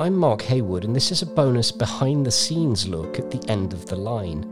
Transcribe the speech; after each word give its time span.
I'm 0.00 0.16
Mark 0.16 0.40
Heywood, 0.40 0.86
and 0.86 0.96
this 0.96 1.12
is 1.12 1.20
a 1.20 1.26
bonus 1.26 1.70
behind 1.70 2.24
the 2.24 2.30
scenes 2.30 2.88
look 2.88 3.18
at 3.18 3.30
the 3.30 3.50
end 3.50 3.74
of 3.74 3.84
the 3.84 3.96
line. 3.96 4.44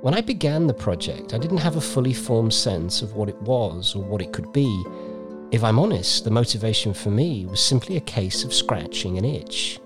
When 0.00 0.14
I 0.14 0.20
began 0.20 0.66
the 0.66 0.74
project, 0.74 1.32
I 1.32 1.38
didn't 1.38 1.58
have 1.58 1.76
a 1.76 1.80
fully 1.80 2.12
formed 2.12 2.52
sense 2.52 3.00
of 3.00 3.14
what 3.14 3.28
it 3.28 3.40
was 3.42 3.94
or 3.94 4.02
what 4.02 4.20
it 4.20 4.32
could 4.32 4.52
be. 4.52 4.84
If 5.52 5.62
I'm 5.62 5.78
honest, 5.78 6.24
the 6.24 6.32
motivation 6.32 6.92
for 6.92 7.10
me 7.10 7.46
was 7.46 7.60
simply 7.60 7.98
a 7.98 8.00
case 8.00 8.42
of 8.42 8.52
scratching 8.52 9.16
an 9.16 9.24
itch. 9.24 9.78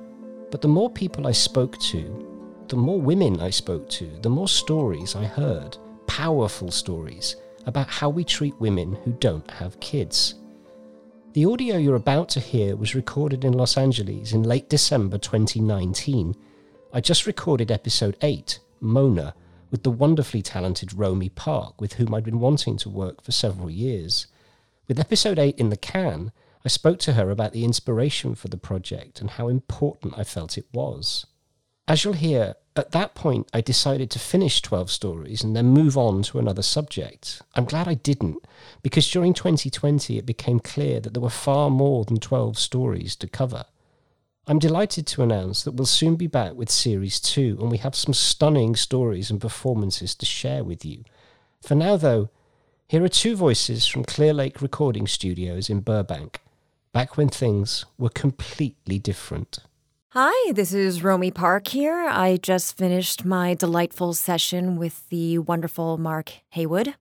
But 0.51 0.63
the 0.63 0.69
more 0.69 0.89
people 0.89 1.27
I 1.27 1.33
spoke 1.33 1.77
to, 1.81 2.65
the 2.69 2.77
more 2.77 2.99
women 2.99 3.41
I 3.41 3.51
spoke 3.51 3.91
to, 3.91 4.07
the 4.23 4.31
more 4.31 4.49
stories 4.49 5.15
I 5.15 5.25
heard, 5.25 5.77
powerful 6.07 6.71
stories 6.71 7.37
about 7.67 7.89
how 7.89 8.09
we 8.09 8.25
treat 8.25 8.59
women 8.59 8.95
who 9.05 9.13
don't 9.13 9.51
have 9.51 9.79
kids. 9.81 10.37
The 11.35 11.47
audio 11.47 11.77
you're 11.77 11.97
about 11.97 12.29
to 12.29 12.41
hear 12.41 12.77
was 12.77 12.95
recorded 12.95 13.45
in 13.45 13.55
Los 13.55 13.77
Angeles 13.77 14.33
in 14.33 14.45
late 14.45 14.71
December 14.71 15.19
2019. 15.19 16.37
I 16.93 17.01
just 17.01 17.27
recorded 17.27 17.73
episode 17.73 18.17
8, 18.23 18.61
Mona, 18.79 19.35
with 19.69 19.83
the 19.83 19.91
wonderfully 19.91 20.43
talented 20.43 20.93
Romy 20.93 21.29
Park, 21.31 21.81
with 21.81 21.95
whom 21.95 22.15
I'd 22.15 22.23
been 22.23 22.39
wanting 22.39 22.77
to 22.77 22.89
work 22.89 23.21
for 23.21 23.33
several 23.33 23.69
years. 23.69 24.29
With 24.87 25.01
episode 25.01 25.41
8 25.41 25.59
in 25.59 25.71
the 25.71 25.77
can, 25.77 26.31
I 26.65 26.69
spoke 26.69 27.01
to 27.01 27.15
her 27.15 27.33
about 27.33 27.51
the 27.51 27.65
inspiration 27.65 28.37
for 28.37 28.47
the 28.47 28.57
project 28.57 29.21
and 29.21 29.31
how 29.31 29.49
important 29.49 30.17
I 30.17 30.23
felt 30.23 30.57
it 30.57 30.67
was. 30.73 31.27
As 31.89 32.05
you'll 32.05 32.13
hear, 32.13 32.55
at 32.77 32.93
that 32.93 33.15
point 33.15 33.49
I 33.53 33.61
decided 33.61 34.11
to 34.11 34.19
finish 34.19 34.61
12 34.61 34.91
stories 34.91 35.45
and 35.45 35.55
then 35.55 35.67
move 35.67 35.97
on 35.97 36.23
to 36.25 36.39
another 36.39 36.63
subject. 36.63 37.41
I'm 37.55 37.65
glad 37.65 37.87
I 37.87 37.95
didn't, 37.95 38.45
because 38.83 39.11
during 39.11 39.33
2020 39.33 40.19
it 40.19 40.27
became 40.27 40.61
clear 40.61 41.01
that 41.01 41.15
there 41.15 41.23
were 41.23 41.31
far 41.31 41.71
more 41.71 42.05
than 42.05 42.19
12 42.19 42.59
stories 42.59 43.15
to 43.17 43.29
cover. 43.29 43.65
I'm 44.47 44.59
delighted 44.59 45.07
to 45.07 45.23
announce 45.23 45.63
that 45.63 45.73
we'll 45.73 45.87
soon 45.87 46.17
be 46.17 46.27
back 46.27 46.55
with 46.55 46.71
Series 46.71 47.19
2, 47.19 47.59
and 47.61 47.71
we 47.71 47.79
have 47.79 47.95
some 47.95 48.13
stunning 48.13 48.77
stories 48.77 49.31
and 49.31 49.41
performances 49.41 50.15
to 50.17 50.27
share 50.27 50.63
with 50.63 50.85
you. 50.85 51.05
For 51.63 51.75
now, 51.75 51.97
though, 51.97 52.29
here 52.87 53.03
are 53.03 53.09
two 53.09 53.37
voices 53.37 53.87
from 53.87 54.05
Clear 54.05 54.35
Lake 54.35 54.61
Recording 54.61 55.07
Studios 55.07 55.71
in 55.71 55.81
Burbank, 55.81 56.41
back 56.93 57.17
when 57.17 57.31
things 57.31 57.87
were 57.97 58.11
completely 58.11 58.99
different. 58.99 59.61
Hi, 60.17 60.53
this 60.53 60.73
is 60.73 61.03
Romy 61.03 61.33
Park 61.33 61.67
here. 61.67 62.07
I 62.09 62.37
just 62.37 62.77
finished 62.77 63.25
my 63.25 63.55
delightful 63.55 64.15
session 64.15 64.77
with 64.77 65.09
the 65.09 65.39
wonderful 65.39 65.99
Mark 65.99 66.31
Heywood. 66.51 66.95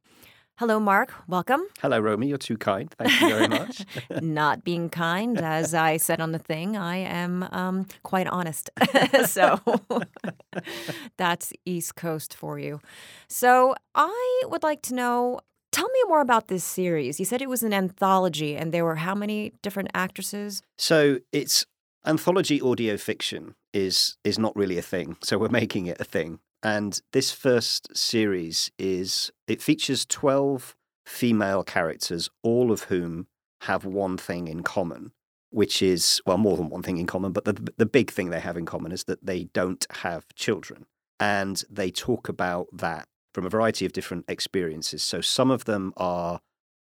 Hello, 0.58 0.80
Mark. 0.80 1.14
Welcome. 1.28 1.61
Hello, 1.80 2.00
Romy. 2.00 2.30
You're 2.30 2.39
too 2.39 2.58
kind. 2.58 2.89
Thank 2.97 3.22
you 3.22 3.30
very 3.30 3.47
much. 3.47 3.86
Not 4.23 4.64
being 4.64 4.89
kind, 4.89 5.39
as 5.39 5.75
I 5.75 5.97
said 5.97 6.22
on 6.22 6.31
the 6.31 6.39
thing, 6.39 6.75
I 6.75 6.95
am 6.95 7.44
um, 7.52 7.86
quite 8.02 8.25
honest. 8.25 8.72
so 9.28 9.59
that's 11.17 11.53
East 11.66 11.95
Coast 11.95 12.34
for 12.34 12.58
you. 12.58 12.80
So 13.28 13.75
I 13.94 14.41
would 14.47 14.64
like 14.64 14.81
to 14.84 14.95
know. 14.95 15.39
Tell 15.72 15.88
me 15.88 16.00
more 16.08 16.22
about 16.22 16.47
this 16.47 16.64
series. 16.64 17.19
You 17.19 17.25
said 17.25 17.44
it 17.44 17.50
was 17.50 17.61
an 17.61 17.73
anthology, 17.73 18.56
and 18.56 18.72
there 18.72 18.86
were 18.86 18.95
how 18.95 19.14
many 19.14 19.53
different 19.61 19.89
actresses? 19.94 20.61
So 20.78 21.19
it's 21.31 21.66
anthology 22.06 22.62
audio 22.62 22.98
fiction 22.98 23.56
is 23.73 24.18
is 24.23 24.38
not 24.38 24.56
really 24.56 24.78
a 24.78 24.82
thing. 24.82 25.18
So 25.23 25.38
we're 25.38 25.50
making 25.50 25.86
it 25.88 26.00
a 26.00 26.06
thing. 26.06 26.40
And 26.62 27.02
this 27.12 27.32
first 27.32 27.96
series 27.96 28.72
is 28.80 29.32
it 29.48 29.62
features 29.62 30.06
12 30.06 30.76
female 31.06 31.64
characters, 31.64 32.30
all 32.42 32.72
of 32.72 32.84
whom 32.84 33.28
have 33.62 33.86
one 33.86 34.18
thing 34.18 34.48
in 34.48 34.64
common, 34.64 35.12
which 35.50 35.81
is 35.81 36.22
well 36.26 36.38
more 36.38 36.58
than 36.58 36.70
one 36.70 36.84
thing 36.84 36.98
in 36.98 37.08
common, 37.08 37.31
but 37.31 37.46
the 37.46 37.74
the 37.78 37.86
big 37.86 38.12
thing 38.12 38.30
they 38.30 38.40
have 38.40 38.58
in 38.58 38.66
common 38.66 38.91
is 38.91 39.06
that 39.06 39.25
they 39.25 39.46
don't 39.46 39.85
have 39.90 40.25
children. 40.35 40.85
And 41.20 41.64
they 41.70 41.91
talk 41.91 42.28
about 42.28 42.68
that 42.74 43.08
from 43.34 43.46
a 43.46 43.50
variety 43.50 43.85
of 43.85 43.94
different 43.94 44.25
experiences. 44.28 45.02
So 45.02 45.22
some 45.22 45.50
of 45.52 45.66
them 45.66 45.94
are 45.97 46.41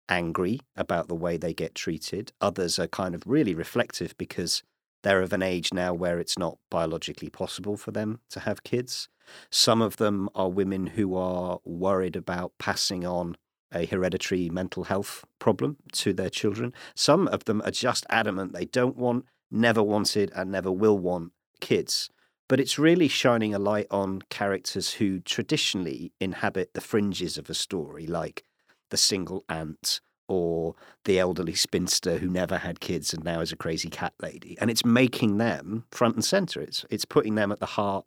angry 0.08 0.60
about 0.76 1.08
the 1.08 1.14
way 1.14 1.36
they 1.36 1.54
get 1.54 1.74
treated. 1.74 2.32
Others 2.40 2.78
are 2.78 2.88
kind 2.88 3.14
of 3.14 3.22
really 3.26 3.54
reflective 3.54 4.16
because 4.16 4.62
they're 5.02 5.22
of 5.22 5.32
an 5.32 5.42
age 5.42 5.72
now 5.72 5.92
where 5.92 6.18
it's 6.18 6.38
not 6.38 6.58
biologically 6.70 7.28
possible 7.28 7.76
for 7.76 7.90
them 7.90 8.20
to 8.30 8.40
have 8.40 8.62
kids. 8.62 9.08
Some 9.50 9.82
of 9.82 9.96
them 9.96 10.28
are 10.34 10.48
women 10.48 10.88
who 10.88 11.16
are 11.16 11.58
worried 11.64 12.16
about 12.16 12.52
passing 12.58 13.04
on 13.04 13.36
a 13.74 13.86
hereditary 13.86 14.50
mental 14.50 14.84
health 14.84 15.24
problem 15.38 15.76
to 15.92 16.12
their 16.12 16.30
children. 16.30 16.72
Some 16.94 17.26
of 17.28 17.44
them 17.44 17.62
are 17.64 17.70
just 17.70 18.06
adamant 18.10 18.52
they 18.52 18.66
don't 18.66 18.96
want, 18.96 19.24
never 19.50 19.82
wanted, 19.82 20.30
and 20.34 20.50
never 20.50 20.70
will 20.70 20.98
want 20.98 21.32
kids. 21.60 22.10
But 22.48 22.60
it's 22.60 22.78
really 22.78 23.08
shining 23.08 23.54
a 23.54 23.58
light 23.58 23.86
on 23.90 24.22
characters 24.28 24.94
who 24.94 25.20
traditionally 25.20 26.12
inhabit 26.20 26.74
the 26.74 26.80
fringes 26.80 27.38
of 27.38 27.48
a 27.48 27.54
story, 27.54 28.06
like 28.06 28.44
the 28.90 28.96
single 28.98 29.44
aunt 29.48 30.00
or 30.32 30.74
the 31.04 31.18
elderly 31.18 31.54
spinster 31.54 32.16
who 32.16 32.26
never 32.26 32.56
had 32.56 32.80
kids 32.80 33.12
and 33.12 33.22
now 33.22 33.40
is 33.40 33.52
a 33.52 33.56
crazy 33.56 33.90
cat 33.90 34.14
lady. 34.22 34.56
And 34.58 34.70
it's 34.70 34.82
making 34.82 35.36
them 35.36 35.84
front 35.90 36.14
and 36.14 36.24
center. 36.24 36.62
It's 36.62 36.86
it's 36.88 37.04
putting 37.04 37.34
them 37.34 37.52
at 37.52 37.60
the 37.60 37.74
heart 37.76 38.06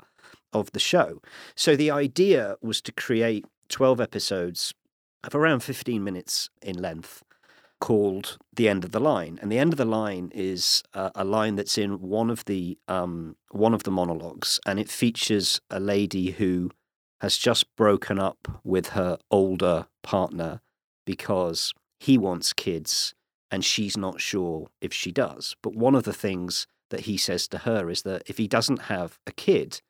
of 0.51 0.71
the 0.71 0.79
show. 0.79 1.21
So 1.55 1.75
the 1.75 1.91
idea 1.91 2.55
was 2.61 2.81
to 2.81 2.91
create 2.91 3.45
12 3.69 4.01
episodes 4.01 4.73
of 5.23 5.35
around 5.35 5.59
15 5.59 6.03
minutes 6.03 6.49
in 6.63 6.81
length 6.81 7.23
called 7.79 8.39
The 8.55 8.69
End 8.69 8.83
of 8.83 8.91
the 8.91 8.99
Line. 8.99 9.37
And 9.39 9.51
The 9.51 9.59
End 9.59 9.71
of 9.71 9.77
the 9.77 9.85
Line 9.85 10.31
is 10.33 10.81
a, 10.95 11.11
a 11.13 11.23
line 11.23 11.55
that's 11.57 11.77
in 11.77 12.01
one 12.01 12.31
of 12.31 12.45
the 12.45 12.79
um, 12.87 13.35
one 13.51 13.75
of 13.75 13.83
the 13.83 13.91
monologues 13.91 14.59
and 14.65 14.79
it 14.79 14.89
features 14.89 15.61
a 15.69 15.79
lady 15.79 16.31
who 16.31 16.71
has 17.21 17.37
just 17.37 17.75
broken 17.75 18.17
up 18.17 18.47
with 18.63 18.89
her 18.89 19.19
older 19.29 19.85
partner 20.01 20.61
because 21.05 21.73
he 22.00 22.17
wants 22.17 22.53
kids 22.53 23.13
and 23.51 23.63
she's 23.63 23.95
not 23.95 24.22
sure 24.22 24.67
if 24.81 24.94
she 24.94 25.11
does. 25.11 25.56
But 25.61 25.75
one 25.75 25.95
of 25.95 26.03
the 26.03 26.13
things 26.13 26.67
that 26.89 27.01
he 27.01 27.17
says 27.17 27.47
to 27.50 27.59
her 27.59 27.89
is 27.89 28.03
that 28.03 28.23
if 28.28 28.38
he 28.38 28.47
doesn't 28.47 28.83
have 28.83 29.19
a 29.25 29.31
kid, 29.31 29.81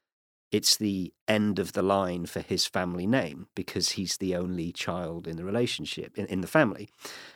it's 0.52 0.78
the 0.78 1.14
end 1.28 1.60
of 1.60 1.74
the 1.74 1.82
line 1.82 2.26
for 2.26 2.40
his 2.40 2.66
family 2.66 3.06
name 3.08 3.48
because 3.56 3.92
he's 3.92 4.18
the 4.18 4.36
only 4.36 4.72
child 4.72 5.28
in 5.28 5.36
the 5.36 5.44
relationship, 5.44 6.18
in, 6.18 6.26
in 6.28 6.42
the 6.42 6.48
family. 6.48 6.88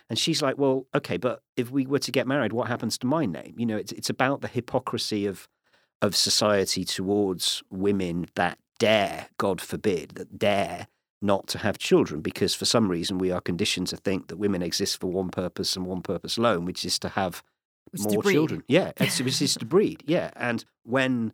And 0.08 0.18
she's 0.18 0.40
like, 0.40 0.56
well, 0.56 0.86
okay, 0.94 1.16
but 1.16 1.42
if 1.56 1.70
we 1.70 1.86
were 1.86 1.98
to 1.98 2.12
get 2.12 2.26
married, 2.26 2.52
what 2.52 2.68
happens 2.68 2.96
to 2.98 3.06
my 3.06 3.26
name? 3.26 3.54
You 3.58 3.66
know, 3.66 3.76
it's, 3.76 3.92
it's 3.92 4.10
about 4.10 4.40
the 4.40 4.48
hypocrisy 4.48 5.26
of, 5.26 5.48
of 6.00 6.16
society 6.16 6.84
towards 6.84 7.62
women 7.70 8.26
that 8.36 8.58
dare, 8.78 9.28
God 9.36 9.60
forbid, 9.60 10.12
that 10.14 10.38
dare 10.38 10.86
not 11.22 11.46
to 11.48 11.58
have 11.58 11.78
children 11.78 12.20
because 12.20 12.54
for 12.54 12.64
some 12.64 12.90
reason 12.90 13.18
we 13.18 13.30
are 13.30 13.40
conditioned 13.40 13.88
to 13.88 13.96
think 13.96 14.28
that 14.28 14.36
women 14.36 14.62
exist 14.62 15.00
for 15.00 15.10
one 15.10 15.30
purpose 15.30 15.76
and 15.76 15.86
one 15.86 16.02
purpose 16.02 16.36
alone, 16.36 16.64
which 16.64 16.84
is 16.84 16.98
to 16.98 17.10
have 17.10 17.42
Which 17.90 18.02
more 18.02 18.22
to 18.22 18.32
children. 18.32 18.64
Yeah, 18.68 18.92
it's, 18.96 19.20
which 19.20 19.42
is 19.42 19.54
to 19.54 19.66
breed. 19.66 20.02
Yeah, 20.06 20.30
and 20.36 20.64
when 20.84 21.32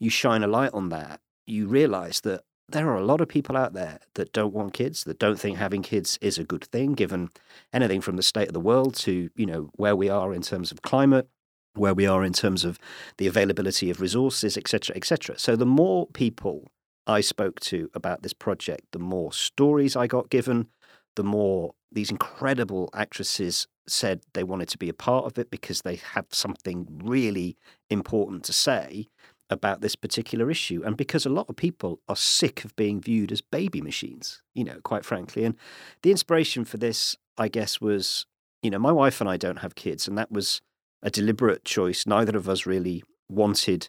you 0.00 0.10
shine 0.10 0.42
a 0.42 0.48
light 0.48 0.72
on 0.72 0.88
that, 0.90 1.20
you 1.46 1.66
realize 1.66 2.20
that 2.22 2.42
there 2.70 2.88
are 2.88 2.96
a 2.96 3.04
lot 3.04 3.20
of 3.20 3.28
people 3.28 3.56
out 3.56 3.72
there 3.72 3.98
that 4.14 4.32
don't 4.32 4.52
want 4.52 4.74
kids, 4.74 5.04
that 5.04 5.18
don't 5.18 5.38
think 5.38 5.56
having 5.56 5.82
kids 5.82 6.18
is 6.20 6.36
a 6.36 6.44
good 6.44 6.64
thing, 6.64 6.92
given 6.92 7.30
anything 7.72 8.00
from 8.00 8.16
the 8.16 8.22
state 8.22 8.48
of 8.48 8.54
the 8.54 8.60
world 8.60 8.94
to 8.94 9.30
you 9.36 9.46
know 9.46 9.70
where 9.76 9.96
we 9.96 10.08
are 10.08 10.34
in 10.34 10.42
terms 10.42 10.70
of 10.70 10.82
climate, 10.82 11.28
where 11.74 11.94
we 11.94 12.06
are 12.06 12.24
in 12.24 12.32
terms 12.32 12.64
of 12.64 12.78
the 13.16 13.26
availability 13.26 13.90
of 13.90 14.00
resources, 14.00 14.56
etc., 14.56 14.94
etc. 14.96 15.38
So 15.38 15.56
the 15.56 15.66
more 15.66 16.06
people 16.08 16.66
I 17.08 17.22
spoke 17.22 17.58
to 17.60 17.90
about 17.94 18.22
this 18.22 18.34
project, 18.34 18.86
the 18.92 18.98
more 18.98 19.32
stories 19.32 19.96
I 19.96 20.06
got 20.06 20.30
given, 20.30 20.68
the 21.16 21.24
more 21.24 21.74
these 21.90 22.10
incredible 22.10 22.90
actresses 22.94 23.66
said 23.88 24.20
they 24.34 24.44
wanted 24.44 24.68
to 24.68 24.78
be 24.78 24.90
a 24.90 24.94
part 24.94 25.24
of 25.24 25.38
it 25.38 25.50
because 25.50 25.80
they 25.80 25.96
have 25.96 26.26
something 26.30 26.86
really 27.02 27.56
important 27.88 28.44
to 28.44 28.52
say 28.52 29.08
about 29.50 29.80
this 29.80 29.96
particular 29.96 30.50
issue. 30.50 30.82
And 30.84 30.96
because 30.96 31.24
a 31.24 31.30
lot 31.30 31.46
of 31.48 31.56
people 31.56 32.00
are 32.08 32.16
sick 32.16 32.64
of 32.64 32.76
being 32.76 33.00
viewed 33.00 33.32
as 33.32 33.40
baby 33.40 33.80
machines, 33.80 34.42
you 34.54 34.64
know, 34.64 34.80
quite 34.82 35.06
frankly. 35.06 35.44
And 35.44 35.54
the 36.02 36.10
inspiration 36.10 36.66
for 36.66 36.76
this, 36.76 37.16
I 37.38 37.48
guess, 37.48 37.80
was, 37.80 38.26
you 38.62 38.70
know, 38.70 38.78
my 38.78 38.92
wife 38.92 39.22
and 39.22 39.30
I 39.30 39.38
don't 39.38 39.60
have 39.60 39.74
kids, 39.74 40.06
and 40.06 40.18
that 40.18 40.30
was 40.30 40.60
a 41.02 41.10
deliberate 41.10 41.64
choice. 41.64 42.06
Neither 42.06 42.36
of 42.36 42.48
us 42.48 42.66
really 42.66 43.02
wanted 43.30 43.88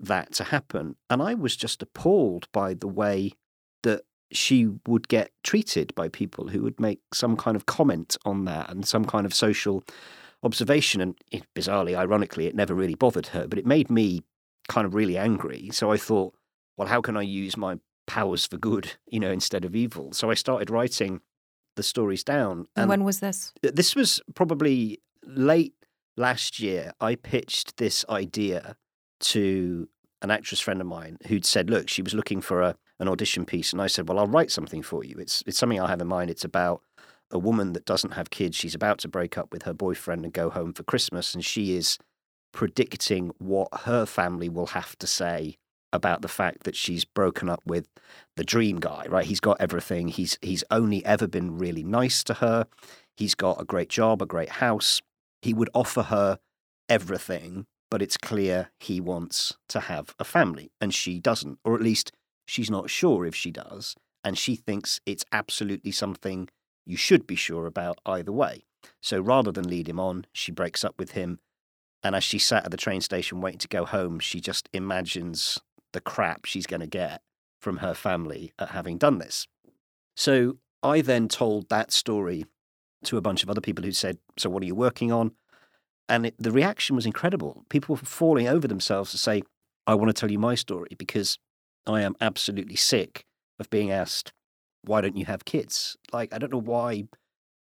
that 0.00 0.32
to 0.34 0.44
happen. 0.44 0.96
And 1.08 1.22
I 1.22 1.34
was 1.34 1.56
just 1.56 1.82
appalled 1.82 2.48
by 2.52 2.74
the 2.74 2.88
way 2.88 3.32
that 3.82 4.02
she 4.32 4.68
would 4.86 5.08
get 5.08 5.32
treated 5.42 5.94
by 5.94 6.08
people 6.08 6.48
who 6.48 6.62
would 6.62 6.80
make 6.80 7.00
some 7.12 7.36
kind 7.36 7.56
of 7.56 7.66
comment 7.66 8.16
on 8.24 8.44
that 8.44 8.70
and 8.70 8.86
some 8.86 9.04
kind 9.04 9.26
of 9.26 9.34
social 9.34 9.82
observation. 10.42 11.00
And 11.00 11.18
it, 11.30 11.44
bizarrely, 11.54 11.96
ironically, 11.96 12.46
it 12.46 12.54
never 12.54 12.74
really 12.74 12.94
bothered 12.94 13.28
her, 13.28 13.46
but 13.46 13.58
it 13.58 13.66
made 13.66 13.90
me 13.90 14.22
kind 14.68 14.86
of 14.86 14.94
really 14.94 15.18
angry. 15.18 15.70
So 15.72 15.92
I 15.92 15.96
thought, 15.96 16.34
well, 16.76 16.88
how 16.88 17.00
can 17.00 17.16
I 17.16 17.22
use 17.22 17.56
my 17.56 17.78
powers 18.06 18.46
for 18.46 18.56
good, 18.56 18.92
you 19.06 19.20
know, 19.20 19.30
instead 19.30 19.64
of 19.64 19.74
evil? 19.74 20.12
So 20.12 20.30
I 20.30 20.34
started 20.34 20.70
writing 20.70 21.20
the 21.76 21.82
stories 21.82 22.24
down. 22.24 22.66
And 22.76 22.88
when 22.88 23.04
was 23.04 23.20
this? 23.20 23.52
This 23.62 23.94
was 23.94 24.20
probably 24.34 25.00
late 25.24 25.74
last 26.16 26.60
year. 26.60 26.92
I 27.00 27.16
pitched 27.16 27.76
this 27.76 28.04
idea 28.08 28.76
to 29.20 29.88
an 30.22 30.30
actress 30.30 30.60
friend 30.60 30.80
of 30.80 30.86
mine 30.86 31.18
who'd 31.28 31.44
said, 31.44 31.70
"Look, 31.70 31.88
she 31.88 32.02
was 32.02 32.14
looking 32.14 32.40
for 32.40 32.62
a 32.62 32.76
an 32.98 33.08
audition 33.08 33.44
piece," 33.46 33.72
and 33.72 33.80
I 33.80 33.86
said, 33.86 34.08
"Well, 34.08 34.18
I'll 34.18 34.26
write 34.26 34.50
something 34.50 34.82
for 34.82 35.04
you. 35.04 35.16
It's 35.18 35.42
it's 35.46 35.58
something 35.58 35.80
I 35.80 35.88
have 35.88 36.00
in 36.00 36.08
mind. 36.08 36.30
It's 36.30 36.44
about 36.44 36.82
a 37.30 37.38
woman 37.38 37.72
that 37.72 37.84
doesn't 37.84 38.12
have 38.12 38.30
kids. 38.30 38.56
She's 38.56 38.74
about 38.74 38.98
to 39.00 39.08
break 39.08 39.38
up 39.38 39.52
with 39.52 39.62
her 39.62 39.72
boyfriend 39.72 40.24
and 40.24 40.32
go 40.32 40.50
home 40.50 40.72
for 40.72 40.82
Christmas, 40.82 41.34
and 41.34 41.44
she 41.44 41.76
is 41.76 41.98
predicting 42.52 43.30
what 43.38 43.68
her 43.82 44.04
family 44.06 44.48
will 44.48 44.66
have 44.68 44.96
to 44.98 45.06
say 45.06 45.56
about 45.92 46.22
the 46.22 46.28
fact 46.28 46.64
that 46.64 46.76
she's 46.76 47.04
broken 47.04 47.48
up 47.48 47.62
with 47.64 47.88
the 48.36 48.44
dream 48.44 48.78
guy, 48.78 49.06
right? 49.08 49.26
He's 49.26 49.40
got 49.40 49.60
everything. 49.60 50.08
He's 50.08 50.38
he's 50.42 50.64
only 50.70 51.04
ever 51.04 51.26
been 51.26 51.58
really 51.58 51.82
nice 51.82 52.22
to 52.24 52.34
her. 52.34 52.66
He's 53.16 53.34
got 53.34 53.60
a 53.60 53.64
great 53.64 53.88
job, 53.88 54.22
a 54.22 54.26
great 54.26 54.50
house. 54.50 55.00
He 55.42 55.52
would 55.54 55.70
offer 55.74 56.02
her 56.04 56.38
everything, 56.88 57.66
but 57.90 58.02
it's 58.02 58.16
clear 58.16 58.70
he 58.78 59.00
wants 59.00 59.56
to 59.68 59.80
have 59.80 60.14
a 60.18 60.24
family 60.24 60.70
and 60.80 60.94
she 60.94 61.18
doesn't, 61.18 61.58
or 61.64 61.74
at 61.74 61.82
least 61.82 62.12
she's 62.46 62.70
not 62.70 62.90
sure 62.90 63.26
if 63.26 63.34
she 63.34 63.50
does, 63.50 63.94
and 64.24 64.38
she 64.38 64.54
thinks 64.54 65.00
it's 65.06 65.24
absolutely 65.32 65.90
something 65.90 66.48
you 66.86 66.96
should 66.96 67.26
be 67.26 67.36
sure 67.36 67.66
about 67.66 67.98
either 68.06 68.32
way. 68.32 68.64
So 69.00 69.20
rather 69.20 69.52
than 69.52 69.68
lead 69.68 69.88
him 69.88 70.00
on, 70.00 70.26
she 70.32 70.52
breaks 70.52 70.84
up 70.84 70.94
with 70.98 71.12
him. 71.12 71.40
And 72.02 72.14
as 72.14 72.24
she 72.24 72.38
sat 72.38 72.64
at 72.64 72.70
the 72.70 72.76
train 72.76 73.00
station 73.00 73.40
waiting 73.40 73.58
to 73.58 73.68
go 73.68 73.84
home, 73.84 74.18
she 74.20 74.40
just 74.40 74.68
imagines 74.72 75.58
the 75.92 76.00
crap 76.00 76.44
she's 76.44 76.66
going 76.66 76.80
to 76.80 76.86
get 76.86 77.20
from 77.60 77.78
her 77.78 77.94
family 77.94 78.52
at 78.58 78.70
having 78.70 78.96
done 78.96 79.18
this. 79.18 79.46
So 80.16 80.56
I 80.82 81.02
then 81.02 81.28
told 81.28 81.68
that 81.68 81.92
story 81.92 82.46
to 83.04 83.16
a 83.16 83.22
bunch 83.22 83.42
of 83.42 83.50
other 83.50 83.60
people 83.60 83.84
who 83.84 83.92
said, 83.92 84.18
So, 84.38 84.48
what 84.48 84.62
are 84.62 84.66
you 84.66 84.74
working 84.74 85.12
on? 85.12 85.32
And 86.10 86.26
it, 86.26 86.34
the 86.38 86.50
reaction 86.50 86.96
was 86.96 87.06
incredible. 87.06 87.64
People 87.70 87.94
were 87.94 88.02
falling 88.02 88.48
over 88.48 88.66
themselves 88.66 89.12
to 89.12 89.18
say, 89.18 89.42
I 89.86 89.94
want 89.94 90.08
to 90.08 90.20
tell 90.20 90.30
you 90.30 90.40
my 90.40 90.56
story 90.56 90.90
because 90.98 91.38
I 91.86 92.02
am 92.02 92.16
absolutely 92.20 92.76
sick 92.76 93.24
of 93.58 93.70
being 93.70 93.90
asked, 93.90 94.32
Why 94.82 95.00
don't 95.00 95.16
you 95.16 95.24
have 95.26 95.44
kids? 95.44 95.96
Like, 96.12 96.34
I 96.34 96.38
don't 96.38 96.52
know 96.52 96.58
why. 96.58 97.04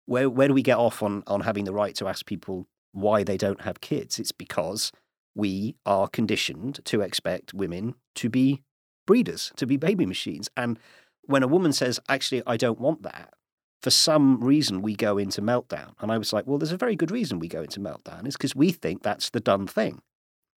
Where, 0.06 0.30
where 0.30 0.50
do 0.50 0.54
we 0.54 0.62
get 0.62 0.78
off 0.78 1.02
on, 1.02 1.24
on 1.28 1.42
having 1.42 1.64
the 1.64 1.72
right 1.72 1.96
to 1.96 2.10
ask 2.10 2.26
people 2.26 2.68
why 2.92 3.24
they 3.24 3.38
don't 3.38 3.62
have 3.62 3.80
kids? 3.80 4.20
It's 4.20 4.34
because 4.34 4.92
we 5.34 5.76
are 5.86 6.10
conditioned 6.10 6.82
to 6.84 7.00
expect 7.00 7.54
women 7.54 7.96
to 8.16 8.30
be 8.30 8.62
breeders, 9.08 9.54
to 9.56 9.66
be 9.66 9.78
baby 9.78 10.06
machines. 10.06 10.50
And 10.58 10.78
when 11.24 11.44
a 11.44 11.48
woman 11.48 11.72
says, 11.72 12.02
actually, 12.10 12.44
I 12.46 12.58
don't 12.58 12.80
want 12.80 13.04
that, 13.04 13.34
for 13.84 13.90
some 13.90 14.40
reason 14.42 14.82
we 14.82 14.96
go 14.96 15.18
into 15.18 15.42
meltdown. 15.42 15.94
And 16.00 16.10
I 16.10 16.18
was 16.18 16.32
like, 16.32 16.48
well, 16.48 16.58
there's 16.58 16.72
a 16.72 16.78
very 16.78 16.96
good 16.96 17.12
reason 17.12 17.38
we 17.38 17.50
go 17.50 17.62
into 17.62 17.82
meltdown. 17.82 18.26
It's 18.26 18.38
because 18.38 18.56
we 18.56 18.72
think 18.72 19.04
that's 19.04 19.30
the 19.30 19.42
done 19.42 19.68
thing. 19.68 20.02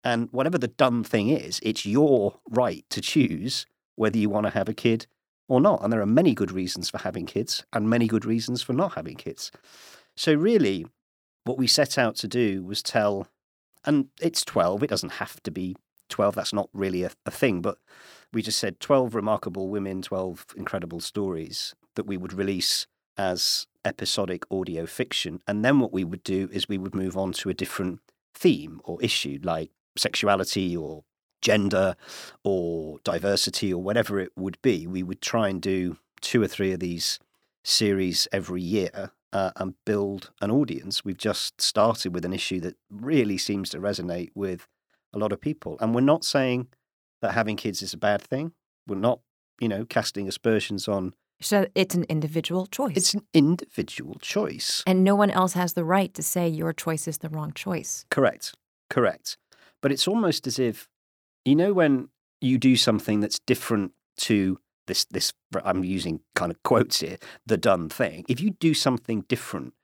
And 0.04 0.28
whatever 0.30 0.58
the 0.58 0.68
done 0.68 1.02
thing 1.02 1.30
is, 1.30 1.58
it's 1.64 1.84
your 1.84 2.38
right 2.48 2.84
to 2.90 3.00
choose 3.00 3.66
whether 3.96 4.16
you 4.16 4.30
want 4.30 4.46
to 4.46 4.50
have 4.50 4.68
a 4.68 4.74
kid 4.74 5.08
or 5.48 5.60
not. 5.60 5.82
And 5.82 5.92
there 5.92 6.00
are 6.00 6.06
many 6.06 6.34
good 6.34 6.52
reasons 6.52 6.88
for 6.88 6.98
having 6.98 7.26
kids 7.26 7.64
and 7.72 7.90
many 7.90 8.06
good 8.06 8.24
reasons 8.24 8.62
for 8.62 8.72
not 8.72 8.94
having 8.94 9.16
kids. 9.16 9.50
So, 10.16 10.32
really, 10.34 10.86
what 11.42 11.58
we 11.58 11.66
set 11.66 11.98
out 11.98 12.14
to 12.16 12.28
do 12.28 12.62
was 12.62 12.80
tell 12.80 13.26
and 13.84 14.06
it's 14.20 14.44
12. 14.44 14.84
It 14.84 14.90
doesn't 14.90 15.14
have 15.14 15.42
to 15.42 15.50
be 15.50 15.74
12. 16.10 16.36
That's 16.36 16.52
not 16.52 16.68
really 16.72 17.02
a, 17.02 17.10
a 17.24 17.32
thing. 17.32 17.60
But 17.60 17.78
we 18.32 18.42
just 18.42 18.58
said 18.58 18.78
12 18.78 19.16
remarkable 19.16 19.68
women, 19.68 20.02
12 20.02 20.46
incredible 20.56 21.00
stories 21.00 21.74
that 21.96 22.06
we 22.06 22.16
would 22.16 22.32
release 22.32 22.86
as 23.16 23.66
episodic 23.84 24.44
audio 24.50 24.86
fiction. 24.86 25.40
And 25.46 25.64
then 25.64 25.80
what 25.80 25.92
we 25.92 26.04
would 26.04 26.22
do 26.22 26.48
is 26.52 26.68
we 26.68 26.78
would 26.78 26.94
move 26.94 27.16
on 27.16 27.32
to 27.34 27.48
a 27.48 27.54
different 27.54 28.00
theme 28.34 28.80
or 28.84 29.02
issue 29.02 29.38
like 29.42 29.70
sexuality 29.96 30.76
or 30.76 31.04
gender 31.40 31.96
or 32.44 32.98
diversity 33.04 33.72
or 33.72 33.82
whatever 33.82 34.18
it 34.18 34.32
would 34.36 34.60
be. 34.62 34.86
We 34.86 35.02
would 35.02 35.22
try 35.22 35.48
and 35.48 35.60
do 35.62 35.98
two 36.20 36.42
or 36.42 36.48
three 36.48 36.72
of 36.72 36.80
these 36.80 37.18
series 37.64 38.26
every 38.32 38.62
year 38.62 39.12
uh, 39.32 39.50
and 39.56 39.74
build 39.84 40.30
an 40.40 40.50
audience. 40.50 41.04
We've 41.04 41.16
just 41.16 41.60
started 41.60 42.14
with 42.14 42.24
an 42.24 42.32
issue 42.32 42.60
that 42.60 42.76
really 42.90 43.38
seems 43.38 43.70
to 43.70 43.78
resonate 43.78 44.30
with 44.34 44.66
a 45.12 45.18
lot 45.18 45.32
of 45.32 45.40
people. 45.40 45.76
And 45.80 45.94
we're 45.94 46.00
not 46.00 46.24
saying 46.24 46.68
that 47.22 47.32
having 47.32 47.56
kids 47.56 47.82
is 47.82 47.92
a 47.92 47.98
bad 47.98 48.22
thing. 48.22 48.52
We're 48.86 48.96
not, 48.96 49.20
you 49.60 49.68
know, 49.68 49.84
casting 49.84 50.28
aspersions 50.28 50.88
on. 50.88 51.14
So 51.40 51.66
it's 51.74 51.94
an 51.94 52.04
individual 52.04 52.66
choice. 52.66 52.96
It's 52.96 53.14
an 53.14 53.22
individual 53.34 54.16
choice. 54.20 54.82
And 54.86 55.04
no 55.04 55.14
one 55.14 55.30
else 55.30 55.52
has 55.52 55.74
the 55.74 55.84
right 55.84 56.12
to 56.14 56.22
say 56.22 56.48
your 56.48 56.72
choice 56.72 57.06
is 57.06 57.18
the 57.18 57.28
wrong 57.28 57.52
choice. 57.52 58.06
Correct. 58.10 58.54
Correct. 58.88 59.36
But 59.82 59.92
it's 59.92 60.08
almost 60.08 60.46
as 60.46 60.58
if, 60.58 60.88
you 61.44 61.54
know, 61.54 61.72
when 61.72 62.08
you 62.40 62.58
do 62.58 62.76
something 62.76 63.20
that's 63.20 63.38
different 63.40 63.92
to 64.18 64.58
this 64.86 65.04
this 65.06 65.32
I'm 65.64 65.84
using 65.84 66.20
kind 66.34 66.50
of 66.50 66.62
quotes 66.62 67.00
here, 67.00 67.18
the 67.44 67.56
done 67.56 67.88
thing. 67.88 68.24
If 68.28 68.40
you 68.40 68.50
do 68.50 68.72
something 68.72 69.22
different, 69.28 69.74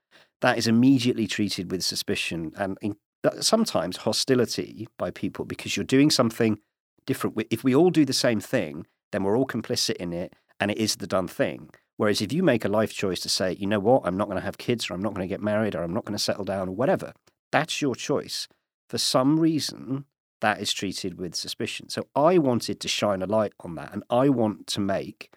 that 0.41 0.57
is 0.57 0.67
immediately 0.67 1.27
treated 1.27 1.71
with 1.71 1.83
suspicion 1.83 2.53
and 2.57 2.77
in, 2.81 2.95
sometimes 3.39 3.97
hostility 3.97 4.87
by 4.97 5.11
people 5.11 5.45
because 5.45 5.77
you're 5.77 5.83
doing 5.83 6.09
something 6.09 6.59
different. 7.05 7.41
If 7.49 7.63
we 7.63 7.75
all 7.75 7.89
do 7.89 8.05
the 8.05 8.13
same 8.13 8.39
thing, 8.39 8.85
then 9.11 9.23
we're 9.23 9.37
all 9.37 9.45
complicit 9.45 9.95
in 9.97 10.13
it 10.13 10.33
and 10.59 10.71
it 10.71 10.77
is 10.77 10.97
the 10.97 11.07
done 11.07 11.27
thing. 11.27 11.69
Whereas 11.97 12.21
if 12.21 12.33
you 12.33 12.43
make 12.43 12.65
a 12.65 12.69
life 12.69 12.93
choice 12.93 13.19
to 13.21 13.29
say, 13.29 13.55
you 13.59 13.67
know 13.67 13.79
what, 13.79 14.01
I'm 14.05 14.17
not 14.17 14.27
going 14.27 14.39
to 14.39 14.45
have 14.45 14.57
kids 14.57 14.89
or 14.89 14.93
I'm 14.93 15.01
not 15.01 15.13
going 15.13 15.27
to 15.27 15.33
get 15.33 15.41
married 15.41 15.75
or 15.75 15.83
I'm 15.83 15.93
not 15.93 16.05
going 16.05 16.17
to 16.17 16.23
settle 16.23 16.45
down 16.45 16.69
or 16.69 16.75
whatever, 16.75 17.13
that's 17.51 17.81
your 17.81 17.95
choice. 17.95 18.47
For 18.89 18.97
some 18.97 19.39
reason, 19.39 20.05
that 20.41 20.59
is 20.59 20.73
treated 20.73 21.17
with 21.17 21.35
suspicion. 21.35 21.89
So 21.89 22.07
I 22.15 22.37
wanted 22.37 22.79
to 22.81 22.87
shine 22.87 23.21
a 23.21 23.25
light 23.25 23.53
on 23.61 23.75
that, 23.75 23.93
and 23.93 24.03
I 24.09 24.29
want 24.29 24.67
to 24.67 24.81
make, 24.81 25.29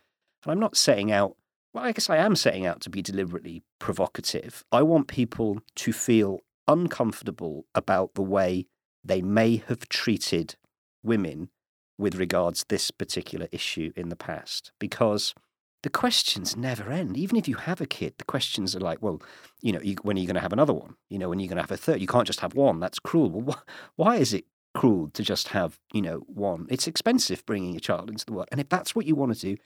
and 0.43 0.51
I'm 0.51 0.59
not 0.59 0.77
setting 0.77 1.13
out, 1.13 1.37
well, 1.73 1.85
I 1.85 1.93
guess 1.93 2.11
I 2.11 2.17
am 2.17 2.35
setting 2.35 2.67
out 2.67 2.81
to 2.83 2.91
be 2.91 3.03
deliberately 3.03 3.63
provocative. 3.79 4.65
I 4.73 4.83
want 4.83 5.07
people 5.07 5.61
to 5.77 5.93
feel 5.93 6.41
uncomfortable 6.67 7.67
about 7.75 8.15
the 8.15 8.23
way 8.23 8.67
they 9.05 9.23
may 9.23 9.63
have 9.69 9.89
treated 9.89 10.57
women 11.05 11.51
with 11.99 12.17
regards 12.17 12.65
this 12.69 12.91
particular 12.91 13.49
issue 13.53 13.93
in 13.97 14.09
the 14.09 14.17
past 14.17 14.73
because 14.79 15.35
the 15.83 15.91
questions 15.91 16.57
never 16.57 16.91
end. 16.91 17.17
Even 17.17 17.37
if 17.37 17.47
you 17.47 17.57
have 17.57 17.81
a 17.81 17.87
kid, 17.87 18.15
the 18.19 18.25
questions 18.25 18.75
are 18.75 18.81
like, 18.81 19.01
well, 19.01 19.23
you 19.63 19.73
know, 19.73 19.81
you, 19.81 19.97
when 20.03 20.17
are 20.17 20.21
you 20.21 20.27
going 20.27 20.35
to 20.35 20.41
have 20.41 20.53
another 20.53 20.73
one? 20.73 20.97
You 21.09 21.19
know, 21.19 21.29
when 21.29 21.39
are 21.39 21.43
you 21.43 21.49
going 21.49 21.57
to 21.57 21.63
have 21.63 21.71
a 21.71 21.77
third? 21.77 22.01
You 22.01 22.07
can't 22.07 22.27
just 22.27 22.41
have 22.41 22.55
one. 22.55 22.81
That's 22.81 22.99
cruel. 22.99 23.31
Well, 23.31 23.57
wh- 23.57 23.71
why 24.01 24.17
is 24.17 24.35
it 24.35 24.47
cruel 24.77 25.11
to 25.15 25.23
just 25.23 25.49
have, 25.49 25.81
you 25.93 26.03
know, 26.03 26.19
one. 26.27 26.67
It's 26.69 26.87
expensive 26.87 27.45
bringing 27.47 27.77
a 27.77 27.81
child 27.81 28.11
into 28.11 28.27
the 28.27 28.33
world. 28.33 28.49
And 28.53 28.61
if 28.61 28.69
that's 28.69 28.95
what 28.95 29.07
you 29.07 29.15
want 29.15 29.35
to 29.35 29.41
do, 29.41 29.57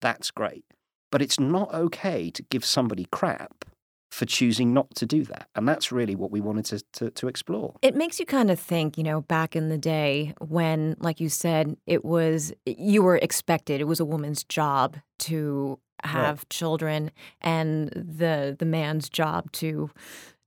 that's 0.00 0.30
great. 0.30 0.64
But 1.10 1.20
it's 1.20 1.40
not 1.40 1.74
okay 1.74 2.30
to 2.30 2.42
give 2.44 2.64
somebody 2.64 3.06
crap 3.10 3.64
for 4.10 4.26
choosing 4.26 4.74
not 4.74 4.94
to 4.96 5.06
do 5.06 5.24
that. 5.24 5.48
And 5.54 5.68
that's 5.68 5.92
really 5.92 6.16
what 6.16 6.30
we 6.30 6.40
wanted 6.40 6.64
to, 6.66 6.82
to, 6.94 7.10
to, 7.10 7.28
explore. 7.28 7.76
It 7.80 7.94
makes 7.94 8.18
you 8.18 8.26
kind 8.26 8.50
of 8.50 8.58
think, 8.58 8.98
you 8.98 9.04
know, 9.04 9.20
back 9.20 9.54
in 9.54 9.68
the 9.68 9.78
day 9.78 10.34
when, 10.40 10.96
like 10.98 11.20
you 11.20 11.28
said, 11.28 11.76
it 11.86 12.04
was, 12.04 12.52
you 12.66 13.02
were 13.02 13.16
expected, 13.16 13.80
it 13.80 13.84
was 13.84 14.00
a 14.00 14.04
woman's 14.04 14.42
job 14.42 14.96
to 15.20 15.78
have 16.04 16.38
right. 16.38 16.50
children 16.50 17.10
and 17.42 17.90
the 17.90 18.56
the 18.58 18.64
man's 18.64 19.08
job 19.10 19.52
to 19.52 19.90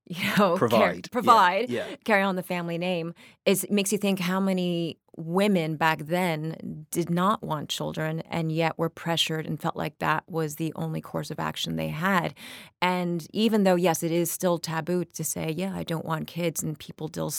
you 0.07 0.24
know 0.38 0.57
provide 0.57 1.10
provide 1.12 1.69
yeah. 1.69 1.88
Yeah. 1.89 1.95
carry 2.03 2.24
on 2.24 2.36
the 2.36 2.43
family 2.43 2.77
name 2.77 3.13
is 3.45 3.65
makes 3.69 3.91
you 3.91 3.98
think 3.98 4.19
how 4.19 4.39
many 4.39 4.98
women 5.15 5.75
back 5.77 6.00
then 6.00 6.86
did 6.91 7.10
not 7.10 7.41
want 7.43 7.69
children 7.69 8.22
and 8.29 8.51
yet 8.51 8.77
were 8.77 8.89
pressured 8.89 9.45
and 9.45 9.62
felt 9.62 9.75
like 9.75 9.98
that 10.00 10.24
was 10.27 10.55
the 10.55 10.74
only 10.75 11.00
course 11.00 11.31
of 11.31 11.39
action 11.39 11.75
they 11.75 11.88
had 11.88 12.33
and 12.81 13.27
even 13.31 13.63
though 13.63 13.75
yes 13.75 14.03
it 14.03 14.12
is 14.12 14.29
still 14.29 14.57
taboo 14.57 15.05
to 15.05 15.24
say 15.24 15.53
yeah 15.55 15.74
i 15.75 15.83
don't 15.83 16.05
want 16.05 16.27
kids 16.27 16.62
and 16.62 16.79
people 16.79 17.07
still 17.07 17.31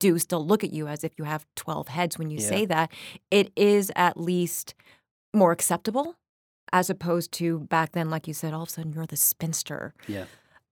do 0.00 0.18
still 0.18 0.44
look 0.44 0.64
at 0.64 0.72
you 0.72 0.86
as 0.86 1.04
if 1.04 1.12
you 1.18 1.24
have 1.24 1.46
12 1.56 1.88
heads 1.88 2.18
when 2.18 2.30
you 2.30 2.38
yeah. 2.38 2.48
say 2.48 2.64
that 2.64 2.90
it 3.30 3.52
is 3.56 3.92
at 3.96 4.16
least 4.16 4.74
more 5.34 5.52
acceptable 5.52 6.16
as 6.72 6.90
opposed 6.90 7.32
to 7.32 7.60
back 7.60 7.92
then 7.92 8.10
like 8.10 8.26
you 8.26 8.34
said 8.34 8.52
all 8.52 8.62
of 8.62 8.68
a 8.68 8.72
sudden 8.72 8.92
you're 8.92 9.06
the 9.06 9.16
spinster 9.16 9.94
yeah 10.06 10.24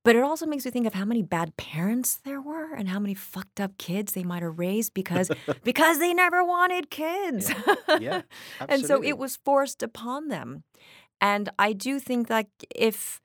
but 0.06 0.14
it 0.14 0.22
also 0.22 0.46
makes 0.46 0.64
me 0.64 0.70
think 0.70 0.86
of 0.86 0.94
how 0.94 1.04
many 1.04 1.20
bad 1.20 1.56
parents 1.56 2.20
there 2.24 2.40
were 2.40 2.72
and 2.74 2.88
how 2.88 3.00
many 3.00 3.12
fucked 3.12 3.60
up 3.60 3.76
kids 3.76 4.12
they 4.12 4.22
might 4.22 4.40
have 4.40 4.56
raised 4.56 4.94
because 4.94 5.32
because 5.64 5.98
they 5.98 6.14
never 6.14 6.44
wanted 6.44 6.90
kids. 6.90 7.50
Yeah, 7.50 7.98
yeah 8.00 8.22
and 8.68 8.86
so 8.86 9.02
it 9.02 9.18
was 9.18 9.36
forced 9.44 9.82
upon 9.82 10.28
them. 10.28 10.62
And 11.20 11.48
I 11.58 11.72
do 11.72 11.98
think 11.98 12.28
that 12.28 12.46
if 12.70 13.20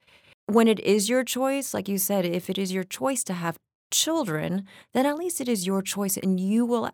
when 0.47 0.67
it 0.67 0.79
is 0.79 1.07
your 1.07 1.23
choice, 1.23 1.71
like 1.75 1.88
you 1.88 2.00
said, 2.00 2.25
if 2.25 2.50
it 2.50 2.57
is 2.57 2.73
your 2.73 2.83
choice 2.83 3.23
to 3.25 3.33
have 3.33 3.59
children, 3.91 4.65
then 4.95 5.05
at 5.05 5.17
least 5.17 5.39
it 5.39 5.47
is 5.47 5.67
your 5.67 5.83
choice 5.83 6.17
and 6.17 6.39
you 6.39 6.65
will 6.65 6.89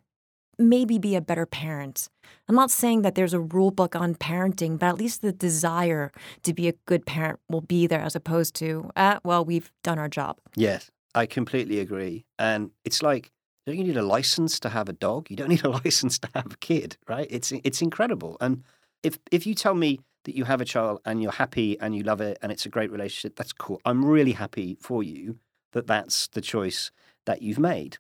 maybe 0.60 0.98
be 0.98 1.16
a 1.16 1.22
better 1.22 1.46
parent. 1.46 2.10
I'm 2.48 2.56
not 2.56 2.72
saying 2.72 3.02
that 3.04 3.16
there's 3.16 3.34
a 3.34 3.40
rule 3.40 3.72
book 3.72 3.96
on 3.96 4.16
parenting, 4.16 4.80
but 4.80 4.88
at 4.88 4.98
least 4.98 5.22
the 5.22 5.32
desire 5.32 6.12
to 6.44 6.54
be 6.54 6.68
a 6.68 6.74
good 6.86 7.06
parent 7.06 7.40
will 7.50 7.62
be 7.62 7.88
there 7.88 8.02
as 8.02 8.16
opposed 8.16 8.56
to, 8.56 8.90
uh, 8.96 9.20
well, 9.24 9.46
we've 9.46 9.72
done 9.84 10.00
our 10.00 10.10
job. 10.10 10.38
Yes, 10.56 10.90
I 11.14 11.26
completely 11.26 11.80
agree. 11.80 12.26
And 12.40 12.72
it's 12.86 13.02
like 13.02 13.32
Don't 13.66 13.78
you 13.78 13.84
need 13.84 13.98
a 13.98 14.02
license 14.02 14.60
to 14.62 14.70
have 14.70 14.88
a 14.88 14.94
dog? 14.94 15.30
You 15.30 15.36
don't 15.36 15.50
need 15.50 15.66
a 15.66 15.70
license 15.84 16.20
to 16.20 16.30
have 16.34 16.54
a 16.54 16.58
kid, 16.58 16.98
right? 17.08 17.28
It's 17.30 17.52
it's 17.52 17.82
incredible. 17.82 18.38
And 18.40 18.64
if 19.04 19.20
if 19.32 19.46
you 19.46 19.54
tell 19.56 19.76
me 19.76 20.00
that 20.24 20.36
you 20.36 20.46
have 20.46 20.62
a 20.62 20.66
child 20.66 21.02
and 21.06 21.22
you're 21.22 21.32
happy 21.32 21.80
and 21.80 21.96
you 21.96 22.04
love 22.04 22.22
it 22.22 22.38
and 22.42 22.52
it's 22.52 22.66
a 22.66 22.70
great 22.70 22.92
relationship, 22.92 23.36
that's 23.36 23.54
cool. 23.54 23.82
I'm 23.86 24.04
really 24.06 24.34
happy 24.34 24.78
for 24.80 25.04
you 25.04 25.40
that 25.74 25.88
that's 25.88 26.28
the 26.30 26.42
choice 26.42 26.92
that 27.26 27.42
you've 27.42 27.60
made. 27.60 27.98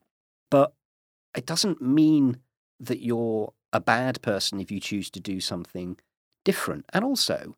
But 0.49 0.73
it 1.35 1.45
doesn't 1.45 1.81
mean 1.81 2.37
that 2.79 3.03
you're 3.03 3.53
a 3.73 3.79
bad 3.79 4.21
person 4.21 4.59
if 4.59 4.71
you 4.71 4.79
choose 4.79 5.09
to 5.11 5.19
do 5.19 5.39
something 5.39 5.97
different. 6.45 6.85
And 6.93 7.03
also, 7.03 7.55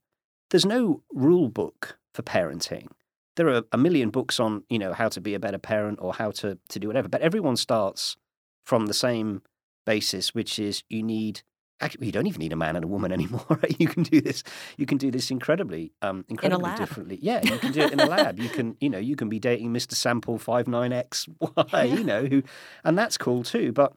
there's 0.50 0.66
no 0.66 1.04
rule 1.14 1.50
book 1.50 1.98
for 2.14 2.24
parenting. 2.24 2.88
There 3.36 3.48
are 3.50 3.64
a 3.72 3.78
million 3.78 4.10
books 4.10 4.40
on, 4.40 4.64
you 4.70 4.80
know, 4.80 4.94
how 4.94 5.10
to 5.10 5.22
be 5.22 5.34
a 5.34 5.40
better 5.40 5.58
parent 5.58 6.00
or 6.02 6.14
how 6.14 6.32
to, 6.32 6.58
to 6.70 6.80
do 6.80 6.88
whatever, 6.88 7.08
but 7.08 7.22
everyone 7.22 7.56
starts 7.56 8.18
from 8.66 8.88
the 8.88 8.94
same 8.94 9.42
basis, 9.86 10.34
which 10.36 10.60
is 10.60 10.84
you 10.90 11.04
need 11.04 11.42
actually 11.82 12.08
you 12.08 12.12
don't 12.12 12.28
even 12.28 12.40
need 12.40 12.52
a 12.52 12.58
man 12.58 12.76
and 12.76 12.84
a 12.84 12.88
woman 12.88 13.12
anymore. 13.20 13.46
Right? 13.50 13.76
You 13.80 13.88
can 13.88 14.04
do 14.04 14.22
this. 14.22 14.44
You 14.78 14.86
can 14.86 14.98
do 14.98 15.12
this 15.12 15.32
incredibly, 15.32 15.94
um, 16.02 16.26
incredibly 16.30 16.76
differently. 16.76 17.20
Yeah, 17.22 17.42
you 17.44 17.58
can 17.58 17.72
do 17.72 17.82
it 17.82 17.94
in 17.94 18.00
a 18.00 18.06
lab. 18.06 18.40
You 18.40 18.50
can, 18.50 18.76
you 18.80 18.90
know, 18.90 18.98
you 18.98 19.16
can 19.16 19.30
be 19.30 19.40
dating 19.40 19.74
Mr. 19.74 19.94
Sample 19.94 20.38
Five 20.38 20.68
Nine 20.68 20.94
X 20.94 21.28
Y, 21.40 21.84
you 21.98 22.04
know, 22.04 22.26
who, 22.26 22.44
and 22.84 22.98
that's 22.98 23.18
cool 23.18 23.44
too. 23.44 23.72
But 23.72 23.94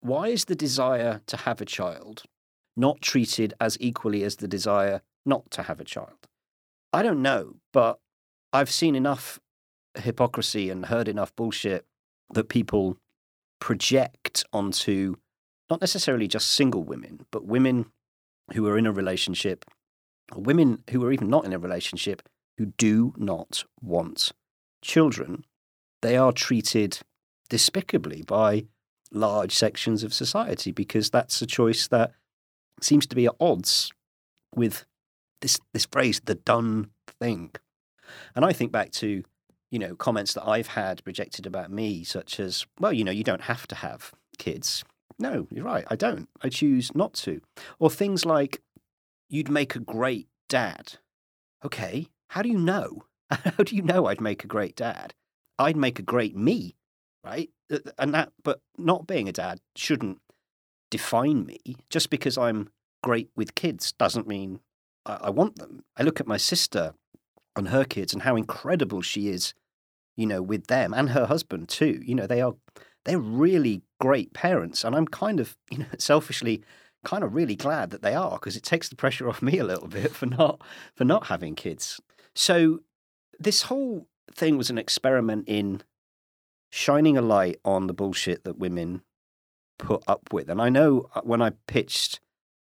why 0.00 0.28
is 0.28 0.46
the 0.46 0.54
desire 0.54 1.20
to 1.26 1.36
have 1.36 1.60
a 1.60 1.66
child 1.66 2.22
not 2.76 3.00
treated 3.02 3.54
as 3.60 3.76
equally 3.80 4.22
as 4.24 4.36
the 4.36 4.48
desire 4.48 5.02
not 5.26 5.50
to 5.52 5.64
have 5.64 5.80
a 5.80 5.84
child? 5.84 6.26
I 6.92 7.02
don't 7.02 7.22
know, 7.22 7.56
but 7.72 7.98
I've 8.52 8.70
seen 8.70 8.94
enough 8.94 9.38
hypocrisy 9.94 10.70
and 10.70 10.86
heard 10.86 11.08
enough 11.08 11.34
bullshit 11.36 11.84
that 12.32 12.48
people 12.48 12.96
project 13.60 14.44
onto 14.52 15.16
not 15.68 15.80
necessarily 15.80 16.26
just 16.26 16.50
single 16.50 16.82
women, 16.82 17.26
but 17.30 17.44
women 17.44 17.86
who 18.54 18.66
are 18.66 18.76
in 18.76 18.86
a 18.86 18.92
relationship, 18.92 19.64
women 20.34 20.82
who 20.90 21.04
are 21.04 21.12
even 21.12 21.28
not 21.28 21.44
in 21.44 21.52
a 21.52 21.58
relationship 21.58 22.22
who 22.58 22.66
do 22.66 23.14
not 23.16 23.64
want 23.80 24.32
children. 24.82 25.44
They 26.02 26.16
are 26.16 26.32
treated 26.32 27.00
despicably 27.48 28.22
by 28.22 28.64
large 29.12 29.52
sections 29.52 30.02
of 30.02 30.14
society 30.14 30.72
because 30.72 31.10
that's 31.10 31.40
a 31.42 31.46
choice 31.46 31.88
that 31.88 32.12
seems 32.80 33.06
to 33.06 33.16
be 33.16 33.26
at 33.26 33.34
odds 33.40 33.92
with 34.54 34.84
this 35.40 35.58
this 35.72 35.86
phrase 35.86 36.20
the 36.24 36.34
done 36.34 36.90
thing. 37.20 37.50
And 38.34 38.44
i 38.44 38.52
think 38.52 38.72
back 38.72 38.90
to 38.92 39.24
you 39.70 39.78
know 39.78 39.94
comments 39.94 40.34
that 40.34 40.46
i've 40.46 40.68
had 40.68 41.02
projected 41.04 41.46
about 41.46 41.70
me 41.70 42.04
such 42.04 42.40
as 42.40 42.66
well 42.78 42.92
you 42.92 43.04
know 43.04 43.12
you 43.12 43.24
don't 43.24 43.42
have 43.42 43.66
to 43.68 43.74
have 43.74 44.12
kids. 44.38 44.84
No 45.18 45.46
you're 45.50 45.64
right 45.64 45.84
i 45.88 45.96
don't. 45.96 46.28
I 46.42 46.48
choose 46.48 46.94
not 46.94 47.14
to. 47.14 47.40
Or 47.78 47.90
things 47.90 48.24
like 48.24 48.62
you'd 49.28 49.50
make 49.50 49.74
a 49.74 49.80
great 49.80 50.28
dad. 50.48 50.94
Okay 51.64 52.08
how 52.28 52.42
do 52.42 52.48
you 52.48 52.58
know? 52.58 53.04
How 53.30 53.62
do 53.64 53.76
you 53.76 53.82
know 53.82 54.06
i'd 54.06 54.20
make 54.20 54.44
a 54.44 54.48
great 54.48 54.76
dad? 54.76 55.14
I'd 55.58 55.76
make 55.76 55.98
a 55.98 56.02
great 56.02 56.36
me 56.36 56.74
right? 57.24 57.50
Uh, 57.70 57.78
and 57.98 58.14
that, 58.14 58.32
but 58.42 58.60
not 58.76 59.06
being 59.06 59.28
a 59.28 59.32
dad 59.32 59.60
shouldn't 59.76 60.18
define 60.90 61.46
me. 61.46 61.58
Just 61.88 62.10
because 62.10 62.36
I'm 62.36 62.70
great 63.02 63.30
with 63.36 63.54
kids 63.54 63.92
doesn't 63.92 64.28
mean 64.28 64.60
I, 65.06 65.18
I 65.24 65.30
want 65.30 65.56
them. 65.56 65.84
I 65.96 66.02
look 66.02 66.20
at 66.20 66.26
my 66.26 66.36
sister 66.36 66.94
and 67.56 67.68
her 67.68 67.84
kids 67.84 68.12
and 68.12 68.22
how 68.22 68.36
incredible 68.36 69.02
she 69.02 69.28
is, 69.28 69.54
you 70.16 70.26
know, 70.26 70.42
with 70.42 70.66
them 70.66 70.92
and 70.94 71.10
her 71.10 71.26
husband 71.26 71.68
too. 71.68 72.00
You 72.04 72.14
know, 72.14 72.26
they 72.26 72.40
are 72.40 72.54
they're 73.04 73.18
really 73.18 73.82
great 73.98 74.34
parents, 74.34 74.84
and 74.84 74.94
I'm 74.94 75.06
kind 75.06 75.40
of, 75.40 75.56
you 75.70 75.78
know, 75.78 75.86
selfishly 75.98 76.62
kind 77.02 77.24
of 77.24 77.34
really 77.34 77.56
glad 77.56 77.90
that 77.90 78.02
they 78.02 78.14
are 78.14 78.32
because 78.32 78.56
it 78.56 78.62
takes 78.62 78.90
the 78.90 78.96
pressure 78.96 79.26
off 79.28 79.40
me 79.40 79.58
a 79.58 79.64
little 79.64 79.88
bit 80.00 80.14
for 80.14 80.26
not 80.26 80.60
for 80.94 81.04
not 81.04 81.26
having 81.26 81.54
kids. 81.54 82.00
So 82.34 82.80
this 83.38 83.62
whole 83.62 84.06
thing 84.32 84.56
was 84.56 84.70
an 84.70 84.78
experiment 84.78 85.44
in 85.48 85.82
shining 86.70 87.18
a 87.18 87.22
light 87.22 87.58
on 87.64 87.86
the 87.86 87.92
bullshit 87.92 88.44
that 88.44 88.58
women 88.58 89.02
put 89.78 90.02
up 90.06 90.32
with. 90.32 90.48
And 90.48 90.60
I 90.60 90.68
know 90.68 91.08
uh, 91.14 91.20
when 91.22 91.42
I 91.42 91.50
pitched 91.66 92.20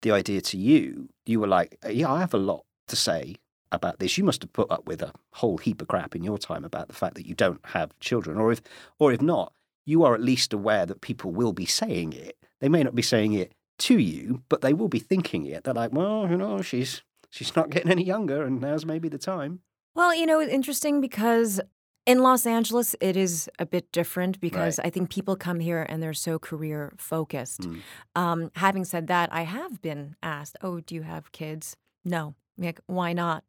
the 0.02 0.12
idea 0.12 0.42
to 0.42 0.58
you, 0.58 1.10
you 1.26 1.40
were 1.40 1.48
like, 1.48 1.78
yeah, 1.90 2.12
I 2.12 2.20
have 2.20 2.34
a 2.34 2.38
lot 2.40 2.66
to 2.88 2.96
say 2.96 3.36
about 3.72 4.00
this. 4.00 4.18
You 4.18 4.24
must 4.24 4.42
have 4.42 4.54
put 4.54 4.72
up 4.72 4.86
with 4.86 5.02
a 5.02 5.14
whole 5.34 5.58
heap 5.58 5.82
of 5.82 5.88
crap 5.88 6.16
in 6.16 6.24
your 6.24 6.38
time 6.38 6.64
about 6.64 6.88
the 6.88 6.94
fact 6.94 7.16
that 7.16 7.28
you 7.28 7.36
don't 7.36 7.62
have 7.68 7.98
children. 8.00 8.38
Or 8.38 8.52
if 8.52 8.62
or 9.00 9.12
if 9.12 9.22
not, 9.22 9.54
you 9.86 10.04
are 10.04 10.14
at 10.14 10.22
least 10.22 10.54
aware 10.54 10.86
that 10.86 11.02
people 11.02 11.32
will 11.32 11.54
be 11.54 11.66
saying 11.66 12.14
it. 12.14 12.38
They 12.60 12.70
may 12.70 12.84
not 12.84 12.96
be 12.96 13.02
saying 13.02 13.34
it 13.34 13.54
to 13.80 13.98
you, 13.98 14.44
but 14.50 14.62
they 14.62 14.74
will 14.74 14.90
be 14.90 15.00
thinking 15.00 15.46
it. 15.46 15.64
They're 15.64 15.74
like, 15.74 15.94
well, 15.94 16.28
you 16.30 16.38
know, 16.38 16.62
she's 16.62 17.02
she's 17.30 17.56
not 17.56 17.70
getting 17.70 17.92
any 17.92 18.04
younger 18.04 18.44
and 18.44 18.62
now's 18.62 18.86
maybe 18.86 19.10
the 19.10 19.18
time. 19.18 19.62
Well, 19.96 20.14
you 20.16 20.26
know, 20.26 20.40
it's 20.40 20.52
interesting 20.52 21.02
because 21.02 21.60
in 22.06 22.20
Los 22.24 22.46
Angeles, 22.46 22.96
it 23.00 23.16
is 23.16 23.50
a 23.60 23.66
bit 23.66 23.92
different 23.92 24.40
because 24.40 24.78
Right. 24.80 24.88
I 24.88 24.90
think 24.90 25.10
people 25.10 25.36
come 25.36 25.60
here 25.60 25.86
and 25.88 26.02
they're 26.02 26.14
so 26.14 26.40
career 26.40 26.94
focused. 26.98 27.62
Mm. 27.62 27.82
Um, 28.16 28.52
having 28.56 28.86
said 28.86 29.08
that, 29.08 29.32
I 29.32 29.44
have 29.44 29.82
been 29.82 30.16
asked, 30.24 30.58
"Oh, 30.62 30.80
do 30.80 30.96
you 30.96 31.04
have 31.04 31.32
kids?" 31.32 31.76
No. 32.04 32.34
Like, 32.58 32.80
why 32.88 33.14
not? 33.14 33.44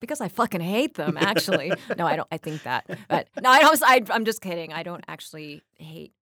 Because 0.00 0.20
I 0.20 0.28
fucking 0.28 0.60
hate 0.62 0.94
them. 0.94 1.16
Actually, 1.18 1.72
no, 1.98 2.06
I 2.06 2.16
don't. 2.16 2.28
I 2.32 2.38
think 2.38 2.62
that, 2.64 2.86
but 3.08 3.28
no, 3.42 3.50
I 3.50 3.60
don't. 3.60 3.82
I, 3.84 4.02
I'm 4.10 4.24
just 4.24 4.40
kidding. 4.40 4.72
I 4.72 4.82
don't 4.82 5.04
actually 5.08 5.62
hate 5.76 6.12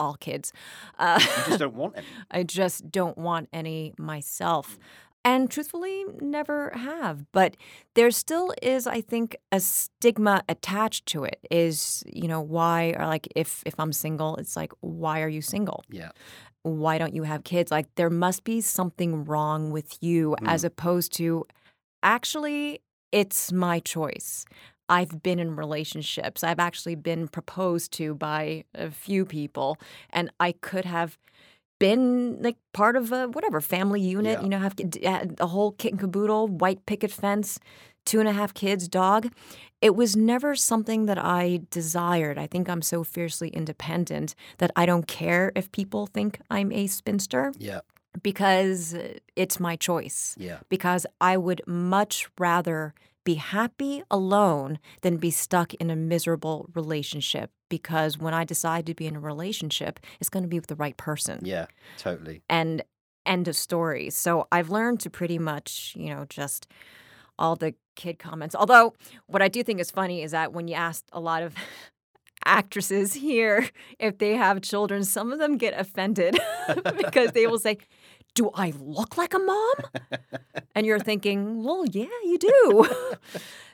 all 0.00 0.14
kids. 0.14 0.52
Uh, 0.98 1.18
You 1.20 1.26
just 1.46 1.58
don't 1.60 1.74
want 1.74 1.96
any. 1.96 2.06
I 2.30 2.42
just 2.42 2.90
don't 2.90 3.16
want 3.16 3.48
any 3.52 3.94
myself. 3.98 4.76
And 5.24 5.48
truthfully, 5.48 6.04
never 6.20 6.72
have. 6.74 7.24
But 7.30 7.56
there 7.94 8.10
still 8.10 8.52
is, 8.60 8.86
I 8.88 9.00
think, 9.00 9.36
a 9.52 9.60
stigma 9.60 10.42
attached 10.48 11.06
to 11.06 11.24
it. 11.24 11.38
Is, 11.50 12.02
you 12.06 12.26
know, 12.26 12.40
why 12.40 12.94
or 12.98 13.06
like 13.06 13.28
if 13.36 13.62
if 13.64 13.74
I'm 13.78 13.92
single, 13.92 14.36
it's 14.36 14.56
like, 14.56 14.72
why 14.80 15.22
are 15.22 15.28
you 15.28 15.40
single? 15.40 15.84
Yeah. 15.88 16.10
Why 16.62 16.98
don't 16.98 17.14
you 17.14 17.22
have 17.22 17.44
kids? 17.44 17.70
Like 17.70 17.86
there 17.94 18.10
must 18.10 18.44
be 18.44 18.60
something 18.60 19.24
wrong 19.24 19.70
with 19.70 19.96
you 20.00 20.36
as 20.44 20.62
mm. 20.62 20.66
opposed 20.66 21.12
to 21.14 21.46
actually 22.02 22.80
it's 23.12 23.52
my 23.52 23.78
choice. 23.78 24.44
I've 24.88 25.22
been 25.22 25.38
in 25.38 25.56
relationships. 25.56 26.42
I've 26.42 26.58
actually 26.58 26.96
been 26.96 27.28
proposed 27.28 27.92
to 27.92 28.14
by 28.14 28.64
a 28.74 28.90
few 28.90 29.24
people, 29.24 29.78
and 30.10 30.30
I 30.40 30.52
could 30.52 30.84
have 30.84 31.18
been 31.86 32.40
like 32.46 32.58
part 32.72 32.94
of 33.00 33.04
a 33.12 33.22
whatever 33.34 33.60
family 33.60 34.00
unit. 34.00 34.34
Yeah. 34.38 34.42
You 34.44 34.48
know, 34.52 34.60
have 34.68 34.74
uh, 35.04 35.26
a 35.46 35.48
whole 35.54 35.72
kit 35.80 35.92
and 35.94 36.00
caboodle, 36.00 36.44
white 36.62 36.82
picket 36.86 37.10
fence, 37.22 37.58
two 38.04 38.20
and 38.22 38.28
a 38.28 38.32
half 38.40 38.54
kids, 38.54 38.88
dog. 38.88 39.22
It 39.80 39.94
was 39.96 40.14
never 40.32 40.54
something 40.54 41.06
that 41.06 41.18
I 41.18 41.44
desired. 41.70 42.36
I 42.38 42.46
think 42.52 42.68
I'm 42.68 42.82
so 42.82 43.02
fiercely 43.04 43.48
independent 43.60 44.28
that 44.58 44.70
I 44.76 44.86
don't 44.86 45.06
care 45.22 45.50
if 45.60 45.66
people 45.72 46.06
think 46.06 46.38
I'm 46.56 46.70
a 46.72 46.86
spinster 46.86 47.52
Yeah. 47.58 47.80
because 48.22 48.94
it's 49.42 49.58
my 49.68 49.74
choice 49.88 50.36
Yeah. 50.38 50.58
because 50.68 51.04
I 51.20 51.36
would 51.36 51.62
much 51.66 52.28
rather 52.38 52.94
be 53.24 53.34
happy 53.34 54.02
alone 54.10 54.78
than 55.02 55.16
be 55.16 55.30
stuck 55.30 55.74
in 55.74 55.90
a 55.90 55.96
miserable 55.96 56.68
relationship. 56.74 57.50
Because 57.72 58.18
when 58.18 58.34
I 58.34 58.44
decide 58.44 58.84
to 58.84 58.94
be 58.94 59.06
in 59.06 59.16
a 59.16 59.20
relationship, 59.20 59.98
it's 60.20 60.28
going 60.28 60.42
to 60.42 60.48
be 60.48 60.58
with 60.58 60.66
the 60.66 60.76
right 60.76 60.94
person. 60.98 61.40
Yeah. 61.42 61.68
Totally. 61.96 62.42
And 62.50 62.82
end 63.24 63.48
of 63.48 63.56
story. 63.56 64.10
So 64.10 64.46
I've 64.52 64.68
learned 64.68 65.00
to 65.00 65.08
pretty 65.08 65.38
much, 65.38 65.94
you 65.96 66.10
know, 66.14 66.26
just 66.28 66.66
all 67.38 67.56
the 67.56 67.74
kid 67.96 68.18
comments. 68.18 68.54
Although, 68.54 68.92
what 69.26 69.40
I 69.40 69.48
do 69.48 69.62
think 69.62 69.80
is 69.80 69.90
funny 69.90 70.20
is 70.22 70.32
that 70.32 70.52
when 70.52 70.68
you 70.68 70.74
ask 70.74 71.02
a 71.14 71.20
lot 71.20 71.42
of 71.42 71.54
actresses 72.44 73.14
here 73.14 73.70
if 73.98 74.18
they 74.18 74.36
have 74.36 74.60
children, 74.60 75.02
some 75.02 75.32
of 75.32 75.38
them 75.38 75.56
get 75.56 75.72
offended 75.80 76.38
because 76.98 77.32
they 77.32 77.46
will 77.46 77.58
say, 77.58 77.78
Do 78.34 78.50
I 78.52 78.74
look 78.78 79.16
like 79.16 79.32
a 79.32 79.38
mom? 79.38 79.74
And 80.74 80.86
you're 80.86 80.98
thinking, 80.98 81.64
Well, 81.64 81.84
yeah, 81.86 82.06
you 82.24 82.38
do. 82.38 82.88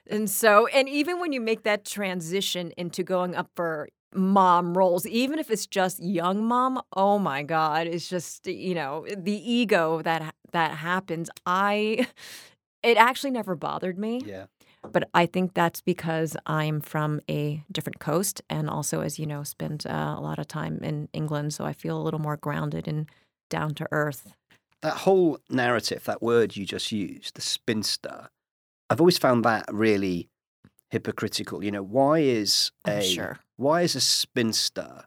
And 0.08 0.28
so, 0.30 0.66
and 0.68 0.88
even 0.88 1.20
when 1.20 1.32
you 1.32 1.40
make 1.40 1.62
that 1.64 1.84
transition 1.84 2.72
into 2.76 3.02
going 3.02 3.34
up 3.34 3.50
for 3.54 3.88
mom 4.14 4.76
roles, 4.76 5.06
even 5.06 5.38
if 5.38 5.50
it's 5.50 5.66
just 5.66 6.02
young 6.02 6.44
mom, 6.44 6.80
oh 6.94 7.18
my 7.18 7.42
God, 7.42 7.86
it's 7.86 8.08
just, 8.08 8.46
you 8.46 8.74
know, 8.74 9.06
the 9.16 9.32
ego 9.32 10.02
that 10.02 10.34
that 10.52 10.78
happens. 10.78 11.28
I 11.46 12.06
it 12.82 12.96
actually 12.96 13.30
never 13.32 13.54
bothered 13.54 13.98
me. 13.98 14.22
Yeah. 14.24 14.46
But 14.90 15.10
I 15.12 15.26
think 15.26 15.54
that's 15.54 15.80
because 15.80 16.36
I'm 16.46 16.80
from 16.80 17.20
a 17.28 17.64
different 17.70 17.98
coast 17.98 18.40
and 18.48 18.70
also, 18.70 19.00
as 19.00 19.18
you 19.18 19.26
know, 19.26 19.42
spent 19.42 19.84
uh, 19.84 20.14
a 20.16 20.20
lot 20.20 20.38
of 20.38 20.46
time 20.46 20.78
in 20.82 21.08
England. 21.12 21.52
So 21.52 21.64
I 21.64 21.72
feel 21.72 22.00
a 22.00 22.02
little 22.02 22.20
more 22.20 22.36
grounded 22.36 22.86
and 22.86 23.10
down 23.50 23.74
to 23.74 23.88
earth. 23.90 24.34
that 24.82 24.98
whole 24.98 25.40
narrative, 25.50 26.04
that 26.04 26.22
word 26.22 26.56
you 26.56 26.64
just 26.64 26.92
used, 26.92 27.34
the 27.34 27.42
spinster, 27.42 28.28
I've 28.90 29.00
always 29.00 29.18
found 29.18 29.44
that 29.44 29.66
really 29.70 30.28
hypocritical. 30.90 31.62
You 31.62 31.70
know, 31.70 31.82
why 31.82 32.20
is 32.20 32.70
Oh, 32.86 32.92
a 32.92 33.02
sure. 33.02 33.38
why 33.56 33.82
is 33.82 33.94
a 33.94 34.00
spinster 34.00 35.04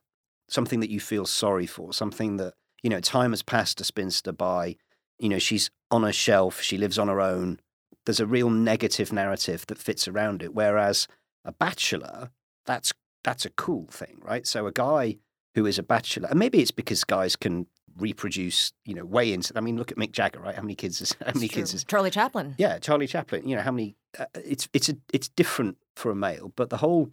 something 0.49 0.81
that 0.81 0.89
you 0.89 0.99
feel 0.99 1.25
sorry 1.25 1.65
for, 1.65 1.93
something 1.93 2.35
that, 2.35 2.53
you 2.83 2.89
know, 2.89 2.99
time 2.99 3.31
has 3.31 3.41
passed 3.41 3.79
a 3.79 3.85
spinster 3.85 4.33
by, 4.33 4.75
you 5.17 5.29
know, 5.29 5.39
she's 5.39 5.69
on 5.89 6.03
a 6.03 6.11
shelf, 6.11 6.61
she 6.61 6.77
lives 6.77 6.99
on 6.99 7.07
her 7.07 7.21
own. 7.21 7.57
There's 8.05 8.19
a 8.19 8.25
real 8.25 8.49
negative 8.49 9.13
narrative 9.13 9.65
that 9.67 9.77
fits 9.77 10.09
around 10.09 10.43
it. 10.43 10.53
Whereas 10.53 11.07
a 11.45 11.53
bachelor, 11.53 12.31
that's 12.65 12.91
that's 13.23 13.45
a 13.45 13.49
cool 13.51 13.87
thing, 13.91 14.19
right? 14.21 14.45
So 14.45 14.67
a 14.67 14.71
guy 14.71 15.17
who 15.55 15.65
is 15.65 15.77
a 15.79 15.83
bachelor, 15.83 16.27
and 16.29 16.39
maybe 16.39 16.59
it's 16.59 16.71
because 16.71 17.03
guys 17.03 17.35
can 17.35 17.67
reproduce, 17.97 18.73
you 18.85 18.93
know, 18.93 19.05
way 19.05 19.31
into. 19.33 19.53
I 19.55 19.61
mean, 19.61 19.77
look 19.77 19.91
at 19.91 19.97
Mick 19.97 20.11
Jagger, 20.11 20.39
right? 20.39 20.55
How 20.55 20.61
many 20.61 20.75
kids 20.75 21.01
is 21.01 21.15
how 21.25 21.31
many 21.33 21.45
It's 21.45 21.53
kids 21.55 21.71
true. 21.71 21.75
is 21.77 21.83
Charlie 21.83 22.11
Chaplin. 22.11 22.55
yeah, 22.57 22.79
Charlie 22.79 23.07
Chaplin. 23.07 23.47
You 23.47 23.55
know 23.55 23.61
how 23.61 23.71
many? 23.71 23.95
Uh, 24.17 24.25
it's 24.35 24.67
it's 24.73 24.89
a 24.89 24.95
it's 25.13 25.29
different 25.29 25.77
for 25.95 26.11
a 26.11 26.15
male, 26.15 26.51
but 26.55 26.69
the 26.69 26.77
whole 26.77 27.11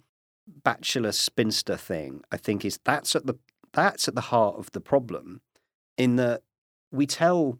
bachelor 0.63 1.11
spinster 1.11 1.77
thing, 1.77 2.21
I 2.31 2.37
think, 2.37 2.65
is 2.65 2.79
that's 2.83 3.15
at 3.15 3.25
the 3.25 3.35
that's 3.73 4.07
at 4.07 4.15
the 4.15 4.21
heart 4.21 4.55
of 4.57 4.71
the 4.71 4.81
problem. 4.81 5.41
In 5.97 6.15
that 6.15 6.41
we 6.91 7.05
tell 7.05 7.59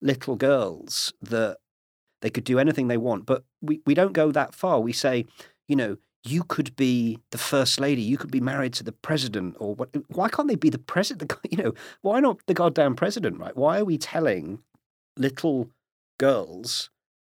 little 0.00 0.36
girls 0.36 1.12
that 1.20 1.58
they 2.22 2.30
could 2.30 2.44
do 2.44 2.58
anything 2.58 2.88
they 2.88 2.96
want, 2.96 3.26
but 3.26 3.44
we 3.60 3.80
we 3.86 3.94
don't 3.94 4.12
go 4.12 4.30
that 4.32 4.54
far. 4.54 4.80
We 4.80 4.92
say, 4.92 5.26
you 5.68 5.76
know. 5.76 5.96
You 6.22 6.44
could 6.44 6.76
be 6.76 7.18
the 7.30 7.38
first 7.38 7.80
lady. 7.80 8.02
You 8.02 8.18
could 8.18 8.30
be 8.30 8.40
married 8.40 8.74
to 8.74 8.84
the 8.84 8.92
president, 8.92 9.56
or 9.58 9.74
what? 9.74 9.88
Why 10.08 10.28
can't 10.28 10.48
they 10.48 10.56
be 10.56 10.70
the 10.70 10.78
president? 10.78 11.32
You 11.50 11.56
know, 11.62 11.74
why 12.02 12.20
not 12.20 12.38
the 12.46 12.54
goddamn 12.54 12.94
president? 12.94 13.38
Right? 13.38 13.56
Why 13.56 13.80
are 13.80 13.84
we 13.84 13.98
telling 13.98 14.60
little 15.16 15.70
girls 16.18 16.90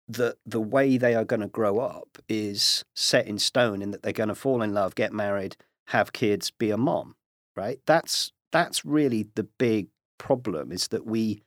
that 0.07 0.35
the 0.45 0.59
way 0.59 0.97
they 0.97 1.15
are 1.15 1.23
going 1.23 1.39
to 1.39 1.47
grow 1.47 1.79
up 1.79 2.17
is 2.27 2.83
set 2.95 3.25
in 3.25 3.39
stone 3.39 3.81
in 3.81 3.91
that 3.91 4.03
they're 4.03 4.11
going 4.11 4.29
to 4.29 4.35
fall 4.35 4.61
in 4.61 4.73
love, 4.73 4.95
get 4.95 5.13
married, 5.13 5.55
have 5.87 6.13
kids, 6.13 6.51
be 6.51 6.69
a 6.71 6.77
mom, 6.77 7.15
right? 7.55 7.79
That's 7.85 8.31
that's 8.51 8.85
really 8.85 9.27
the 9.35 9.47
big 9.57 9.87
problem 10.17 10.71
is 10.71 10.89
that 10.89 11.05
we 11.05 11.41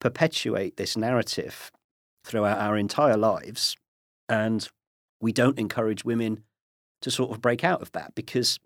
perpetuate 0.00 0.76
this 0.76 0.96
narrative 0.96 1.70
throughout 2.24 2.58
our 2.58 2.76
entire 2.76 3.16
lives 3.16 3.76
and 4.28 4.68
we 5.20 5.32
don't 5.32 5.58
encourage 5.58 6.04
women 6.04 6.44
to 7.00 7.10
sort 7.10 7.30
of 7.30 7.40
break 7.40 7.64
out 7.64 7.80
of 7.82 7.92
that 7.92 8.14
because 8.14 8.58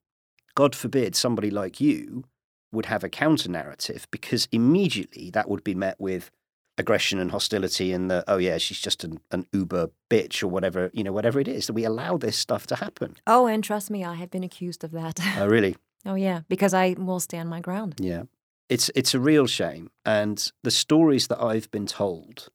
god 0.55 0.75
forbid 0.75 1.15
somebody 1.17 1.51
like 1.51 1.81
you 1.81 2.25
would 2.73 2.87
have 2.87 3.05
a 3.05 3.09
counter 3.09 3.51
narrative 3.51 4.07
because 4.11 4.49
immediately 4.53 5.31
that 5.31 5.49
would 5.49 5.63
be 5.65 5.75
met 5.75 6.01
with 6.01 6.31
aggression 6.79 7.19
and 7.19 7.31
hostility 7.31 7.93
and 7.93 8.11
the 8.11 8.25
oh 8.27 8.39
yeah 8.39 8.57
she's 8.57 8.81
just 8.81 9.05
an, 9.05 9.21
an 9.31 9.47
uber 9.53 9.89
bitch 10.11 10.43
or 10.43 10.49
whatever 10.49 10.91
you 10.95 11.05
know 11.05 11.13
whatever 11.13 11.39
it 11.39 11.47
is 11.49 11.67
that 11.67 11.75
we 11.75 11.85
allow 11.85 12.17
this 12.17 12.37
stuff 12.37 12.67
to 12.67 12.75
happen 12.77 13.15
Oh, 13.27 13.47
and 13.47 13.63
trust 13.63 13.91
me, 13.91 14.03
I 14.05 14.15
have 14.15 14.31
been 14.31 14.43
accused 14.43 14.83
of 14.83 14.91
that. 14.93 15.21
oh 15.39 15.47
really 15.57 15.77
oh, 16.07 16.15
yeah, 16.15 16.41
because 16.49 16.73
I 16.75 16.97
will 16.99 17.21
stand 17.21 17.49
my 17.51 17.61
ground. 17.61 17.97
yeah 17.99 18.23
it's 18.71 18.91
it's 18.95 19.13
a 19.15 19.21
real 19.21 19.47
shame 19.47 19.91
and 20.07 20.51
the 20.63 20.71
stories 20.71 21.27
that 21.27 21.43
i've 21.43 21.71
been 21.71 21.85
told 21.87 22.49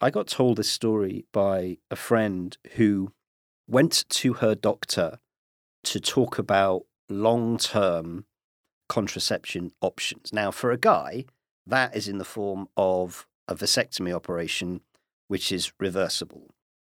i 0.00 0.10
got 0.10 0.26
told 0.26 0.58
this 0.58 0.68
story 0.68 1.24
by 1.32 1.78
a 1.90 1.96
friend 1.96 2.58
who 2.74 3.12
went 3.66 4.04
to 4.08 4.34
her 4.34 4.54
doctor 4.54 5.18
to 5.84 6.00
talk 6.00 6.38
about 6.38 6.82
long-term 7.08 8.24
contraception 8.88 9.72
options. 9.80 10.32
Now 10.32 10.50
for 10.50 10.70
a 10.70 10.78
guy 10.78 11.24
that 11.66 11.96
is 11.96 12.08
in 12.08 12.18
the 12.18 12.24
form 12.24 12.68
of 12.76 13.26
a 13.48 13.54
vasectomy 13.54 14.14
operation 14.14 14.80
which 15.28 15.50
is 15.50 15.72
reversible. 15.78 16.50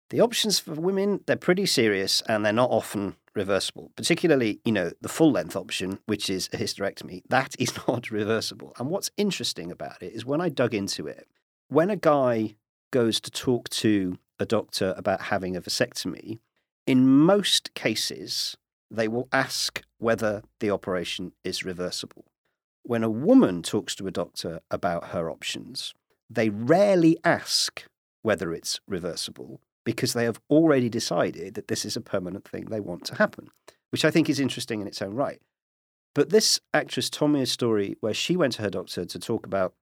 The 0.10 0.22
options 0.22 0.60
for 0.60 0.74
women 0.74 1.22
they're 1.26 1.36
pretty 1.36 1.66
serious 1.66 2.22
and 2.28 2.46
they're 2.46 2.54
not 2.54 2.70
often 2.72 3.16
reversible 3.36 3.92
particularly 3.96 4.60
you 4.64 4.72
know 4.72 4.92
the 5.02 5.10
full 5.10 5.32
length 5.32 5.56
option 5.56 6.00
which 6.06 6.30
is 6.30 6.50
a 6.54 6.58
hysterectomy. 6.58 7.24
That 7.30 7.56
is 7.60 7.74
not 7.88 8.12
reversible. 8.12 8.74
And 8.78 8.90
what's 8.90 9.12
interesting 9.18 9.72
about 9.72 10.02
it 10.02 10.14
is 10.14 10.26
when 10.26 10.42
i 10.42 10.50
dug 10.50 10.74
into 10.74 11.08
it 11.08 11.28
when 11.68 11.90
a 11.90 11.96
guy 11.96 12.56
goes 12.92 13.20
to 13.20 13.32
talk 13.32 13.70
to 13.70 14.18
a 14.40 14.46
doctor 14.46 14.94
about 14.98 15.22
having 15.22 15.56
a 15.56 15.62
vasectomy 15.62 16.40
in 16.86 17.08
most 17.08 17.74
cases 17.74 18.58
they 18.92 19.08
will 19.08 19.28
ask 19.32 19.82
whether 19.98 20.44
the 20.60 20.70
operation 20.70 21.32
is 21.44 21.66
reversible 21.66 22.26
when 22.84 23.04
a 23.04 23.10
woman 23.10 23.64
talks 23.64 23.96
to 23.96 24.08
a 24.08 24.12
doctor 24.12 24.60
about 24.70 25.10
her 25.10 25.30
options 25.30 25.94
they 26.30 26.50
rarely 26.50 27.18
ask 27.24 27.86
whether 28.22 28.54
it's 28.54 28.80
reversible 28.88 29.62
because 29.84 30.14
they 30.14 30.24
have 30.24 30.40
already 30.50 30.90
decided 30.90 31.54
that 31.56 31.68
this 31.68 31.86
is 31.86 31.96
a 31.96 32.02
permanent 32.02 32.48
thing 32.48 32.66
they 32.66 32.80
want 32.80 33.06
to 33.06 33.16
happen, 33.16 33.50
which 33.92 34.06
I 34.06 34.12
think 34.12 34.30
is 34.30 34.40
interesting 34.40 34.82
in 34.82 34.88
its 34.88 35.02
own 35.02 35.14
right. 35.14 35.42
But 36.16 36.30
this 36.30 36.60
actress 36.74 37.10
told 37.10 37.32
me 37.32 37.42
a 37.42 37.46
story 37.48 37.98
where 38.00 38.14
she 38.14 38.38
went 38.38 38.54
to 38.54 38.62
her 38.62 38.70
doctor 38.70 39.06
to 39.06 39.20
talk 39.20 39.46
about 39.46 39.74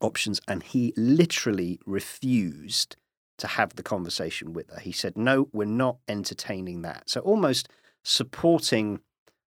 options 0.00 0.40
and 0.48 0.62
he 0.62 0.92
literally 0.96 1.78
refused 1.86 2.96
to 3.38 3.46
have 3.46 3.74
the 3.74 3.82
conversation 3.82 4.52
with 4.52 4.70
her. 4.70 4.80
He 4.80 4.92
said, 4.92 5.16
No, 5.16 5.48
we're 5.52 5.64
not 5.64 5.98
entertaining 6.08 6.82
that. 6.82 7.08
So 7.10 7.20
almost 7.20 7.68
supporting 8.02 9.00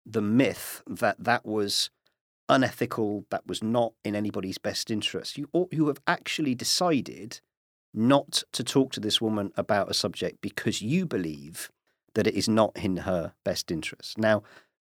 the 0.05 0.23
myth 0.23 0.83
that 0.87 1.17
that 1.19 1.45
was 1.45 1.91
unethical, 2.49 3.25
that 3.31 3.47
was 3.47 3.63
not 3.63 3.93
in 4.05 4.15
anybody's 4.15 4.59
best 4.59 4.91
interest. 4.91 5.37
You, 5.37 5.49
you 5.71 5.89
have 5.89 5.99
actually 6.07 6.55
decided 6.55 7.41
not 7.93 8.43
to 8.53 8.63
talk 8.63 8.93
to 8.93 9.01
this 9.01 9.21
woman 9.21 9.53
about 9.57 9.91
a 9.91 9.95
subject 9.95 10.41
because 10.41 10.83
you 10.83 11.07
believe 11.07 11.71
that 12.15 12.27
it 12.27 12.35
is 12.35 12.49
not 12.49 12.77
in 12.77 12.99
her 12.99 13.33
best 13.45 13.71
interest. 13.71 14.19
Now, 14.19 14.43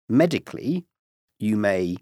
medically, 0.10 0.86
you 1.40 1.58
may 1.58 1.98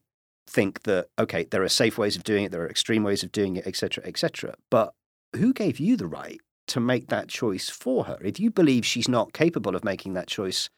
think 0.47 0.83
that 0.83 1.07
okay, 1.17 1.45
there 1.49 1.63
are 1.63 1.69
safe 1.69 1.97
ways 1.97 2.15
of 2.15 2.23
doing 2.23 2.45
it, 2.45 2.51
there 2.51 2.63
are 2.63 2.69
extreme 2.69 3.03
ways 3.03 3.23
of 3.23 3.31
doing 3.31 3.55
it, 3.55 3.67
etc., 3.67 4.03
etc. 4.05 4.55
But 4.69 4.93
who 5.35 5.53
gave 5.53 5.79
you 5.79 5.95
the 5.95 6.07
right 6.07 6.39
to 6.69 6.79
make 6.79 7.07
that 7.07 7.27
choice 7.27 7.69
for 7.69 8.05
her? 8.05 8.17
If 8.23 8.39
you 8.39 8.51
believe 8.51 8.85
she's 8.85 9.07
not 9.07 9.33
capable 9.33 9.75
of 9.75 9.83
making 9.83 10.13
that 10.13 10.27
choice 10.27 10.69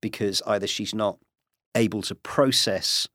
because 0.00 0.42
either 0.46 0.66
she's 0.66 0.94
not 0.94 1.18
able 1.74 2.02
to 2.02 2.14
process 2.14 3.08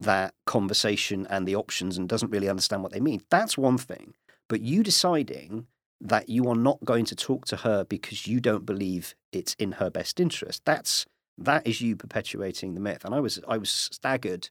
that 0.00 0.34
conversation 0.46 1.26
and 1.28 1.46
the 1.46 1.54
options 1.56 1.98
and 1.98 2.08
doesn't 2.08 2.30
really 2.30 2.48
understand 2.48 2.82
what 2.82 2.92
they 2.92 3.00
mean, 3.00 3.22
that's 3.30 3.58
one 3.58 3.78
thing. 3.78 4.14
But 4.48 4.62
you 4.62 4.82
deciding 4.82 5.66
that 6.00 6.28
you 6.28 6.48
are 6.48 6.56
not 6.56 6.84
going 6.84 7.04
to 7.04 7.14
talk 7.14 7.44
to 7.46 7.56
her 7.56 7.84
because 7.84 8.26
you 8.26 8.40
don't 8.40 8.64
believe 8.64 9.14
it's 9.32 9.54
in 9.54 9.72
her 9.72 9.90
best 9.90 10.18
interest, 10.18 10.62
that's 10.64 11.06
that 11.36 11.66
is 11.66 11.80
you 11.80 11.96
perpetuating 11.96 12.74
the 12.74 12.80
myth. 12.80 13.04
And 13.04 13.14
I 13.14 13.20
was 13.20 13.38
I 13.46 13.58
was 13.58 13.70
staggered, 13.70 14.50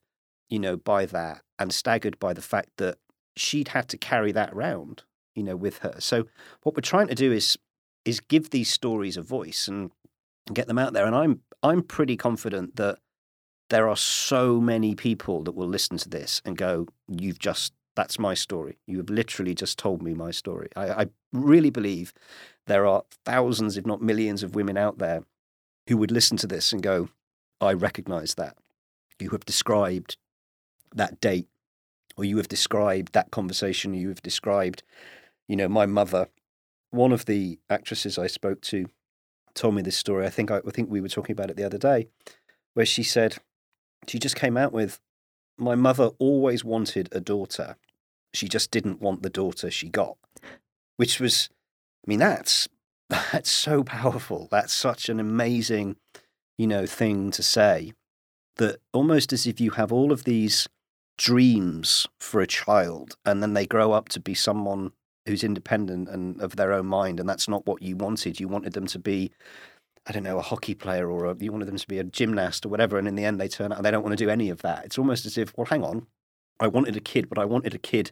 you 0.50 0.60
know, 0.60 0.78
by 0.78 1.06
that 1.08 1.42
and 1.58 1.74
staggered 1.74 2.20
by 2.20 2.34
the 2.34 2.42
fact 2.42 2.70
that 2.78 2.98
she'd 3.36 3.70
had 3.70 3.88
to 3.90 3.98
carry 3.98 4.32
that 4.32 4.54
around, 4.54 5.04
you 5.36 5.44
know, 5.44 5.56
with 5.56 5.80
her. 5.80 5.96
So 6.00 6.28
what 6.63 6.76
we're 6.76 6.82
trying 6.82 7.08
to 7.08 7.15
do 7.15 7.32
is 7.32 7.58
is 8.06 8.20
give 8.20 8.50
these 8.50 8.72
stories 8.72 9.18
a 9.18 9.22
voice 9.22 9.68
and 9.68 9.92
get 10.54 10.68
them 10.68 10.80
out 10.80 10.94
there. 10.94 11.06
And 11.06 11.15
I'm 11.15 11.42
I'm 11.63 11.84
pretty 11.84 12.18
confident 12.18 12.76
that 12.78 13.00
there 13.70 13.88
are 13.88 13.98
so 13.98 14.60
many 14.60 14.96
people 14.96 15.44
that 15.44 15.52
will 15.52 15.68
listen 15.68 15.98
to 15.98 16.10
this 16.10 16.42
and 16.46 16.58
go, 16.58 16.88
You've 17.08 17.39
just 17.39 17.74
that's 17.96 18.18
my 18.18 18.34
story. 18.34 18.78
You 18.88 18.98
have 18.98 19.10
literally 19.10 19.54
just 19.54 19.78
told 19.78 20.02
me 20.02 20.13
my 20.13 20.32
story. 20.32 20.70
I, 20.76 20.89
I 20.89 21.06
really 21.34 21.70
believe 21.70 22.13
there 22.65 22.86
are 22.86 23.04
thousands, 23.26 23.76
if 23.76 23.86
not 23.86 24.02
millions, 24.02 24.42
of 24.42 24.56
women 24.56 24.78
out 24.78 25.00
there 25.00 25.24
who 25.88 25.98
would 25.98 26.12
listen 26.12 26.38
to 26.38 26.48
this 26.48 26.72
and 26.72 26.82
go, 26.82 27.10
I 27.60 27.74
recognize 27.74 28.36
that. 28.36 28.56
You 29.20 29.32
have 29.32 29.44
described 29.44 30.15
that 30.96 31.20
date, 31.20 31.48
or 32.15 32.24
you 32.24 32.38
have 32.38 32.48
described 32.48 33.12
that 33.13 33.32
conversation, 33.32 33.94
you 33.94 34.08
have 34.10 34.22
described, 34.22 34.84
you 35.50 35.58
know, 35.58 35.68
my 35.68 35.86
mother. 35.86 36.30
One 36.92 37.12
of 37.12 37.26
the 37.26 37.60
actresses 37.70 38.18
I 38.18 38.28
spoke 38.28 38.62
to 38.62 38.88
told 39.54 39.76
me 39.76 39.82
this 39.82 39.98
story. 39.98 40.26
I 40.26 40.30
think 40.30 40.50
I, 40.50 40.62
I 40.66 40.72
think 40.72 40.90
we 40.90 41.02
were 41.02 41.10
talking 41.10 41.34
about 41.34 41.50
it 41.50 41.58
the 41.58 41.66
other 41.66 41.78
day, 41.78 42.08
where 42.76 42.86
she 42.86 43.04
said 43.04 43.38
she 44.08 44.20
just 44.20 44.36
came 44.36 44.56
out 44.56 44.72
with, 44.72 45.02
My 45.58 45.76
mother 45.76 46.12
always 46.20 46.64
wanted 46.64 47.10
a 47.12 47.20
daughter. 47.20 47.76
She 48.34 48.48
just 48.48 48.72
didn't 48.72 49.02
want 49.02 49.24
the 49.24 49.30
daughter 49.30 49.70
she 49.70 49.90
got. 49.90 50.18
Which 50.96 51.20
was 51.20 51.50
I 52.06 52.10
mean, 52.10 52.20
that's 52.20 52.68
that's 53.10 53.52
so 53.52 53.84
powerful. 53.84 54.48
That's 54.52 54.74
such 54.74 55.10
an 55.10 55.20
amazing, 55.20 55.98
you 56.58 56.68
know, 56.68 56.86
thing 56.86 57.32
to 57.32 57.44
say. 57.44 57.94
That 58.58 58.82
almost 58.94 59.32
as 59.34 59.48
if 59.48 59.60
you 59.60 59.72
have 59.72 59.92
all 59.92 60.12
of 60.12 60.26
these 60.26 60.68
dreams 61.18 62.08
for 62.20 62.42
a 62.42 62.48
child 62.48 63.16
and 63.26 63.42
then 63.42 63.54
they 63.54 63.66
grow 63.66 63.94
up 63.94 64.10
to 64.10 64.20
be 64.20 64.34
someone 64.34 64.92
who's 65.30 65.44
independent 65.44 66.10
and 66.10 66.42
of 66.42 66.56
their 66.56 66.74
own 66.74 66.86
mind 66.88 67.20
and 67.20 67.30
that's 67.30 67.48
not 67.48 67.65
what 67.65 67.82
you 67.82 67.96
wanted. 67.96 68.39
You 68.39 68.48
wanted 68.48 68.74
them 68.74 68.88
to 68.88 69.00
be 69.00 69.32
I 70.08 70.12
don't 70.12 70.24
know, 70.24 70.39
a 70.39 70.42
hockey 70.42 70.74
player 70.74 71.12
or 71.12 71.26
a, 71.26 71.36
you 71.39 71.52
wanted 71.52 71.68
them 71.68 71.78
to 71.78 71.88
be 71.88 72.00
a 72.00 72.04
gymnast 72.04 72.65
or 72.65 72.70
whatever, 72.70 72.98
and 72.98 73.08
in 73.08 73.15
the 73.15 73.26
end 73.26 73.39
they 73.39 73.48
turn 73.48 73.72
out 73.72 73.78
and 73.78 73.86
they 73.86 73.92
don't 73.92 74.02
want 74.02 74.18
to 74.18 74.24
do 74.26 74.30
any 74.30 74.50
of 74.50 74.62
that. 74.63 74.86
It's 74.86 74.98
almost 74.98 75.26
as 75.26 75.38
if, 75.38 75.56
well, 75.56 75.65
hang 75.65 75.84
on, 75.84 76.08
I 76.60 76.68
wanted 76.68 76.96
a 76.98 77.00
kid, 77.02 77.30
but 77.30 77.38
I 77.38 77.46
wanted 77.46 77.76
a 77.76 77.78
kid, 77.78 78.12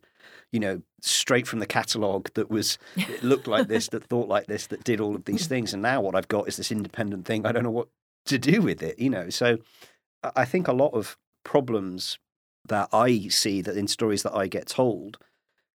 you 0.51 0.59
know, 0.59 0.81
straight 1.01 1.47
from 1.47 1.57
the 1.59 1.65
catalogue 1.65 2.29
that 2.35 2.51
was 2.51 2.77
it 2.95 3.23
looked 3.23 3.47
like 3.47 3.67
this, 3.67 3.87
that 3.93 4.03
thought 4.03 4.27
like 4.27 4.45
this, 4.45 4.67
that 4.67 4.83
did 4.83 4.99
all 5.01 5.15
of 5.15 5.25
these 5.25 5.47
things, 5.47 5.73
and 5.73 5.81
now 5.81 6.01
what 6.01 6.13
I've 6.13 6.27
got 6.27 6.47
is 6.47 6.57
this 6.57 6.71
independent 6.71 7.25
thing. 7.25 7.45
I 7.47 7.51
don't 7.51 7.63
know 7.63 7.71
what 7.71 7.87
to 8.25 8.37
do 8.37 8.61
with 8.61 8.83
it, 8.83 8.99
you 8.99 9.09
know. 9.09 9.29
So 9.29 9.57
I- 10.21 10.31
I 10.35 10.45
think 10.45 10.67
a 10.67 10.73
lot 10.73 10.93
of 10.93 11.17
problems 11.43 12.19
that 12.67 12.89
I 12.93 13.27
see 13.29 13.61
that 13.61 13.77
in 13.77 13.87
stories 13.87 14.21
that 14.23 14.35
I 14.35 14.47
get 14.47 14.67
told 14.67 15.17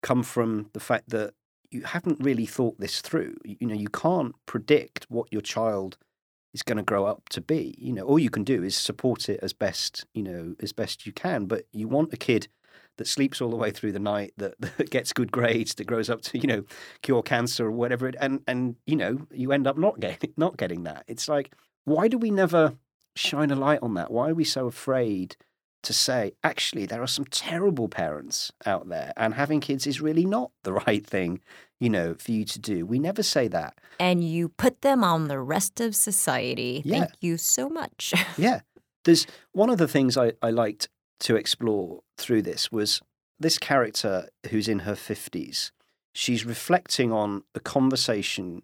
come 0.03 0.23
from 0.23 0.71
the 0.73 0.81
fact 0.81 1.11
that 1.11 1.35
you 1.71 1.83
haven't 1.83 2.21
really 2.21 2.47
thought 2.47 2.79
this 2.79 3.01
through. 3.01 3.37
You 3.45 3.67
know, 3.67 3.75
you 3.75 3.89
can't 3.89 4.35
predict 4.47 5.07
what 5.09 5.29
your 5.31 5.43
child 5.43 5.97
is 6.53 6.63
going 6.63 6.79
to 6.79 6.83
grow 6.83 7.07
up 7.07 7.29
to 7.31 7.41
be. 7.41 7.75
You 7.79 7.93
know, 7.93 8.05
all 8.05 8.19
you 8.19 8.31
can 8.31 8.45
do 8.45 8.63
is 8.63 8.77
support 8.77 9.29
it 9.29 9.41
as 9.43 9.53
best, 9.53 10.05
you 10.15 10.23
know, 10.23 10.55
as 10.61 10.73
best 10.73 11.07
you 11.07 11.13
can. 11.13 11.47
But 11.47 11.65
you 11.73 11.87
want 11.87 12.13
a 12.13 12.17
kid 12.17 12.49
that 12.97 13.07
sleeps 13.07 13.41
all 13.41 13.51
the 13.51 13.57
way 13.57 13.71
through 13.71 13.93
the 13.93 13.99
night, 13.99 14.33
that, 14.37 14.61
that 14.77 14.91
gets 14.91 15.13
good 15.13 15.31
grades, 15.31 15.75
that 15.75 15.87
grows 15.87 16.11
up 16.11 16.23
to, 16.23 16.39
you 16.39 16.47
know, 16.47 16.65
cure 17.03 17.23
cancer 17.23 17.67
or 17.67 17.71
whatever. 17.71 18.09
It, 18.09 18.17
and 18.21 18.41
and 18.47 18.77
you 18.87 18.97
know, 18.97 19.27
you 19.33 19.53
end 19.53 19.67
up 19.67 19.79
not 19.79 20.01
getting 20.01 20.33
not 20.37 20.57
getting 20.57 20.85
that. 20.85 21.05
It's 21.07 21.29
like, 21.29 21.55
why 21.85 22.09
do 22.09 22.19
we 22.19 22.31
never 22.31 22.75
shine 23.15 23.51
a 23.51 23.57
light 23.57 23.81
on 23.83 23.95
that? 23.95 24.11
Why 24.11 24.31
are 24.31 24.35
we 24.35 24.45
so 24.45 24.67
afraid? 24.67 25.37
To 25.83 25.93
say, 25.93 26.33
actually, 26.45 26.87
there 26.87 27.03
are 27.03 27.07
some 27.07 27.25
terrible 27.27 27.89
parents 27.89 28.53
out 28.67 28.89
there, 28.89 29.13
and 29.17 29.35
having 29.35 29.61
kids 29.61 29.87
is 29.87 30.01
really 30.01 30.27
not 30.27 30.51
the 30.63 30.73
right 30.87 31.07
thing, 31.07 31.41
you 31.79 31.89
know, 31.89 32.15
for 32.15 32.33
you 32.33 32.45
to 32.45 32.59
do. 32.59 32.85
We 32.85 32.99
never 32.99 33.23
say 33.23 33.49
that. 33.49 33.79
And 33.99 34.23
you 34.23 34.49
put 34.49 34.83
them 34.83 35.03
on 35.03 35.29
the 35.29 35.41
rest 35.41 35.81
of 35.81 35.97
society. 35.97 36.83
Yeah. 36.85 37.01
Thank 37.01 37.11
you 37.21 37.37
so 37.37 37.69
much. 37.69 38.13
yeah. 38.37 38.61
There's 39.05 39.27
one 39.53 39.71
of 39.71 39.79
the 39.79 39.89
things 39.89 40.17
I, 40.17 40.33
I 40.43 40.51
liked 40.51 40.89
to 41.21 41.37
explore 41.37 42.01
through 42.19 42.43
this 42.43 42.71
was 42.71 43.01
this 43.39 43.59
character 43.59 44.29
who's 44.51 44.69
in 44.69 44.81
her 44.81 44.93
50s. 44.95 45.71
She's 46.13 46.45
reflecting 46.45 47.13
on 47.13 47.45
the 47.55 47.61
conversation 47.61 48.63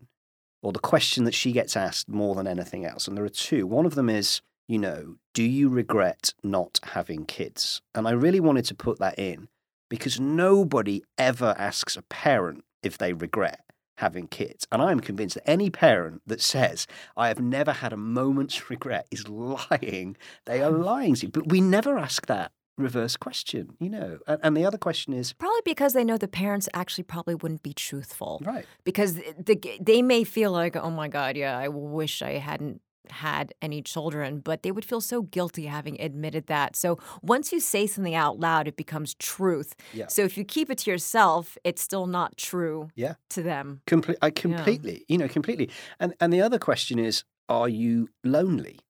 or 0.63 0.73
the 0.73 0.79
question 0.79 1.25
that 1.25 1.35
she 1.35 1.53
gets 1.53 1.77
asked 1.77 2.09
more 2.09 2.35
than 2.35 2.47
anything 2.47 2.85
else. 2.85 3.07
And 3.07 3.17
there 3.17 3.25
are 3.25 3.31
two. 3.31 3.67
One 3.67 3.87
of 3.87 3.95
them 3.95 4.11
is, 4.11 4.43
you 4.69 4.79
know, 4.79 5.17
do 5.35 5.43
you 5.43 5.69
regret 5.69 6.35
not 6.43 6.81
having 6.83 7.25
kids? 7.25 7.83
And 7.95 8.07
I 8.09 8.13
really 8.13 8.41
wanted 8.41 8.65
to 8.67 8.75
put 8.75 8.99
that 8.99 9.19
in 9.19 9.49
because 9.89 10.19
nobody 10.19 11.03
ever 11.19 11.55
asks 11.59 11.97
a 11.97 12.03
parent 12.03 12.65
if 12.83 12.99
they 12.99 13.13
regret 13.13 13.61
having 13.99 14.29
kids. 14.29 14.67
And 14.71 14.83
I'm 14.83 15.01
convinced 15.01 15.37
that 15.37 15.49
any 15.49 15.71
parent 15.71 16.23
that 16.27 16.41
says, 16.41 16.87
I 17.17 17.29
have 17.29 17.41
never 17.41 17.73
had 17.73 17.93
a 17.93 17.97
moment's 17.97 18.69
regret 18.71 19.07
is 19.11 19.29
lying. 19.29 20.17
They 20.45 20.63
are 20.63 20.71
lying 20.71 21.15
to 21.17 21.27
you. 21.27 21.33
But 21.33 21.49
we 21.49 21.61
never 21.61 21.99
ask 21.99 22.27
that 22.27 22.53
reverse 22.79 23.17
question, 23.17 23.75
you 23.81 23.89
know. 23.89 24.19
And, 24.27 24.39
and, 24.43 24.57
the 24.57 24.67
other 24.67 24.77
question 24.77 25.15
is 25.15 25.33
probably 25.33 25.63
because 25.65 25.95
they 25.95 26.05
know 26.05 26.19
the 26.19 26.29
parents 26.29 26.69
actually 26.75 27.05
probably 27.05 27.35
wouldn't 27.35 27.63
be 27.63 27.73
truthful. 27.73 28.43
Right. 28.45 28.67
Because 28.85 29.17
eh, 29.17 29.33
the, 29.39 29.79
they 29.81 30.03
may 30.03 30.25
feel 30.25 30.53
like, 30.53 30.77
oh 30.77 30.91
my 30.91 31.09
God, 31.09 31.37
yeah, 31.39 31.57
I 31.57 31.69
wish 31.69 32.21
I 32.21 32.33
hadn't 32.33 32.83
had 33.11 33.53
any 33.61 33.83
children, 33.83 34.40
but 34.40 34.62
they 34.62 34.73
would 34.73 34.85
feel 34.85 35.01
so 35.01 35.23
guilty 35.23 35.66
having 35.66 36.01
admitted 36.01 36.47
that. 36.47 36.77
So 36.77 36.99
once 37.23 37.53
you 37.53 37.61
say 37.61 37.87
something 37.87 38.14
out 38.14 38.38
loud, 38.38 38.69
it 38.69 38.77
becomes 38.77 39.14
truth. 39.14 39.75
Yeah. 39.92 40.07
So 40.09 40.23
if 40.23 40.37
you 40.37 40.45
keep 40.45 40.71
it 40.71 40.79
to 40.79 40.90
yourself, 40.90 41.59
it's 41.64 41.83
still 41.83 42.07
not 42.07 42.37
true 42.37 42.88
yeah. 42.95 43.14
to 43.31 43.42
them. 43.42 43.81
Comple- 43.87 44.16
I 44.23 44.31
completely, 44.31 44.92
yeah. 44.92 45.05
you 45.09 45.19
know, 45.19 45.29
completely. 45.29 45.71
And 46.01 46.14
and 46.21 46.33
the 46.33 46.42
other 46.42 46.59
question 46.59 46.99
is, 46.99 47.25
are 47.49 47.69
you 47.69 48.09
lonely? 48.25 48.81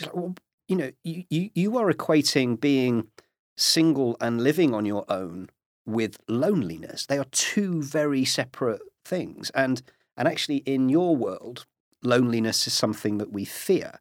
Like, 0.00 0.14
well, 0.14 0.34
you 0.68 0.76
know, 0.76 0.90
you, 1.04 1.24
you, 1.28 1.50
you 1.54 1.78
are 1.78 1.92
equating 1.92 2.58
being 2.58 3.08
single 3.56 4.16
and 4.20 4.42
living 4.42 4.74
on 4.74 4.86
your 4.86 5.04
own 5.08 5.50
with 5.84 6.16
loneliness. 6.28 7.06
They 7.06 7.18
are 7.18 7.26
two 7.30 7.82
very 7.82 8.24
separate 8.24 8.82
things. 9.04 9.50
And 9.50 9.82
and 10.16 10.28
actually 10.28 10.58
in 10.58 10.88
your 10.88 11.16
world, 11.16 11.66
loneliness 12.02 12.66
is 12.66 12.72
something 12.72 13.18
that 13.18 13.32
we 13.32 13.44
fear. 13.44 14.00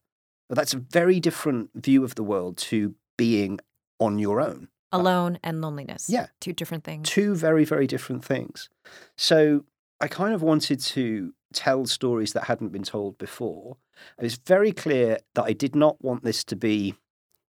But 0.49 0.57
that's 0.57 0.73
a 0.73 0.77
very 0.77 1.19
different 1.19 1.69
view 1.75 2.03
of 2.03 2.15
the 2.15 2.23
world 2.23 2.57
to 2.57 2.95
being 3.17 3.59
on 3.99 4.19
your 4.19 4.41
own. 4.41 4.67
Uh, 4.91 4.97
Alone 4.97 5.39
and 5.43 5.61
loneliness. 5.61 6.09
Yeah. 6.09 6.27
Two 6.41 6.53
different 6.53 6.83
things. 6.83 7.07
Two 7.07 7.35
very, 7.35 7.63
very 7.63 7.87
different 7.87 8.25
things. 8.25 8.69
So 9.15 9.63
I 10.01 10.07
kind 10.07 10.33
of 10.33 10.41
wanted 10.41 10.79
to 10.81 11.33
tell 11.53 11.85
stories 11.85 12.33
that 12.33 12.45
hadn't 12.45 12.71
been 12.71 12.83
told 12.83 13.17
before. 13.17 13.77
It 14.17 14.23
was 14.23 14.35
very 14.35 14.71
clear 14.71 15.19
that 15.35 15.43
I 15.43 15.53
did 15.53 15.75
not 15.75 16.03
want 16.03 16.23
this 16.23 16.43
to 16.45 16.55
be 16.55 16.95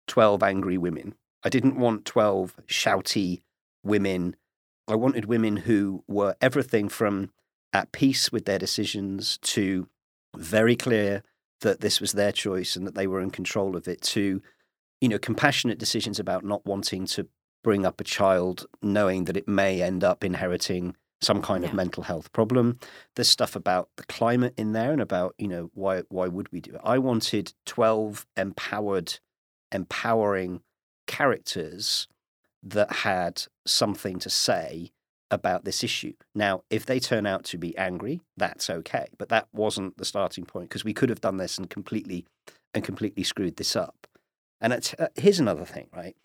12 0.09 0.43
angry 0.43 0.77
women. 0.77 1.15
I 1.45 1.49
didn't 1.49 1.77
want 1.77 2.05
12 2.05 2.57
shouty 2.67 3.43
women. 3.83 4.37
I 4.89 4.97
wanted 4.97 5.27
women 5.27 5.59
who 5.59 6.05
were 6.09 6.37
everything 6.41 6.89
from 6.89 7.31
at 7.73 7.93
peace 7.93 8.31
with 8.31 8.45
their 8.45 8.59
decisions 8.59 9.39
to 9.39 9.89
very 10.37 10.77
clear 10.77 11.23
that 11.61 11.81
this 11.81 12.01
was 12.01 12.13
their 12.13 12.33
choice 12.33 12.77
and 12.77 12.87
that 12.87 12.95
they 12.95 13.07
were 13.07 13.21
in 13.21 13.31
control 13.31 13.77
of 13.77 13.89
it 13.89 14.03
to 14.03 14.43
you 15.01 15.09
know 15.09 15.19
compassionate 15.19 15.79
decisions 15.79 16.19
about 16.19 16.45
not 16.45 16.65
wanting 16.67 17.07
to 17.07 17.27
bring 17.65 17.87
up 17.87 18.01
a 18.01 18.05
child 18.05 18.67
knowing 18.83 19.25
that 19.25 19.37
it 19.37 19.49
may 19.49 19.83
end 19.83 20.05
up 20.05 20.25
inheriting 20.25 20.97
some 21.21 21.41
kind 21.41 21.63
yeah. 21.63 21.71
of 21.71 21.75
mental 21.75 22.03
health 22.03 22.33
problem 22.33 22.79
there's 23.15 23.29
stuff 23.29 23.55
about 23.55 23.89
the 23.97 24.05
climate 24.05 24.55
in 24.57 24.73
there 24.73 24.93
and 24.93 25.01
about 25.01 25.35
you 25.39 25.49
know 25.49 25.71
why 25.75 26.03
why 26.09 26.27
would 26.27 26.51
we 26.53 26.61
do 26.61 26.75
it 26.75 26.81
i 26.85 26.99
wanted 26.99 27.53
12 27.67 28.27
empowered 28.37 29.19
empowering 29.71 30.61
characters 31.07 32.09
that 32.63 32.91
had 32.93 33.43
something 33.67 34.19
to 34.19 34.31
say 34.31 34.91
about 35.33 35.65
this 35.65 35.83
issue. 35.83 36.13
Now, 36.35 36.63
if 36.71 36.87
they 36.87 37.01
turn 37.01 37.27
out 37.27 37.45
to 37.47 37.59
be 37.59 37.77
angry, 37.77 38.21
that's 38.37 38.71
okay, 38.71 39.07
but 39.19 39.31
that 39.31 39.49
wasn't 39.53 39.97
the 39.97 40.05
starting 40.05 40.45
point 40.45 40.69
because 40.69 40.85
we 40.85 40.93
could 40.93 41.09
have 41.09 41.21
done 41.21 41.39
this 41.39 41.59
and 41.59 41.69
completely 41.69 42.27
and 42.75 42.85
completely 42.85 43.25
screwed 43.25 43.57
this 43.57 43.75
up. 43.75 44.07
And 44.61 44.73
uh, 44.73 45.09
here's 45.17 45.41
another 45.41 45.65
thing, 45.65 45.89
right? 45.95 46.17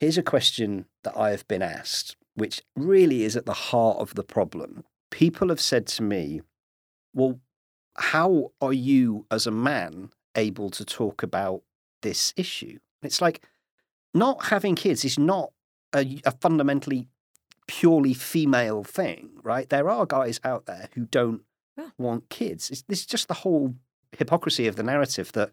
Here's 0.00 0.18
a 0.18 0.22
question 0.22 0.86
that 1.04 1.16
I 1.16 1.30
have 1.30 1.48
been 1.48 1.62
asked, 1.62 2.16
which 2.34 2.62
really 2.76 3.24
is 3.24 3.36
at 3.36 3.46
the 3.46 3.54
heart 3.54 3.98
of 3.98 4.14
the 4.14 4.22
problem. 4.22 4.84
People 5.10 5.48
have 5.48 5.60
said 5.60 5.86
to 5.88 6.02
me, 6.02 6.42
"Well, 7.14 7.40
how 7.96 8.52
are 8.60 8.74
you 8.74 9.26
as 9.30 9.46
a 9.46 9.50
man 9.50 10.10
able 10.36 10.68
to 10.70 10.84
talk 10.84 11.22
about 11.22 11.62
this 12.02 12.34
issue?" 12.36 12.78
It's 13.02 13.22
like 13.22 13.42
not 14.12 14.46
having 14.46 14.74
kids 14.74 15.04
is 15.04 15.18
not 15.18 15.52
a, 15.94 16.20
a 16.24 16.32
fundamentally 16.32 17.08
purely 17.66 18.14
female 18.14 18.84
thing, 18.84 19.30
right? 19.42 19.68
There 19.68 19.88
are 19.88 20.06
guys 20.06 20.40
out 20.44 20.66
there 20.66 20.88
who 20.94 21.06
don't 21.06 21.42
yeah. 21.76 21.90
want 21.98 22.28
kids. 22.28 22.70
It's, 22.70 22.82
this 22.82 23.00
is 23.00 23.06
just 23.06 23.28
the 23.28 23.34
whole 23.34 23.74
hypocrisy 24.12 24.66
of 24.66 24.76
the 24.76 24.82
narrative 24.82 25.32
that 25.32 25.52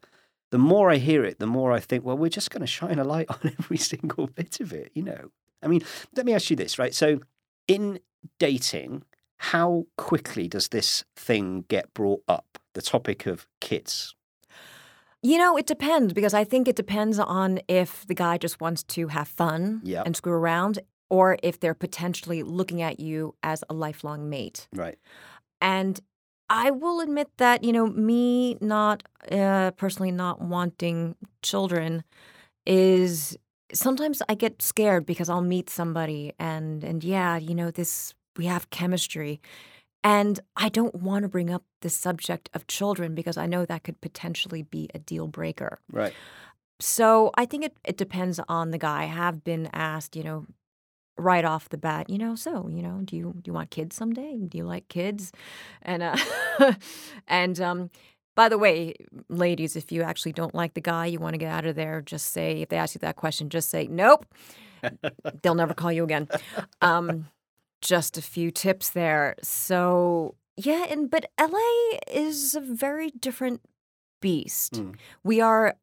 the 0.52 0.58
more 0.58 0.92
I 0.92 0.98
hear 0.98 1.24
it, 1.24 1.40
the 1.40 1.48
more 1.48 1.72
I 1.72 1.80
think, 1.80 2.06
well, 2.06 2.18
we're 2.18 2.30
just 2.30 2.52
going 2.52 2.62
to 2.62 2.68
shine 2.68 3.00
a 3.00 3.04
light 3.04 3.28
on 3.30 3.56
every 3.60 3.78
single 3.78 4.28
bit 4.28 4.60
of 4.60 4.72
it, 4.72 4.92
you 4.94 5.04
know? 5.04 5.32
I 5.62 5.68
mean, 5.68 5.84
let 6.16 6.26
me 6.26 6.34
ask 6.34 6.50
you 6.50 6.56
this, 6.56 6.78
right? 6.78 6.94
So, 6.94 7.22
in 7.68 8.00
dating, 8.40 9.04
how 9.38 9.88
quickly 9.98 10.48
does 10.48 10.70
this 10.70 11.04
thing 11.16 11.66
get 11.70 11.94
brought 11.94 12.22
up, 12.28 12.60
the 12.74 12.82
topic 12.82 13.26
of 13.26 13.48
kids? 13.62 14.16
You 15.22 15.38
know, 15.38 15.56
it 15.56 15.66
depends 15.66 16.12
because 16.12 16.34
I 16.34 16.44
think 16.44 16.68
it 16.68 16.76
depends 16.76 17.18
on 17.18 17.62
if 17.70 18.06
the 18.06 18.14
guy 18.14 18.38
just 18.38 18.60
wants 18.60 18.84
to 18.84 19.08
have 19.08 19.30
fun 19.30 19.80
yep. 19.84 20.06
and 20.06 20.16
screw 20.16 20.34
around 20.34 20.80
or 21.14 21.38
if 21.44 21.60
they're 21.60 21.76
potentially 21.76 22.42
looking 22.42 22.82
at 22.82 23.00
you 23.00 23.36
as 23.44 23.64
a 23.70 23.74
lifelong 23.74 24.32
mate. 24.32 24.68
Right. 24.74 24.98
And 25.62 26.00
I 26.50 26.72
will 26.72 27.02
admit 27.02 27.30
that, 27.38 27.64
you 27.64 27.72
know, 27.72 27.86
me 27.86 28.58
not 28.60 29.04
uh, 29.32 29.70
personally 29.78 30.10
not 30.10 30.42
wanting 30.42 31.16
children 31.44 32.04
is 32.66 33.38
sometimes 33.72 34.24
I 34.28 34.34
get 34.34 34.64
scared 34.64 35.06
because 35.06 35.30
I'll 35.30 35.44
meet 35.44 35.70
somebody 35.70 36.34
and 36.40 36.84
and 36.84 37.04
yeah, 37.04 37.38
you 37.38 37.54
know, 37.54 37.70
this 37.70 38.16
we 38.36 38.48
have 38.48 38.72
chemistry. 38.72 39.40
And 40.04 40.40
I 40.56 40.70
don't 40.70 40.96
want 40.96 41.22
to 41.24 41.30
bring 41.30 41.52
up 41.52 41.64
the 41.82 41.92
subject 41.92 42.50
of 42.56 42.66
children 42.66 43.14
because 43.14 43.38
I 43.38 43.46
know 43.46 43.68
that 43.68 43.84
could 43.84 44.02
potentially 44.02 44.64
be 44.64 44.90
a 44.96 45.00
deal 45.00 45.28
breaker. 45.28 45.78
Right. 45.92 46.14
So 46.80 47.30
I 47.36 47.46
think 47.46 47.66
it, 47.66 47.78
it 47.86 47.98
depends 47.98 48.40
on 48.50 48.72
the 48.72 48.80
guy. 48.80 49.04
I 49.04 49.06
have 49.06 49.44
been 49.44 49.70
asked, 49.74 50.16
you 50.16 50.24
know, 50.24 50.48
right 51.18 51.46
off 51.46 51.70
the 51.70 51.78
bat, 51.78 52.10
you 52.10 52.18
know, 52.18 52.36
so, 52.36 52.68
you 52.68 52.82
know, 52.82 53.02
do 53.04 53.16
you 53.16 53.34
do 53.42 53.50
you 53.50 53.54
want 53.54 53.70
kids 53.70 53.96
someday? 53.96 54.38
Do 54.48 54.58
you 54.58 54.66
like 54.66 54.88
kids? 54.88 55.32
And 55.82 56.04
uh 56.04 56.18
and 57.28 57.60
um 57.62 57.90
by 58.36 58.50
the 58.50 58.58
way, 58.58 58.96
ladies, 59.30 59.76
if 59.76 59.92
you 59.92 60.02
actually 60.02 60.34
don't 60.34 60.56
like 60.56 60.74
the 60.74 60.82
guy, 60.82 61.06
you 61.06 61.20
want 61.20 61.36
to 61.36 61.38
get 61.38 61.52
out 61.52 61.66
of 61.66 61.76
there, 61.76 62.02
just 62.02 62.32
say 62.32 62.62
if 62.62 62.70
they 62.70 62.78
ask 62.78 62.96
you 62.96 63.00
that 63.00 63.16
question, 63.16 63.50
just 63.50 63.70
say 63.70 63.88
nope. 63.88 64.26
They'll 65.42 65.56
never 65.56 65.74
call 65.74 65.92
you 65.92 66.04
again. 66.04 66.28
Um 66.82 67.28
just 67.82 68.18
a 68.18 68.22
few 68.22 68.50
tips 68.50 68.90
there. 68.92 69.36
So, 69.44 70.36
yeah, 70.56 70.86
and 70.90 71.12
but 71.12 71.26
LA 71.40 72.00
is 72.12 72.56
a 72.56 72.62
very 72.62 73.12
different 73.12 73.62
beast. 74.22 74.74
Mm. 74.74 74.96
We 75.24 75.42
are 75.42 75.76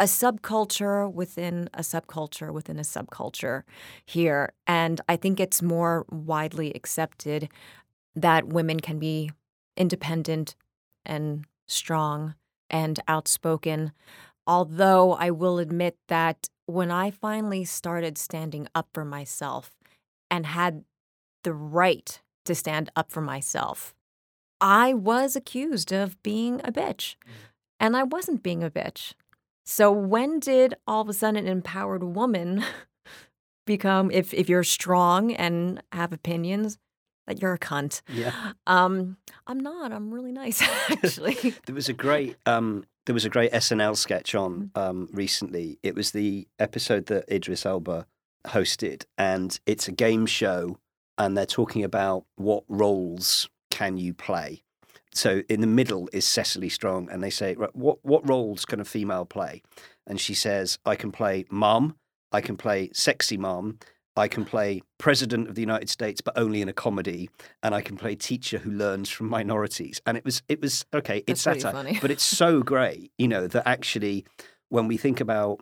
a 0.00 0.04
subculture 0.04 1.12
within 1.12 1.68
a 1.74 1.82
subculture 1.82 2.52
within 2.52 2.78
a 2.78 2.82
subculture 2.82 3.62
here. 4.06 4.54
And 4.66 4.98
I 5.08 5.16
think 5.16 5.38
it's 5.38 5.60
more 5.60 6.06
widely 6.10 6.72
accepted 6.72 7.50
that 8.16 8.48
women 8.48 8.80
can 8.80 8.98
be 8.98 9.30
independent 9.76 10.56
and 11.04 11.44
strong 11.68 12.34
and 12.70 12.98
outspoken. 13.06 13.92
Although 14.46 15.12
I 15.12 15.30
will 15.30 15.58
admit 15.58 15.98
that 16.08 16.48
when 16.64 16.90
I 16.90 17.10
finally 17.10 17.64
started 17.66 18.16
standing 18.16 18.68
up 18.74 18.88
for 18.94 19.04
myself 19.04 19.70
and 20.30 20.46
had 20.46 20.84
the 21.44 21.52
right 21.52 22.20
to 22.46 22.54
stand 22.54 22.90
up 22.96 23.12
for 23.12 23.20
myself, 23.20 23.94
I 24.62 24.94
was 24.94 25.36
accused 25.36 25.92
of 25.92 26.22
being 26.22 26.60
a 26.64 26.72
bitch. 26.72 27.16
Mm-hmm. 27.16 27.46
And 27.82 27.96
I 27.96 28.02
wasn't 28.02 28.42
being 28.42 28.62
a 28.62 28.70
bitch. 28.70 29.14
So 29.70 29.92
when 29.92 30.40
did 30.40 30.74
all 30.88 31.02
of 31.02 31.08
a 31.08 31.12
sudden 31.12 31.36
an 31.36 31.46
empowered 31.46 32.02
woman 32.02 32.64
become 33.66 34.10
if 34.10 34.34
if 34.34 34.48
you're 34.48 34.64
strong 34.64 35.32
and 35.32 35.80
have 35.92 36.12
opinions 36.12 36.76
that 37.28 37.40
you're 37.40 37.54
a 37.54 37.58
cunt? 37.58 38.02
Yeah. 38.12 38.54
Um 38.66 39.16
I'm 39.46 39.60
not. 39.60 39.92
I'm 39.92 40.12
really 40.12 40.32
nice 40.32 40.60
actually. 40.90 41.54
There 41.66 41.74
was 41.76 41.88
a 41.88 41.92
great 41.92 42.34
um, 42.46 42.84
there 43.06 43.14
was 43.14 43.24
a 43.24 43.30
great 43.30 43.52
SNL 43.52 43.96
sketch 43.96 44.34
on 44.34 44.72
um, 44.74 45.08
recently. 45.12 45.78
It 45.84 45.94
was 45.94 46.10
the 46.10 46.48
episode 46.58 47.06
that 47.06 47.32
Idris 47.32 47.64
Elba 47.64 48.06
hosted, 48.48 49.04
and 49.16 49.58
it's 49.66 49.86
a 49.86 49.92
game 49.92 50.26
show, 50.26 50.78
and 51.16 51.36
they're 51.36 51.46
talking 51.46 51.84
about 51.84 52.24
what 52.34 52.64
roles 52.68 53.48
can 53.70 53.98
you 53.98 54.14
play. 54.14 54.64
So 55.12 55.42
in 55.48 55.60
the 55.60 55.66
middle 55.66 56.08
is 56.12 56.26
Cecily 56.26 56.68
Strong, 56.68 57.08
and 57.10 57.22
they 57.22 57.30
say, 57.30 57.54
right, 57.54 57.74
"What 57.74 57.98
what 58.02 58.28
roles 58.28 58.64
can 58.64 58.80
a 58.80 58.84
female 58.84 59.24
play?" 59.24 59.62
And 60.06 60.20
she 60.20 60.34
says, 60.34 60.78
"I 60.86 60.96
can 60.96 61.12
play 61.12 61.44
mom, 61.50 61.96
I 62.32 62.40
can 62.40 62.56
play 62.56 62.90
sexy 62.92 63.36
mom, 63.36 63.78
I 64.16 64.28
can 64.28 64.44
play 64.44 64.82
president 64.98 65.48
of 65.48 65.54
the 65.54 65.60
United 65.60 65.88
States, 65.90 66.20
but 66.20 66.36
only 66.36 66.62
in 66.62 66.68
a 66.68 66.72
comedy, 66.72 67.30
and 67.62 67.74
I 67.74 67.80
can 67.80 67.96
play 67.96 68.14
teacher 68.14 68.58
who 68.58 68.70
learns 68.70 69.08
from 69.08 69.28
minorities." 69.28 70.00
And 70.06 70.16
it 70.16 70.24
was 70.24 70.42
it 70.48 70.60
was 70.60 70.84
okay. 70.94 71.24
It's 71.26 71.44
That's 71.44 71.62
satire, 71.62 71.98
but 72.00 72.10
it's 72.10 72.24
so 72.24 72.62
great, 72.62 73.12
you 73.18 73.28
know, 73.28 73.46
that 73.48 73.66
actually 73.66 74.24
when 74.68 74.86
we 74.86 74.96
think 74.96 75.20
about 75.20 75.60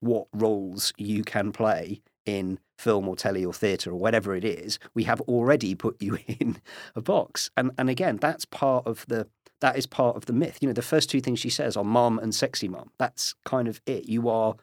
what 0.00 0.28
roles 0.32 0.92
you 0.96 1.24
can 1.24 1.52
play 1.52 2.00
in 2.26 2.58
film 2.76 3.08
or 3.08 3.16
telly 3.16 3.44
or 3.44 3.54
theatre 3.54 3.90
or 3.90 3.96
whatever 3.96 4.34
it 4.34 4.44
is, 4.44 4.78
we 4.94 5.04
have 5.04 5.20
already 5.22 5.74
put 5.74 6.00
you 6.02 6.18
in 6.26 6.58
a 6.94 7.00
box. 7.00 7.50
And 7.56 7.70
and 7.78 7.88
again, 7.88 8.18
that's 8.18 8.44
part 8.44 8.86
of 8.86 9.06
the 9.06 9.28
that 9.60 9.78
is 9.78 9.86
part 9.86 10.16
of 10.16 10.26
the 10.26 10.32
myth. 10.32 10.58
You 10.60 10.68
know, 10.68 10.74
the 10.74 10.82
first 10.82 11.08
two 11.08 11.20
things 11.20 11.38
she 11.38 11.48
says 11.48 11.76
are 11.76 11.84
mom 11.84 12.18
and 12.18 12.34
sexy 12.34 12.68
mom. 12.68 12.90
That's 12.98 13.34
kind 13.44 13.68
of 13.68 13.80
it. 13.86 14.08
You 14.08 14.28
are 14.28 14.54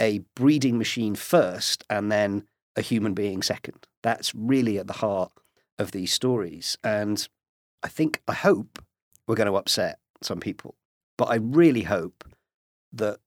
a 0.00 0.20
breeding 0.34 0.76
machine 0.76 1.14
first 1.14 1.84
and 1.88 2.12
then 2.12 2.44
a 2.76 2.82
human 2.82 3.14
being 3.14 3.42
second. 3.42 3.86
That's 4.02 4.34
really 4.34 4.78
at 4.78 4.86
the 4.86 4.94
heart 4.94 5.32
of 5.78 5.92
these 5.92 6.12
stories. 6.12 6.76
And 6.84 7.26
I 7.82 7.88
think 7.88 8.20
I 8.28 8.34
hope 8.34 8.82
we're 9.26 9.34
going 9.36 9.50
to 9.50 9.56
upset 9.56 9.98
some 10.22 10.40
people. 10.40 10.74
But 11.16 11.26
I 11.26 11.36
really 11.36 11.82
hope 11.82 12.24
that 12.92 13.18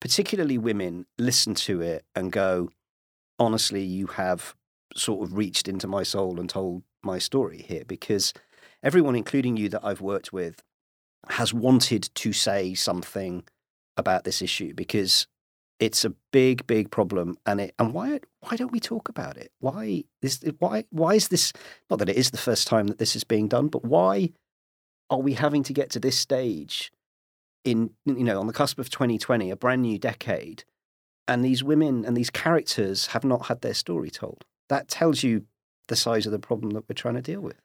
particularly 0.00 0.58
women 0.58 1.06
listen 1.18 1.54
to 1.54 1.80
it 1.80 2.04
and 2.14 2.30
go, 2.30 2.70
honestly, 3.38 3.82
you 3.82 4.06
have 4.08 4.54
sort 4.96 5.26
of 5.26 5.36
reached 5.36 5.68
into 5.68 5.86
my 5.86 6.02
soul 6.02 6.38
and 6.38 6.48
told 6.48 6.82
my 7.02 7.18
story 7.18 7.62
here 7.62 7.84
because 7.86 8.32
everyone, 8.82 9.16
including 9.16 9.56
you 9.56 9.68
that 9.70 9.84
I've 9.84 10.00
worked 10.00 10.32
with, 10.32 10.62
has 11.28 11.52
wanted 11.54 12.10
to 12.14 12.32
say 12.32 12.74
something 12.74 13.44
about 13.96 14.24
this 14.24 14.42
issue 14.42 14.74
because 14.74 15.26
it's 15.80 16.04
a 16.04 16.14
big, 16.32 16.66
big 16.66 16.90
problem. 16.90 17.36
And 17.46 17.60
it 17.60 17.74
and 17.78 17.92
why 17.92 18.20
why 18.40 18.56
don't 18.56 18.72
we 18.72 18.80
talk 18.80 19.08
about 19.08 19.36
it? 19.36 19.50
Why 19.60 20.04
this 20.22 20.42
why 20.58 20.84
why 20.90 21.14
is 21.14 21.28
this 21.28 21.52
not 21.90 21.98
that 21.98 22.08
it 22.08 22.16
is 22.16 22.30
the 22.30 22.38
first 22.38 22.66
time 22.66 22.86
that 22.88 22.98
this 22.98 23.16
is 23.16 23.24
being 23.24 23.48
done, 23.48 23.68
but 23.68 23.84
why 23.84 24.30
are 25.10 25.20
we 25.20 25.34
having 25.34 25.62
to 25.64 25.72
get 25.72 25.90
to 25.90 26.00
this 26.00 26.18
stage 26.18 26.92
in 27.64 27.90
you 28.04 28.24
know 28.24 28.40
on 28.40 28.46
the 28.46 28.52
cusp 28.52 28.78
of 28.78 28.90
2020 28.90 29.50
a 29.50 29.56
brand 29.56 29.82
new 29.82 29.98
decade 29.98 30.64
and 31.26 31.44
these 31.44 31.64
women 31.64 32.04
and 32.04 32.16
these 32.16 32.30
characters 32.30 33.08
have 33.08 33.24
not 33.24 33.46
had 33.46 33.60
their 33.60 33.74
story 33.74 34.10
told 34.10 34.44
that 34.68 34.88
tells 34.88 35.22
you 35.22 35.44
the 35.88 35.96
size 35.96 36.26
of 36.26 36.32
the 36.32 36.38
problem 36.38 36.70
that 36.70 36.84
we're 36.88 36.94
trying 36.94 37.14
to 37.14 37.22
deal 37.22 37.40
with 37.40 37.60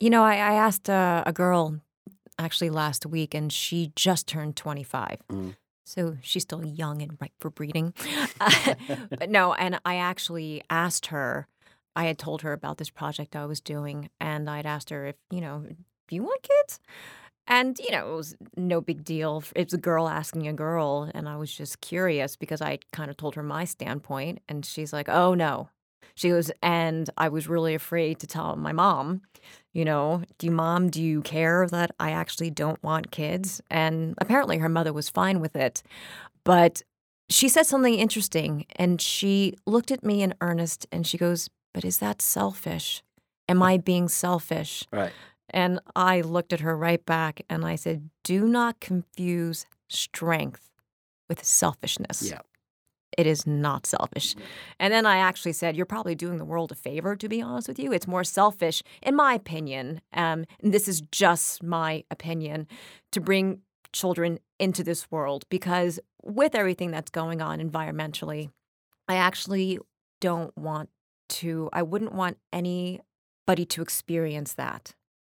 You 0.00 0.10
know, 0.10 0.24
I, 0.24 0.34
I 0.34 0.52
asked 0.54 0.90
uh, 0.90 1.22
a 1.26 1.32
girl 1.32 1.80
actually 2.38 2.70
last 2.70 3.06
week, 3.06 3.34
and 3.34 3.52
she 3.52 3.92
just 3.96 4.26
turned 4.26 4.56
25. 4.56 5.18
Mm. 5.30 5.56
So 5.84 6.18
she's 6.20 6.42
still 6.42 6.64
young 6.64 7.00
and 7.00 7.16
ripe 7.20 7.32
for 7.38 7.50
breeding. 7.50 7.94
but 9.10 9.30
no, 9.30 9.54
and 9.54 9.80
I 9.84 9.96
actually 9.96 10.62
asked 10.68 11.06
her, 11.06 11.46
I 11.94 12.04
had 12.04 12.18
told 12.18 12.42
her 12.42 12.52
about 12.52 12.78
this 12.78 12.90
project 12.90 13.36
I 13.36 13.46
was 13.46 13.60
doing, 13.60 14.10
and 14.20 14.50
I'd 14.50 14.66
asked 14.66 14.90
her 14.90 15.06
if, 15.06 15.16
you 15.30 15.40
know, 15.40 15.64
do 16.08 16.14
you 16.14 16.22
want 16.22 16.42
kids? 16.42 16.80
And, 17.48 17.78
you 17.78 17.92
know, 17.92 18.12
it 18.12 18.16
was 18.16 18.36
no 18.56 18.80
big 18.80 19.04
deal. 19.04 19.42
It's 19.54 19.72
a 19.72 19.78
girl 19.78 20.08
asking 20.08 20.48
a 20.48 20.52
girl, 20.52 21.10
and 21.14 21.28
I 21.28 21.36
was 21.36 21.52
just 21.52 21.80
curious 21.80 22.36
because 22.36 22.60
I 22.60 22.78
kind 22.92 23.10
of 23.10 23.16
told 23.16 23.36
her 23.36 23.42
my 23.42 23.64
standpoint, 23.64 24.40
and 24.48 24.64
she's 24.64 24.92
like, 24.92 25.08
oh, 25.08 25.34
no. 25.34 25.68
She 26.16 26.30
goes, 26.30 26.50
and 26.62 27.08
I 27.16 27.28
was 27.28 27.48
really 27.48 27.74
afraid 27.74 28.18
to 28.20 28.26
tell 28.26 28.56
my 28.56 28.72
mom, 28.72 29.22
you 29.72 29.84
know, 29.84 30.22
do 30.38 30.46
you, 30.46 30.52
mom, 30.52 30.88
do 30.88 31.02
you 31.02 31.20
care 31.22 31.68
that 31.68 31.90
I 32.00 32.10
actually 32.10 32.50
don't 32.50 32.82
want 32.82 33.10
kids? 33.10 33.60
And 33.70 34.14
apparently 34.18 34.58
her 34.58 34.68
mother 34.68 34.92
was 34.92 35.10
fine 35.10 35.40
with 35.40 35.54
it. 35.54 35.82
But 36.42 36.82
she 37.28 37.48
said 37.48 37.66
something 37.66 37.94
interesting, 37.94 38.66
and 38.76 39.00
she 39.00 39.54
looked 39.66 39.90
at 39.90 40.04
me 40.04 40.22
in 40.22 40.34
earnest 40.40 40.86
and 40.90 41.06
she 41.06 41.18
goes, 41.18 41.50
but 41.74 41.84
is 41.84 41.98
that 41.98 42.22
selfish? 42.22 43.02
Am 43.48 43.62
I 43.62 43.76
being 43.76 44.08
selfish? 44.08 44.84
right 44.90 45.12
And 45.50 45.80
I 45.94 46.20
looked 46.20 46.52
at 46.52 46.60
her 46.60 46.76
right 46.76 47.04
back 47.04 47.42
and 47.48 47.64
I 47.64 47.76
said, 47.76 48.10
Do 48.24 48.46
not 48.46 48.80
confuse 48.80 49.66
strength 49.88 50.68
with 51.28 51.44
selfishness. 51.44 52.22
yeah 52.22 52.40
It 53.16 53.26
is 53.26 53.46
not 53.46 53.86
selfish. 53.86 54.34
And 54.78 54.92
then 54.92 55.06
I 55.06 55.18
actually 55.18 55.52
said, 55.52 55.76
You're 55.76 55.86
probably 55.86 56.14
doing 56.14 56.38
the 56.38 56.44
world 56.44 56.72
a 56.72 56.74
favor, 56.74 57.16
to 57.16 57.28
be 57.28 57.40
honest 57.40 57.68
with 57.68 57.78
you. 57.78 57.92
It's 57.92 58.06
more 58.06 58.24
selfish, 58.24 58.82
in 59.02 59.14
my 59.14 59.34
opinion. 59.34 60.00
Um, 60.12 60.44
and 60.62 60.74
this 60.74 60.88
is 60.88 61.00
just 61.12 61.62
my 61.62 62.04
opinion 62.10 62.66
to 63.12 63.20
bring 63.20 63.60
children 63.92 64.38
into 64.58 64.82
this 64.82 65.10
world 65.10 65.44
because 65.48 65.98
with 66.22 66.54
everything 66.54 66.90
that's 66.90 67.10
going 67.10 67.40
on 67.40 67.60
environmentally, 67.60 68.50
I 69.08 69.16
actually 69.16 69.78
don't 70.20 70.56
want 70.56 70.90
to, 71.28 71.70
I 71.72 71.82
wouldn't 71.82 72.12
want 72.12 72.38
anybody 72.52 73.64
to 73.66 73.82
experience 73.82 74.52
that. 74.54 74.94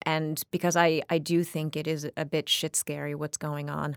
And 0.06 0.40
because 0.52 0.76
I, 0.76 1.02
I 1.10 1.18
do 1.18 1.42
think 1.44 1.76
it 1.76 1.86
is 1.88 2.08
a 2.16 2.24
bit 2.24 2.48
shit 2.48 2.76
scary 2.76 3.14
what's 3.14 3.36
going 3.36 3.68
on. 3.68 3.96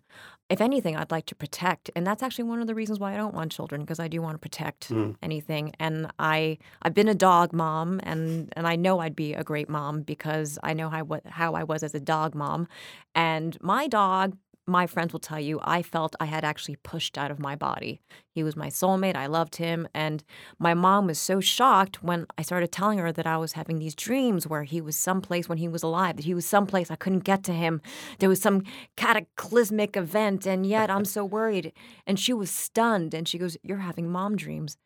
If 0.49 0.59
anything, 0.59 0.97
I'd 0.97 1.11
like 1.11 1.27
to 1.27 1.35
protect. 1.35 1.91
And 1.95 2.05
that's 2.07 2.23
actually 2.23 2.45
one 2.45 2.59
of 2.59 2.65
the 2.65 2.73
reasons 2.73 2.99
why 2.99 3.13
I 3.13 3.17
don't 3.17 3.35
want 3.35 3.51
children, 3.51 3.81
because 3.81 3.99
I 3.99 4.07
do 4.07 4.19
want 4.21 4.33
to 4.33 4.39
protect 4.39 4.89
Mm. 4.89 5.15
anything. 5.21 5.73
And 5.79 6.11
I 6.17 6.57
I've 6.81 6.95
been 6.95 7.07
a 7.07 7.13
dog 7.13 7.53
mom 7.53 7.99
and, 8.03 8.51
and 8.57 8.65
I 8.67 8.75
know 8.75 8.99
I'd 8.99 9.15
be 9.15 9.33
a 9.35 9.43
great 9.43 9.69
mom 9.69 10.01
because 10.01 10.57
I 10.63 10.73
know 10.73 10.89
how 10.89 11.03
what 11.03 11.23
how 11.27 11.53
I 11.53 11.63
was 11.63 11.83
as 11.83 11.93
a 11.93 11.99
dog 11.99 12.33
mom. 12.33 12.67
And 13.13 13.55
my 13.61 13.87
dog 13.87 14.35
my 14.69 14.87
friends 14.87 15.11
will 15.11 15.19
tell 15.19 15.39
you 15.39 15.59
I 15.63 15.81
felt 15.81 16.15
I 16.19 16.25
had 16.25 16.45
actually 16.45 16.77
pushed 16.77 17.17
out 17.17 17.31
of 17.31 17.39
my 17.39 17.55
body. 17.55 17.99
He 18.31 18.43
was 18.43 18.55
my 18.55 18.67
soulmate. 18.67 19.15
I 19.15 19.25
loved 19.25 19.57
him. 19.57 19.87
And 19.93 20.23
my 20.59 20.73
mom 20.73 21.07
was 21.07 21.19
so 21.19 21.39
shocked 21.39 22.03
when 22.03 22.25
I 22.37 22.43
started 22.43 22.71
telling 22.71 22.99
her 22.99 23.11
that 23.11 23.27
I 23.27 23.37
was 23.37 23.53
having 23.53 23.79
these 23.79 23.95
dreams 23.95 24.47
where 24.47 24.63
he 24.63 24.79
was 24.79 24.95
someplace 24.95 25.49
when 25.49 25.57
he 25.57 25.67
was 25.67 25.83
alive, 25.83 26.15
that 26.15 26.25
he 26.25 26.33
was 26.33 26.45
someplace 26.45 26.89
I 26.89 26.95
couldn't 26.95 27.23
get 27.23 27.43
to 27.45 27.53
him. 27.53 27.81
There 28.19 28.29
was 28.29 28.41
some 28.41 28.63
cataclysmic 28.95 29.97
event, 29.97 30.45
and 30.45 30.65
yet 30.65 30.89
I'm 30.89 31.05
so 31.05 31.25
worried. 31.25 31.73
And 32.07 32.19
she 32.19 32.33
was 32.33 32.51
stunned. 32.51 33.13
And 33.13 33.27
she 33.27 33.37
goes, 33.37 33.57
You're 33.63 33.77
having 33.77 34.09
mom 34.09 34.35
dreams. 34.35 34.77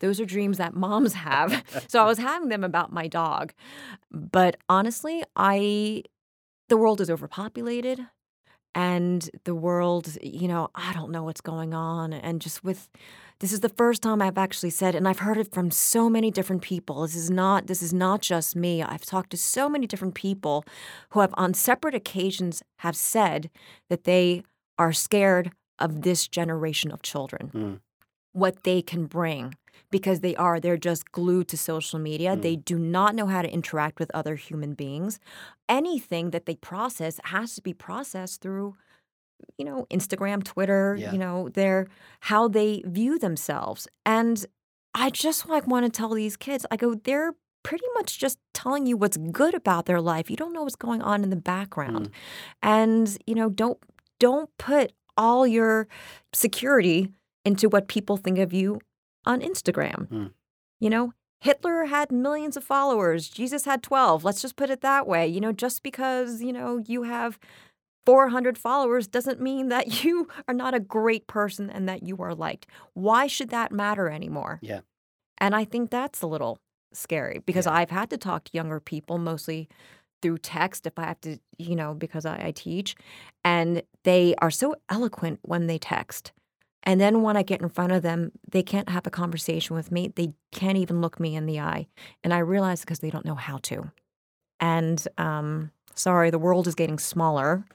Those 0.00 0.20
are 0.20 0.26
dreams 0.26 0.58
that 0.58 0.74
moms 0.74 1.14
have. 1.14 1.62
so 1.88 2.02
I 2.02 2.06
was 2.06 2.18
having 2.18 2.48
them 2.48 2.64
about 2.64 2.92
my 2.92 3.06
dog. 3.06 3.52
But 4.10 4.56
honestly, 4.68 5.22
I 5.36 6.02
the 6.68 6.76
world 6.76 7.00
is 7.00 7.10
overpopulated 7.10 8.06
and 8.76 9.30
the 9.44 9.54
world, 9.54 10.18
you 10.22 10.46
know, 10.46 10.68
I 10.74 10.92
don't 10.92 11.10
know 11.10 11.24
what's 11.24 11.40
going 11.40 11.72
on. 11.72 12.12
And 12.12 12.42
just 12.42 12.62
with 12.62 12.90
this 13.40 13.50
is 13.50 13.60
the 13.60 13.70
first 13.70 14.02
time 14.02 14.20
I've 14.20 14.36
actually 14.36 14.68
said, 14.68 14.94
and 14.94 15.08
I've 15.08 15.20
heard 15.20 15.38
it 15.38 15.50
from 15.50 15.70
so 15.70 16.10
many 16.10 16.30
different 16.30 16.60
people. 16.60 17.00
This 17.00 17.16
is 17.16 17.30
not 17.30 17.68
this 17.68 17.80
is 17.80 17.94
not 17.94 18.20
just 18.20 18.54
me. 18.54 18.82
I've 18.82 19.06
talked 19.06 19.30
to 19.30 19.38
so 19.38 19.70
many 19.70 19.86
different 19.86 20.14
people 20.14 20.62
who 21.10 21.20
have 21.20 21.32
on 21.38 21.54
separate 21.54 21.94
occasions 21.94 22.62
have 22.80 22.96
said 22.96 23.48
that 23.88 24.04
they 24.04 24.42
are 24.78 24.92
scared 24.92 25.52
of 25.78 26.02
this 26.02 26.28
generation 26.28 26.90
of 26.92 27.00
children. 27.00 27.50
Mm. 27.54 27.80
What 28.32 28.64
they 28.64 28.82
can 28.82 29.06
bring 29.06 29.54
because 29.90 30.20
they 30.20 30.34
are 30.36 30.60
they're 30.60 30.76
just 30.76 31.12
glued 31.12 31.48
to 31.48 31.56
social 31.56 31.98
media. 31.98 32.36
Mm. 32.36 32.42
They 32.42 32.56
do 32.56 32.78
not 32.78 33.14
know 33.14 33.26
how 33.26 33.42
to 33.42 33.52
interact 33.52 33.98
with 33.98 34.10
other 34.14 34.36
human 34.36 34.74
beings. 34.74 35.18
Anything 35.68 36.30
that 36.30 36.46
they 36.46 36.56
process 36.56 37.20
has 37.24 37.54
to 37.54 37.62
be 37.62 37.72
processed 37.74 38.40
through 38.40 38.76
you 39.58 39.64
know, 39.64 39.86
Instagram, 39.90 40.42
Twitter, 40.42 40.96
Yeah. 40.98 41.12
you 41.12 41.18
know, 41.18 41.50
their 41.50 41.88
how 42.20 42.48
they 42.48 42.82
view 42.86 43.18
themselves. 43.18 43.86
And 44.04 44.44
I 44.94 45.10
just 45.10 45.46
like 45.48 45.66
want 45.66 45.84
to 45.84 45.90
tell 45.90 46.14
these 46.14 46.36
kids, 46.36 46.64
I 46.70 46.76
go, 46.76 46.94
they're 46.94 47.34
pretty 47.62 47.84
much 47.94 48.18
just 48.18 48.38
telling 48.54 48.86
you 48.86 48.96
what's 48.96 49.16
good 49.16 49.52
about 49.54 49.86
their 49.86 50.00
life. 50.00 50.30
You 50.30 50.36
don't 50.36 50.52
know 50.52 50.62
what's 50.62 50.76
going 50.76 51.02
on 51.02 51.22
in 51.22 51.30
the 51.30 51.36
background. 51.36 52.10
And, 52.62 53.16
you 53.26 53.34
know, 53.34 53.50
don't 53.50 53.78
don't 54.18 54.48
put 54.58 54.92
all 55.18 55.46
your 55.46 55.86
security 56.32 57.12
into 57.44 57.68
what 57.68 57.88
people 57.88 58.16
think 58.16 58.38
of 58.38 58.52
you 58.52 58.80
on 59.26 59.40
Instagram. 59.40 60.08
Mm. 60.08 60.30
You 60.80 60.90
know, 60.90 61.12
Hitler 61.40 61.84
had 61.84 62.10
millions 62.10 62.56
of 62.56 62.64
followers, 62.64 63.28
Jesus 63.28 63.64
had 63.64 63.82
12. 63.82 64.24
Let's 64.24 64.42
just 64.42 64.56
put 64.56 64.70
it 64.70 64.80
that 64.80 65.06
way. 65.06 65.26
You 65.26 65.40
know, 65.40 65.52
just 65.52 65.82
because, 65.82 66.42
you 66.42 66.52
know, 66.52 66.82
you 66.86 67.02
have 67.04 67.38
400 68.06 68.56
followers 68.56 69.06
doesn't 69.06 69.40
mean 69.40 69.68
that 69.68 70.04
you 70.04 70.28
are 70.48 70.54
not 70.54 70.74
a 70.74 70.80
great 70.80 71.26
person 71.26 71.68
and 71.68 71.88
that 71.88 72.02
you 72.02 72.16
are 72.18 72.34
liked. 72.34 72.66
Why 72.94 73.26
should 73.26 73.50
that 73.50 73.72
matter 73.72 74.08
anymore? 74.08 74.58
Yeah. 74.62 74.80
And 75.38 75.54
I 75.54 75.64
think 75.64 75.90
that's 75.90 76.22
a 76.22 76.26
little 76.26 76.58
scary 76.92 77.40
because 77.44 77.66
Yeah. 77.66 77.74
I've 77.74 77.90
had 77.90 78.08
to 78.10 78.16
talk 78.16 78.44
to 78.44 78.50
younger 78.54 78.80
people 78.80 79.18
mostly 79.18 79.68
through 80.22 80.38
text 80.38 80.86
if 80.86 80.98
I 80.98 81.02
have 81.04 81.20
to, 81.22 81.38
you 81.58 81.76
know, 81.76 81.92
because 81.92 82.24
I, 82.24 82.46
I 82.46 82.50
teach. 82.52 82.96
And 83.44 83.82
they 84.04 84.34
are 84.38 84.50
so 84.50 84.74
eloquent 84.88 85.40
when 85.42 85.66
they 85.66 85.76
text. 85.78 86.32
And 86.86 87.00
then 87.00 87.22
when 87.22 87.36
I 87.36 87.42
get 87.42 87.60
in 87.60 87.68
front 87.68 87.92
of 87.92 88.02
them, 88.02 88.30
they 88.48 88.62
can't 88.62 88.88
have 88.88 89.06
a 89.06 89.10
conversation 89.10 89.74
with 89.74 89.90
me. 89.90 90.12
They 90.14 90.32
can't 90.52 90.78
even 90.78 91.00
look 91.00 91.18
me 91.18 91.34
in 91.34 91.46
the 91.46 91.58
eye. 91.58 91.88
And 92.22 92.32
I 92.32 92.38
realize 92.38 92.80
because 92.80 93.00
they 93.00 93.10
don't 93.10 93.24
know 93.24 93.34
how 93.34 93.58
to. 93.64 93.90
And 94.60 95.06
um, 95.18 95.72
sorry, 95.94 96.30
the 96.30 96.38
world 96.38 96.68
is 96.68 96.76
getting 96.76 97.00
smaller. 97.00 97.66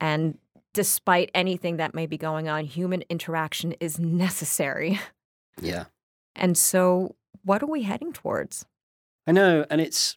And 0.00 0.38
despite 0.72 1.30
anything 1.34 1.76
that 1.76 1.94
may 1.94 2.06
be 2.06 2.16
going 2.16 2.48
on, 2.48 2.64
human 2.64 3.02
interaction 3.10 3.72
is 3.80 3.98
necessary. 3.98 4.98
Yeah. 5.60 5.84
And 6.34 6.56
so, 6.56 7.16
what 7.44 7.62
are 7.62 7.66
we 7.66 7.82
heading 7.82 8.12
towards? 8.12 8.64
I 9.26 9.32
know, 9.32 9.66
and 9.68 9.80
it's 9.80 10.16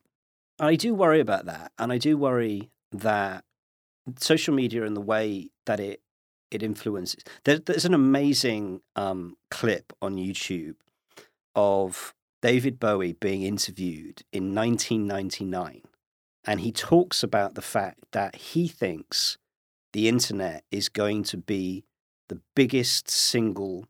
I 0.59 0.75
do 0.75 0.93
worry 0.93 1.19
about 1.19 1.45
that, 1.45 1.71
and 1.79 1.91
I 1.91 1.97
do 1.97 2.15
worry 2.15 2.69
that 2.91 3.43
social 4.19 4.53
media 4.53 4.85
and 4.85 4.95
the 4.95 5.01
way 5.01 5.49
that 5.65 5.79
it 5.79 6.01
it 6.51 6.61
influences. 6.63 7.23
There, 7.45 7.57
there's 7.59 7.85
an 7.85 7.93
amazing 7.93 8.81
um, 8.95 9.37
clip 9.49 9.93
on 10.01 10.15
YouTube 10.17 10.75
of 11.55 12.13
David 12.41 12.79
Bowie 12.79 13.13
being 13.13 13.43
interviewed 13.43 14.23
in 14.31 14.53
1999, 14.55 15.81
and 16.45 16.59
he 16.61 16.71
talks 16.71 17.23
about 17.23 17.55
the 17.55 17.61
fact 17.61 17.99
that 18.11 18.35
he 18.35 18.67
thinks 18.67 19.37
the 19.93 20.07
internet 20.07 20.63
is 20.71 20.89
going 20.89 21.23
to 21.23 21.37
be 21.37 21.83
the 22.29 22.39
biggest 22.55 23.09
single 23.09 23.85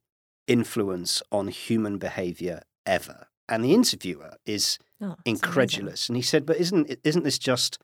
influence 0.47 1.21
on 1.31 1.47
human 1.47 1.97
behavior 1.97 2.61
ever. 2.85 3.27
And 3.47 3.63
the 3.63 3.73
interviewer 3.73 4.35
is 4.45 4.79
Oh, 5.03 5.07
that's 5.09 5.21
amazing. 5.25 5.35
incredulous. 5.45 6.09
And 6.09 6.15
he 6.15 6.21
said, 6.21 6.45
"But 6.45 6.57
isn't 6.57 6.99
isn't 7.03 7.23
this 7.23 7.39
just 7.39 7.79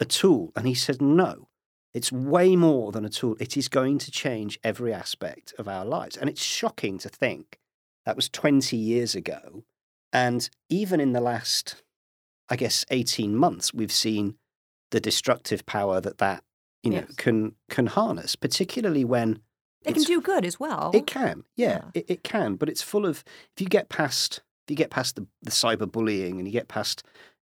a 0.00 0.04
tool?" 0.04 0.52
And 0.56 0.66
he 0.66 0.74
said, 0.74 1.00
"No, 1.02 1.47
it's 1.94 2.12
way 2.12 2.54
more 2.56 2.92
than 2.92 3.04
a 3.04 3.08
tool. 3.08 3.36
It 3.40 3.56
is 3.56 3.68
going 3.68 3.98
to 3.98 4.10
change 4.10 4.58
every 4.62 4.92
aspect 4.92 5.54
of 5.58 5.68
our 5.68 5.84
lives." 5.84 6.16
And 6.16 6.28
it's 6.30 6.42
shocking 6.42 6.98
to 6.98 7.08
think 7.08 7.58
that 8.04 8.16
was 8.16 8.28
20 8.28 8.76
years 8.76 9.14
ago, 9.14 9.64
and 10.12 10.48
even 10.68 11.00
in 11.00 11.12
the 11.12 11.20
last, 11.20 11.82
I 12.48 12.56
guess, 12.56 12.84
18 12.90 13.36
months, 13.36 13.74
we've 13.74 13.92
seen 13.92 14.36
the 14.90 15.00
destructive 15.00 15.66
power 15.66 16.00
that 16.00 16.18
that 16.18 16.44
you 16.82 16.90
know 16.90 17.04
Yes. 17.08 17.14
can 17.16 17.54
can 17.68 17.86
harness, 17.86 18.36
particularly 18.36 19.04
when 19.04 19.40
It 19.84 19.94
can 19.94 20.02
do 20.04 20.20
good 20.20 20.44
as 20.44 20.58
well. 20.58 20.90
it 20.94 21.06
can, 21.06 21.44
yeah, 21.56 21.66
Yeah. 21.66 21.90
It, 21.94 22.04
it 22.08 22.22
can, 22.24 22.56
but 22.56 22.68
it's 22.68 22.82
full 22.82 23.04
of. 23.06 23.22
If 23.54 23.60
you 23.62 23.68
get 23.68 23.88
past, 23.88 24.42
if 24.66 24.70
you 24.70 24.76
get 24.76 24.90
past 24.90 25.16
the, 25.16 25.26
the 25.42 25.50
cyberbullying 25.50 26.38
and 26.38 26.46
you 26.46 26.52
get 26.52 26.68
past 26.68 27.02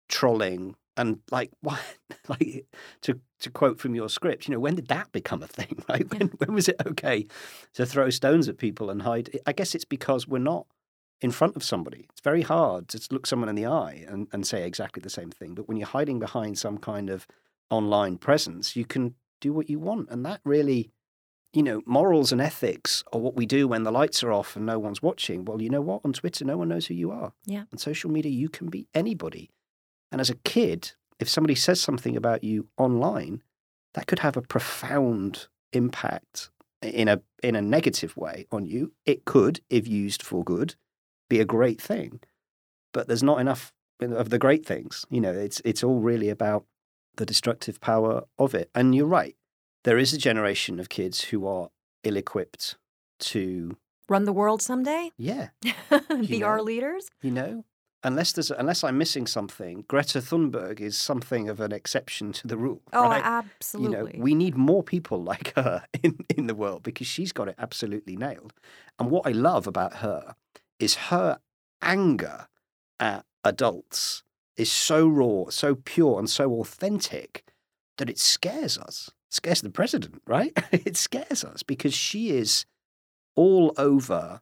trolling 0.08 0.76
and 0.96 1.20
like 1.30 1.50
what, 1.60 1.80
like 2.28 2.66
to 3.02 3.20
to 3.40 3.50
quote 3.50 3.80
from 3.80 3.94
your 3.94 4.08
script, 4.08 4.48
you 4.48 4.54
know, 4.54 4.60
when 4.60 4.74
did 4.74 4.88
that 4.88 5.12
become 5.12 5.42
a 5.42 5.46
thing? 5.46 5.82
Right? 5.88 6.10
When 6.10 6.28
when 6.38 6.54
was 6.54 6.68
it 6.68 6.76
okay 6.86 7.26
to 7.74 7.86
throw 7.86 8.10
stones 8.10 8.48
at 8.48 8.58
people 8.58 8.90
and 8.90 9.02
hide? 9.02 9.38
I 9.46 9.52
guess 9.52 9.74
it's 9.74 9.84
because 9.84 10.26
we're 10.26 10.38
not 10.38 10.66
in 11.20 11.30
front 11.30 11.56
of 11.56 11.64
somebody. 11.64 12.06
It's 12.10 12.20
very 12.20 12.42
hard 12.42 12.88
to 12.88 13.00
look 13.10 13.26
someone 13.26 13.48
in 13.48 13.54
the 13.54 13.66
eye 13.66 14.04
and, 14.08 14.28
and 14.32 14.46
say 14.46 14.66
exactly 14.66 15.00
the 15.00 15.10
same 15.10 15.30
thing. 15.30 15.54
But 15.54 15.68
when 15.68 15.76
you're 15.76 15.86
hiding 15.86 16.18
behind 16.18 16.58
some 16.58 16.78
kind 16.78 17.08
of 17.08 17.26
online 17.70 18.18
presence, 18.18 18.76
you 18.76 18.84
can 18.84 19.14
do 19.40 19.52
what 19.52 19.70
you 19.70 19.78
want, 19.78 20.10
and 20.10 20.24
that 20.26 20.40
really 20.44 20.90
you 21.54 21.62
know, 21.62 21.82
morals 21.86 22.32
and 22.32 22.40
ethics 22.40 23.04
are 23.12 23.20
what 23.20 23.36
we 23.36 23.46
do 23.46 23.68
when 23.68 23.84
the 23.84 23.92
lights 23.92 24.24
are 24.24 24.32
off 24.32 24.56
and 24.56 24.66
no 24.66 24.78
one's 24.78 25.00
watching. 25.00 25.44
Well, 25.44 25.62
you 25.62 25.70
know 25.70 25.80
what? 25.80 26.00
On 26.04 26.12
Twitter, 26.12 26.44
no 26.44 26.56
one 26.56 26.68
knows 26.68 26.86
who 26.86 26.94
you 26.94 27.12
are. 27.12 27.32
Yeah. 27.46 27.62
On 27.72 27.78
social 27.78 28.10
media, 28.10 28.32
you 28.32 28.48
can 28.48 28.68
be 28.68 28.88
anybody. 28.92 29.50
And 30.14 30.20
as 30.20 30.30
a 30.30 30.36
kid, 30.36 30.92
if 31.18 31.28
somebody 31.28 31.56
says 31.56 31.80
something 31.80 32.16
about 32.16 32.44
you 32.44 32.68
online, 32.76 33.42
that 33.94 34.06
could 34.06 34.20
have 34.20 34.36
a 34.36 34.42
profound 34.42 35.48
impact 35.72 36.50
in 36.80 37.08
a 37.08 37.20
in 37.42 37.56
a 37.56 37.60
negative 37.60 38.16
way 38.16 38.46
on 38.52 38.64
you. 38.64 38.92
It 39.04 39.24
could, 39.24 39.58
if 39.68 39.88
used 39.88 40.22
for 40.22 40.44
good, 40.44 40.76
be 41.28 41.40
a 41.40 41.44
great 41.44 41.82
thing. 41.82 42.20
But 42.92 43.08
there's 43.08 43.24
not 43.24 43.40
enough 43.40 43.72
of 44.00 44.30
the 44.30 44.38
great 44.38 44.64
things. 44.64 45.04
You 45.10 45.20
know, 45.20 45.32
it's 45.32 45.60
it's 45.64 45.82
all 45.82 45.98
really 45.98 46.28
about 46.28 46.64
the 47.16 47.26
destructive 47.26 47.80
power 47.80 48.22
of 48.38 48.54
it. 48.54 48.70
And 48.72 48.94
you're 48.94 49.06
right 49.06 49.34
there 49.82 49.98
is 49.98 50.12
a 50.12 50.18
generation 50.18 50.78
of 50.78 50.88
kids 50.88 51.24
who 51.24 51.44
are 51.44 51.70
ill 52.04 52.16
equipped 52.16 52.76
to, 53.18 53.76
Run 54.08 54.26
the 54.26 54.32
world 54.32 54.62
someday? 54.62 55.10
yeah, 55.16 55.48
Be 56.28 56.44
our 56.44 56.62
leaders? 56.62 57.08
you 57.20 57.32
know, 57.32 57.64
unless 58.04 58.32
there's 58.32 58.50
unless 58.50 58.84
I'm 58.84 58.98
missing 58.98 59.26
something, 59.26 59.84
Greta 59.88 60.20
Thunberg 60.20 60.80
is 60.80 60.96
something 60.96 61.48
of 61.48 61.58
an 61.58 61.72
exception 61.72 62.32
to 62.34 62.46
the 62.46 62.56
rule. 62.56 62.82
Oh, 62.92 63.02
right? 63.02 63.22
absolutely. 63.24 64.12
You 64.12 64.18
know, 64.18 64.22
we 64.22 64.34
need 64.34 64.56
more 64.56 64.82
people 64.82 65.22
like 65.22 65.54
her 65.56 65.84
in, 66.02 66.24
in 66.36 66.46
the 66.46 66.54
world 66.54 66.82
because 66.82 67.06
she's 67.06 67.32
got 67.32 67.48
it 67.48 67.56
absolutely 67.58 68.16
nailed. 68.16 68.52
And 68.98 69.10
what 69.10 69.26
I 69.26 69.30
love 69.30 69.66
about 69.66 69.96
her 69.96 70.36
is 70.78 70.94
her 70.94 71.38
anger 71.82 72.46
at 73.00 73.24
adults 73.42 74.22
is 74.56 74.70
so 74.70 75.08
raw, 75.08 75.46
so 75.48 75.74
pure, 75.74 76.18
and 76.18 76.30
so 76.30 76.52
authentic 76.60 77.44
that 77.98 78.08
it 78.08 78.18
scares 78.18 78.78
us. 78.78 79.10
It 79.30 79.34
scares 79.34 79.62
the 79.62 79.70
president, 79.70 80.22
right? 80.26 80.52
it 80.72 80.96
scares 80.96 81.44
us 81.44 81.62
because 81.62 81.94
she 81.94 82.30
is 82.30 82.64
all 83.34 83.72
over 83.76 84.40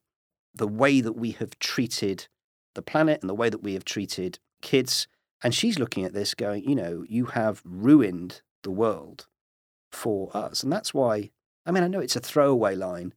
the 0.54 0.68
way 0.68 1.00
that 1.00 1.14
we 1.14 1.30
have 1.30 1.58
treated 1.58 2.28
the 2.74 2.82
planet 2.82 3.20
and 3.20 3.28
the 3.28 3.34
way 3.34 3.48
that 3.48 3.62
we 3.62 3.74
have 3.74 3.84
treated 3.84 4.38
kids. 4.60 5.06
And 5.42 5.54
she's 5.54 5.78
looking 5.78 6.04
at 6.04 6.12
this 6.12 6.34
going, 6.34 6.68
you 6.68 6.74
know, 6.74 7.04
you 7.08 7.26
have 7.26 7.62
ruined 7.64 8.42
the 8.62 8.70
world 8.70 9.26
for 9.90 10.30
us. 10.36 10.62
And 10.62 10.72
that's 10.72 10.94
why, 10.94 11.30
I 11.66 11.70
mean, 11.72 11.82
I 11.82 11.88
know 11.88 12.00
it's 12.00 12.16
a 12.16 12.20
throwaway 12.20 12.74
line 12.74 13.12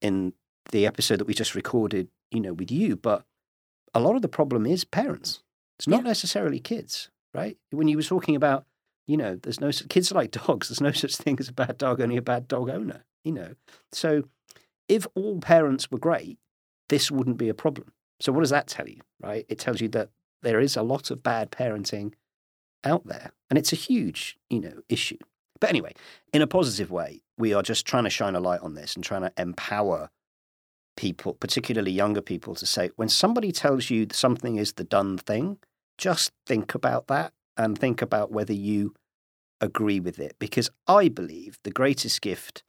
in 0.00 0.32
the 0.72 0.86
episode 0.86 1.18
that 1.18 1.26
we 1.26 1.34
just 1.34 1.54
recorded, 1.54 2.08
you 2.30 2.40
know, 2.40 2.52
with 2.52 2.70
you, 2.70 2.96
but 2.96 3.24
a 3.94 4.00
lot 4.00 4.16
of 4.16 4.22
the 4.22 4.28
problem 4.28 4.66
is 4.66 4.84
parents. 4.84 5.42
It's 5.78 5.86
not 5.86 6.02
Yeah. 6.02 6.08
necessarily 6.08 6.58
kids, 6.58 7.10
right? 7.34 7.58
When 7.70 7.88
you 7.88 7.96
were 7.96 8.02
talking 8.02 8.34
about, 8.34 8.66
you 9.06 9.16
know, 9.16 9.36
there's 9.36 9.60
no 9.60 9.70
kids 9.70 10.10
are 10.10 10.16
like 10.16 10.30
dogs. 10.32 10.68
There's 10.68 10.80
no 10.80 10.90
such 10.92 11.16
thing 11.16 11.36
as 11.38 11.48
a 11.48 11.52
bad 11.52 11.78
dog, 11.78 12.00
only 12.00 12.16
a 12.16 12.22
bad 12.22 12.48
dog 12.48 12.68
owner, 12.70 13.04
you 13.22 13.32
know. 13.32 13.54
So 13.92 14.24
if 14.88 15.06
all 15.14 15.38
parents 15.40 15.90
were 15.90 15.98
great, 15.98 16.38
this 16.88 17.10
wouldn't 17.10 17.36
be 17.36 17.48
a 17.48 17.54
problem. 17.54 17.92
So 18.20 18.32
what 18.32 18.40
does 18.40 18.50
that 18.50 18.66
tell 18.66 18.88
you, 18.88 19.00
right? 19.20 19.44
It 19.48 19.58
tells 19.58 19.80
you 19.80 19.88
that 19.88 20.10
there 20.42 20.60
is 20.60 20.76
a 20.76 20.82
lot 20.82 21.10
of 21.10 21.22
bad 21.22 21.50
parenting 21.50 22.12
out 22.84 23.06
there, 23.06 23.32
and 23.50 23.58
it's 23.58 23.72
a 23.72 23.76
huge, 23.76 24.38
you 24.48 24.60
know, 24.60 24.82
issue. 24.88 25.18
But 25.60 25.70
anyway, 25.70 25.94
in 26.32 26.42
a 26.42 26.46
positive 26.46 26.90
way, 26.90 27.22
we 27.38 27.52
are 27.52 27.62
just 27.62 27.86
trying 27.86 28.04
to 28.04 28.10
shine 28.10 28.34
a 28.34 28.40
light 28.40 28.60
on 28.60 28.74
this 28.74 28.94
and 28.94 29.04
trying 29.04 29.22
to 29.22 29.32
empower 29.36 30.10
people, 30.96 31.34
particularly 31.34 31.90
younger 31.90 32.20
people, 32.20 32.54
to 32.54 32.66
say 32.66 32.90
when 32.96 33.08
somebody 33.08 33.52
tells 33.52 33.90
you 33.90 34.06
something 34.12 34.56
is 34.56 34.74
the 34.74 34.84
done 34.84 35.18
thing, 35.18 35.58
just 35.98 36.32
think 36.46 36.74
about 36.74 37.06
that 37.08 37.32
and 37.56 37.78
think 37.78 38.02
about 38.02 38.30
whether 38.30 38.52
you 38.52 38.94
agree 39.60 40.00
with 40.00 40.18
it. 40.18 40.36
Because 40.38 40.70
I 40.86 41.08
believe 41.08 41.58
the 41.62 41.70
greatest 41.70 42.20
gift 42.20 42.62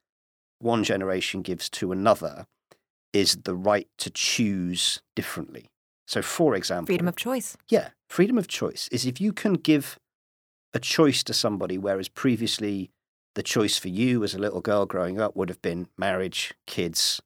one 0.60 0.84
generation 0.84 1.42
gives 1.42 1.70
to 1.70 1.92
another 1.92 2.48
is 3.18 3.38
the 3.44 3.56
right 3.56 3.88
to 3.98 4.10
choose 4.10 5.02
differently. 5.16 5.66
So, 6.06 6.22
for 6.22 6.56
example, 6.56 6.88
Freedom 6.94 7.08
of 7.08 7.16
choice. 7.16 7.58
yeah, 7.70 7.90
freedom 8.08 8.38
of 8.38 8.48
choice 8.48 8.88
is 8.92 9.06
if 9.06 9.20
you 9.20 9.34
can 9.34 9.54
give 9.54 9.98
a 10.74 10.80
choice 10.80 11.24
to 11.24 11.34
somebody, 11.34 11.78
whereas 11.78 12.08
previously 12.10 12.92
the 13.36 13.44
choice 13.44 13.78
for 13.78 13.90
you 13.90 14.24
as 14.24 14.34
a 14.36 14.40
little 14.40 14.62
girl 14.62 14.86
growing 14.86 15.20
up 15.20 15.36
would 15.36 15.50
have 15.50 15.62
been 15.62 15.88
marriage, 15.98 16.54
kids, 16.66 17.22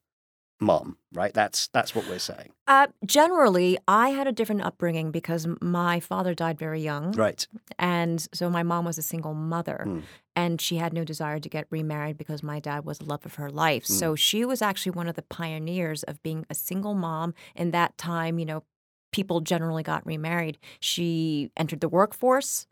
mom, 0.60 0.96
right? 1.12 1.34
That's 1.34 1.68
that's 1.68 1.94
what 1.94 2.08
we're 2.08 2.18
saying. 2.18 2.50
Uh, 2.66 2.86
generally, 3.04 3.78
I 3.88 4.10
had 4.10 4.26
a 4.26 4.32
different 4.32 4.62
upbringing 4.62 5.10
because 5.10 5.46
my 5.60 6.00
father 6.00 6.34
died 6.34 6.58
very 6.58 6.80
young. 6.80 7.12
Right. 7.12 7.46
And 7.78 8.26
so 8.32 8.48
my 8.50 8.62
mom 8.62 8.84
was 8.84 8.98
a 8.98 9.02
single 9.02 9.34
mother 9.34 9.84
Mm. 9.86 10.02
And 10.34 10.60
she 10.60 10.76
had 10.76 10.92
no 10.92 11.04
desire 11.04 11.38
to 11.38 11.48
get 11.48 11.66
remarried 11.70 12.16
because 12.16 12.42
my 12.42 12.58
dad 12.58 12.84
was 12.84 12.98
the 12.98 13.04
love 13.04 13.26
of 13.26 13.34
her 13.34 13.50
life. 13.50 13.84
Mm. 13.84 13.98
So 13.98 14.14
she 14.14 14.44
was 14.44 14.62
actually 14.62 14.92
one 14.92 15.08
of 15.08 15.14
the 15.14 15.22
pioneers 15.22 16.02
of 16.04 16.22
being 16.22 16.46
a 16.48 16.54
single 16.54 16.94
mom. 16.94 17.34
In 17.54 17.70
that 17.72 17.98
time, 17.98 18.38
you 18.38 18.46
know, 18.46 18.64
people 19.12 19.40
generally 19.40 19.82
got 19.82 20.06
remarried. 20.06 20.58
She 20.80 21.50
entered 21.56 21.80
the 21.80 21.88
workforce. 21.88 22.66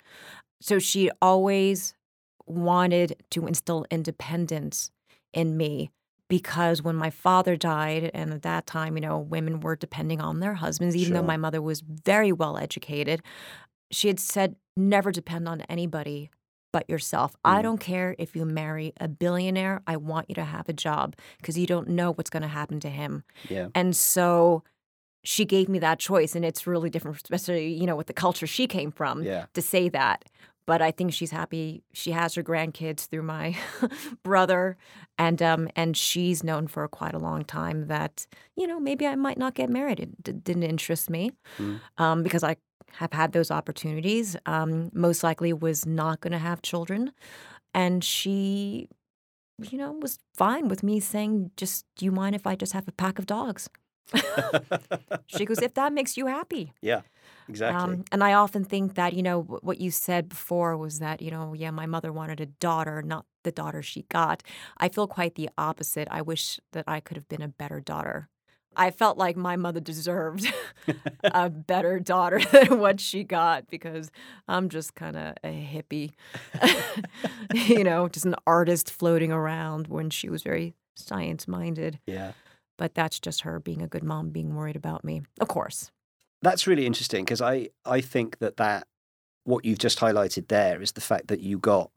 So 0.60 0.78
she 0.78 1.10
always 1.20 1.94
wanted 2.46 3.22
to 3.30 3.46
instill 3.46 3.84
independence 3.90 4.90
in 5.32 5.56
me. 5.56 5.90
because 6.30 6.80
when 6.80 6.96
my 6.96 7.10
father 7.10 7.56
died, 7.56 8.10
and 8.14 8.32
at 8.32 8.42
that 8.42 8.64
time, 8.64 8.96
you 8.96 9.02
know, 9.02 9.18
women 9.18 9.60
were 9.60 9.76
depending 9.76 10.20
on 10.20 10.38
their 10.38 10.54
husbands, 10.54 10.96
even 10.96 11.12
though 11.12 11.22
my 11.22 11.36
mother 11.36 11.60
was 11.60 11.80
very 11.80 12.32
well 12.32 12.56
educated, 12.56 13.20
she 13.90 14.06
had 14.06 14.20
said, 14.20 14.54
never 14.76 15.10
depend 15.10 15.48
on 15.48 15.60
anybody 15.62 16.30
but 16.72 16.88
yourself. 16.88 17.34
I 17.44 17.60
Mm. 17.60 17.62
don't 17.62 17.78
care 17.80 18.14
if 18.18 18.34
you 18.36 18.44
marry 18.44 18.92
a 19.00 19.08
billionaire. 19.08 19.82
I 19.86 19.96
want 19.96 20.26
you 20.28 20.34
to 20.36 20.44
have 20.44 20.68
a 20.68 20.72
job 20.72 21.16
because 21.38 21.58
you 21.58 21.66
don't 21.66 21.88
know 21.88 22.12
what's 22.12 22.30
going 22.30 22.42
to 22.42 22.48
happen 22.48 22.80
to 22.80 22.88
him. 22.90 23.24
Yeah. 23.48 23.68
And 23.74 23.94
so 23.96 24.62
she 25.22 25.44
gave 25.44 25.68
me 25.68 25.78
that 25.80 25.98
choice. 25.98 26.34
And 26.36 26.44
it's 26.44 26.66
really 26.66 26.88
different, 26.90 27.16
especially, 27.16 27.72
you 27.74 27.86
know, 27.86 27.96
with 27.96 28.06
the 28.06 28.12
culture 28.14 28.46
she 28.46 28.66
came 28.66 28.90
from 28.92 29.22
Yeah. 29.22 29.46
to 29.54 29.62
say 29.62 29.88
that. 29.90 30.24
But 30.66 30.80
I 30.80 30.92
think 30.92 31.12
she's 31.12 31.32
happy. 31.32 31.82
She 31.92 32.12
has 32.12 32.34
her 32.36 32.42
grandkids 32.44 33.06
through 33.08 33.22
my 33.24 33.56
brother, 34.22 34.76
and 35.18 35.42
um, 35.42 35.68
and 35.74 35.96
she's 35.96 36.44
known 36.44 36.68
for 36.68 36.86
quite 36.86 37.14
a 37.14 37.18
long 37.18 37.44
time 37.44 37.88
that 37.88 38.26
you 38.56 38.66
know 38.68 38.78
maybe 38.78 39.06
I 39.06 39.16
might 39.16 39.38
not 39.38 39.54
get 39.54 39.68
married. 39.70 39.98
It 40.00 40.22
d- 40.22 40.32
didn't 40.32 40.62
interest 40.62 41.10
me 41.10 41.32
Mm. 41.58 41.80
um, 41.98 42.22
because 42.22 42.44
I 42.44 42.56
have 42.94 43.12
had 43.12 43.32
those 43.32 43.50
opportunities. 43.50 44.36
Um, 44.46 44.90
most 44.94 45.22
likely 45.22 45.52
was 45.52 45.86
not 45.86 46.20
going 46.20 46.32
to 46.32 46.38
have 46.38 46.62
children, 46.62 47.12
and 47.74 48.04
she, 48.04 48.88
you 49.60 49.78
know, 49.78 49.92
was 49.92 50.18
fine 50.34 50.68
with 50.68 50.82
me 50.82 51.00
saying, 51.00 51.50
"Just 51.56 51.86
do 51.96 52.04
you 52.04 52.12
mind 52.12 52.34
if 52.34 52.46
I 52.46 52.56
just 52.56 52.72
have 52.72 52.88
a 52.88 52.92
pack 52.92 53.18
of 53.18 53.26
dogs?" 53.26 53.68
She 55.26 55.44
goes, 55.44 55.62
"If 55.62 55.74
that 55.74 55.92
makes 55.92 56.16
you 56.16 56.26
happy." 56.26 56.72
yeah. 56.82 57.02
Exactly. 57.48 57.94
Um, 57.94 58.04
and 58.12 58.22
I 58.22 58.34
often 58.34 58.64
think 58.64 58.94
that, 58.94 59.12
you 59.14 59.22
know, 59.22 59.42
what 59.42 59.80
you 59.80 59.90
said 59.90 60.28
before 60.28 60.76
was 60.76 61.00
that, 61.00 61.20
you 61.20 61.30
know, 61.32 61.52
yeah, 61.52 61.72
my 61.72 61.86
mother 61.86 62.12
wanted 62.12 62.40
a 62.40 62.46
daughter, 62.46 63.02
not 63.02 63.26
the 63.42 63.50
daughter 63.52 63.82
she 63.82 64.02
got. 64.04 64.42
I 64.78 64.88
feel 64.88 65.08
quite 65.08 65.34
the 65.34 65.50
opposite. 65.58 66.06
I 66.10 66.22
wish 66.22 66.60
that 66.72 66.84
I 66.86 67.00
could 67.00 67.16
have 67.16 67.28
been 67.28 67.42
a 67.42 67.48
better 67.48 67.80
daughter. 67.80 68.28
I 68.76 68.90
felt 68.90 69.18
like 69.18 69.36
my 69.36 69.56
mother 69.56 69.80
deserved 69.80 70.52
a 71.24 71.50
better 71.50 71.98
daughter 71.98 72.40
than 72.52 72.78
what 72.78 73.00
she 73.00 73.24
got 73.24 73.68
because 73.68 74.10
I'm 74.48 74.68
just 74.68 74.94
kind 74.94 75.16
of 75.16 75.34
a 75.42 75.48
hippie, 75.48 76.12
you 77.68 77.84
know, 77.84 78.08
just 78.08 78.26
an 78.26 78.36
artist 78.46 78.90
floating 78.90 79.32
around 79.32 79.88
when 79.88 80.10
she 80.10 80.28
was 80.28 80.42
very 80.42 80.74
science 80.96 81.48
minded. 81.48 81.98
yeah. 82.06 82.32
But 82.78 82.94
that's 82.94 83.20
just 83.20 83.42
her 83.42 83.60
being 83.60 83.82
a 83.82 83.86
good 83.86 84.02
mom, 84.02 84.30
being 84.30 84.54
worried 84.54 84.76
about 84.76 85.04
me. 85.04 85.20
Of 85.38 85.48
course. 85.48 85.90
That's 86.40 86.66
really 86.66 86.86
interesting 86.86 87.26
because 87.26 87.42
I, 87.42 87.68
I 87.84 88.00
think 88.00 88.38
that 88.38 88.56
that 88.56 88.86
what 89.44 89.66
you've 89.66 89.78
just 89.78 89.98
highlighted 89.98 90.48
there 90.48 90.80
is 90.80 90.92
the 90.92 91.02
fact 91.02 91.28
that 91.28 91.40
you 91.40 91.58
got, 91.58 91.90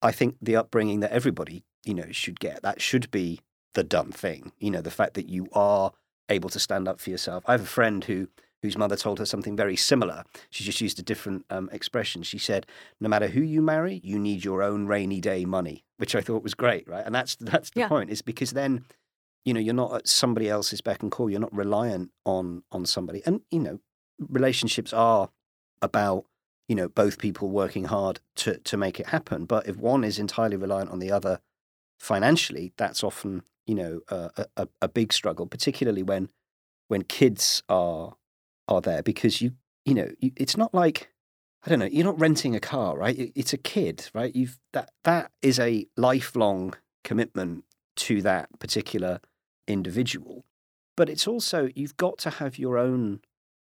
I 0.00 0.12
think, 0.12 0.36
the 0.40 0.56
upbringing 0.56 1.00
that 1.00 1.12
everybody, 1.12 1.64
you 1.84 1.92
know, 1.92 2.06
should 2.10 2.40
get. 2.40 2.62
That 2.62 2.80
should 2.80 3.10
be 3.10 3.40
the 3.74 3.84
done 3.84 4.12
thing. 4.12 4.52
You 4.58 4.70
know, 4.70 4.80
the 4.80 4.90
fact 4.90 5.12
that 5.14 5.28
you 5.28 5.46
are 5.52 5.92
able 6.30 6.48
to 6.50 6.58
stand 6.60 6.88
up 6.88 7.00
for 7.00 7.10
yourself. 7.10 7.44
I 7.46 7.52
have 7.52 7.62
a 7.62 7.66
friend 7.66 8.04
who 8.04 8.28
whose 8.62 8.76
mother 8.76 8.94
told 8.96 9.18
her 9.18 9.24
something 9.24 9.56
very 9.56 9.74
similar. 9.74 10.22
She 10.50 10.64
just 10.64 10.82
used 10.82 10.98
a 10.98 11.02
different 11.02 11.46
um, 11.48 11.70
expression. 11.72 12.22
She 12.22 12.38
said, 12.38 12.66
"No 13.00 13.08
matter 13.08 13.28
who 13.28 13.40
you 13.40 13.62
marry, 13.62 14.00
you 14.04 14.18
need 14.18 14.44
your 14.44 14.62
own 14.62 14.86
rainy 14.86 15.20
day 15.20 15.44
money," 15.44 15.84
which 15.96 16.14
I 16.14 16.20
thought 16.20 16.42
was 16.42 16.54
great, 16.54 16.86
right? 16.88 17.04
And 17.04 17.14
that's 17.14 17.36
that's 17.36 17.70
the 17.70 17.80
Yeah. 17.80 17.88
point. 17.88 18.10
Is 18.10 18.22
because 18.22 18.50
then, 18.52 18.84
you 19.44 19.54
know, 19.54 19.60
you're 19.60 19.74
not 19.74 19.94
at 19.94 20.08
somebody 20.08 20.48
else's 20.48 20.80
beck 20.82 21.02
and 21.02 21.10
call. 21.10 21.30
You're 21.30 21.40
not 21.40 21.54
reliant 21.54 22.10
on 22.24 22.62
on 22.70 22.86
somebody. 22.86 23.22
And 23.26 23.40
you 23.50 23.60
know, 23.60 23.80
relationships 24.28 24.92
are 24.92 25.30
about 25.82 26.26
you 26.68 26.74
know 26.76 26.88
both 26.88 27.18
people 27.18 27.48
working 27.48 27.84
hard 27.86 28.20
to 28.36 28.58
to 28.58 28.76
make 28.76 29.00
it 29.00 29.06
happen. 29.06 29.46
But 29.46 29.66
if 29.66 29.76
one 29.76 30.04
is 30.04 30.18
entirely 30.18 30.56
reliant 30.56 30.90
on 30.90 30.98
the 30.98 31.10
other 31.10 31.40
financially, 32.00 32.72
that's 32.76 33.04
often 33.04 33.42
you 33.66 33.74
know 33.74 34.00
a, 34.08 34.46
a, 34.56 34.68
a 34.82 34.88
big 34.88 35.12
struggle, 35.12 35.46
particularly 35.46 36.02
when 36.02 36.28
when 36.88 37.02
kids 37.02 37.62
are 37.68 38.14
are 38.68 38.80
there 38.80 39.02
because 39.02 39.40
you 39.40 39.52
you 39.84 39.94
know 39.94 40.08
you, 40.18 40.32
it's 40.36 40.56
not 40.56 40.74
like 40.74 41.10
I 41.64 41.70
don't 41.70 41.78
know 41.78 41.86
you're 41.86 42.04
not 42.04 42.18
renting 42.20 42.56
a 42.56 42.60
car 42.60 42.96
right? 42.96 43.18
It- 43.18 43.32
it's 43.34 43.52
a 43.52 43.58
kid 43.58 44.10
right? 44.14 44.34
You've 44.34 44.58
that 44.72 44.90
that 45.04 45.30
is 45.42 45.58
a 45.58 45.86
lifelong 45.96 46.74
commitment 47.04 47.64
to 47.96 48.22
that 48.22 48.48
particular 48.58 49.20
individual. 49.68 50.44
But 50.96 51.08
it's 51.08 51.26
also 51.28 51.68
you've 51.74 51.96
got 51.96 52.18
to 52.18 52.30
have 52.30 52.58
your 52.58 52.76
own 52.78 53.20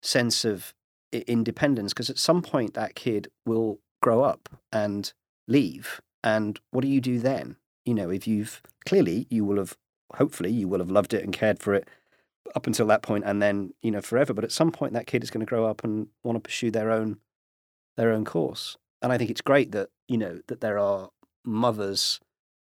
sense 0.02 0.44
of 0.44 0.72
independence 1.12 1.92
because 1.92 2.10
at 2.10 2.18
some 2.18 2.42
point 2.42 2.74
that 2.74 2.94
kid 2.94 3.28
will 3.44 3.80
grow 4.02 4.22
up 4.22 4.48
and 4.72 5.12
leave. 5.48 6.00
And 6.22 6.58
what 6.70 6.82
do 6.82 6.88
you 6.88 7.00
do 7.00 7.18
then 7.18 7.56
you 7.84 7.94
know 7.94 8.10
if 8.10 8.26
you've 8.26 8.62
clearly 8.86 9.26
you 9.30 9.44
will 9.44 9.58
have 9.58 9.76
hopefully 10.14 10.50
you 10.50 10.68
will 10.68 10.78
have 10.80 10.90
loved 10.90 11.14
it 11.14 11.22
and 11.22 11.32
cared 11.32 11.58
for 11.58 11.74
it 11.74 11.88
up 12.54 12.66
until 12.66 12.86
that 12.86 13.02
point 13.02 13.24
and 13.24 13.40
then 13.40 13.72
you 13.82 13.90
know 13.90 14.00
forever. 14.00 14.34
But 14.34 14.44
at 14.44 14.52
some 14.52 14.72
point 14.72 14.92
that 14.92 15.06
kid 15.06 15.22
is 15.22 15.30
going 15.30 15.44
to 15.44 15.48
grow 15.48 15.66
up 15.66 15.84
and 15.84 16.08
want 16.24 16.36
to 16.36 16.40
pursue 16.40 16.70
their 16.70 16.90
own 16.90 17.18
their 17.96 18.12
own 18.12 18.24
course. 18.24 18.76
And 19.02 19.12
i 19.12 19.18
think 19.18 19.30
it's 19.30 19.40
great 19.40 19.72
that 19.72 19.88
you 20.08 20.18
know 20.18 20.40
that 20.48 20.60
there 20.60 20.78
are 20.78 21.10
mothers 21.44 22.20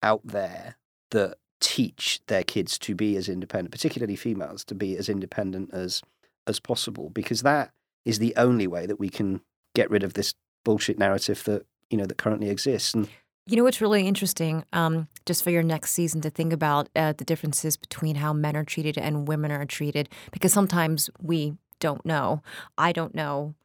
out 0.03 0.21
there 0.25 0.75
that 1.11 1.37
teach 1.59 2.21
their 2.27 2.43
kids 2.43 2.77
to 2.77 2.93
be 2.93 3.15
as 3.15 3.27
independent 3.27 3.71
particularly 3.71 4.15
females 4.15 4.63
to 4.63 4.75
be 4.75 4.95
as 4.95 5.09
independent 5.09 5.73
as 5.73 6.03
as 6.45 6.59
possible 6.59 7.09
because 7.09 7.41
that 7.41 7.71
is 8.05 8.19
the 8.19 8.35
only 8.35 8.67
way 8.67 8.85
that 8.85 8.99
we 8.99 9.09
can 9.09 9.41
get 9.73 9.89
rid 9.89 10.03
of 10.03 10.13
this 10.13 10.33
bullshit 10.63 10.99
narrative 10.99 11.43
that 11.45 11.65
you 11.89 11.97
know 11.97 12.05
that 12.05 12.17
currently 12.17 12.49
exists. 12.49 12.93
And 12.93 13.07
You 13.49 13.55
know 13.55 13.63
what's 13.63 13.79
really 13.79 14.05
interesting, 14.05 14.65
um, 14.73 15.07
just 15.25 15.41
for 15.41 15.51
your 15.51 15.63
next 15.63 15.91
season 15.91 16.19
to 16.21 16.29
think 16.29 16.51
about 16.51 16.89
uh, 16.97 17.13
the 17.13 17.23
differences 17.23 17.77
between 17.77 18.17
how 18.17 18.33
men 18.33 18.57
are 18.57 18.65
treated 18.65 18.97
and 18.97 19.25
women 19.25 19.51
are 19.51 19.65
treated, 19.65 20.09
because 20.33 20.51
sometimes 20.51 21.09
we 21.21 21.53
don't 21.79 22.05
know. 22.05 22.41
I 22.77 22.91
don't 22.91 23.15
know. 23.15 23.55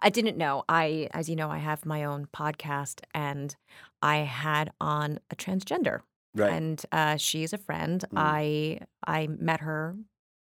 I 0.00 0.08
didn't 0.08 0.38
know. 0.38 0.64
I, 0.66 1.08
as 1.12 1.28
you 1.28 1.36
know, 1.36 1.50
I 1.50 1.58
have 1.58 1.84
my 1.84 2.04
own 2.04 2.26
podcast, 2.34 3.02
and 3.12 3.54
I 4.00 4.18
had 4.18 4.70
on 4.80 5.18
a 5.30 5.36
transgender, 5.36 6.00
right 6.34 6.50
and 6.50 6.82
uh, 6.90 7.16
she 7.18 7.42
is 7.42 7.52
a 7.52 7.58
friend. 7.58 8.02
Mm. 8.10 8.16
I 8.16 8.80
I 9.06 9.26
met 9.26 9.60
her 9.60 9.94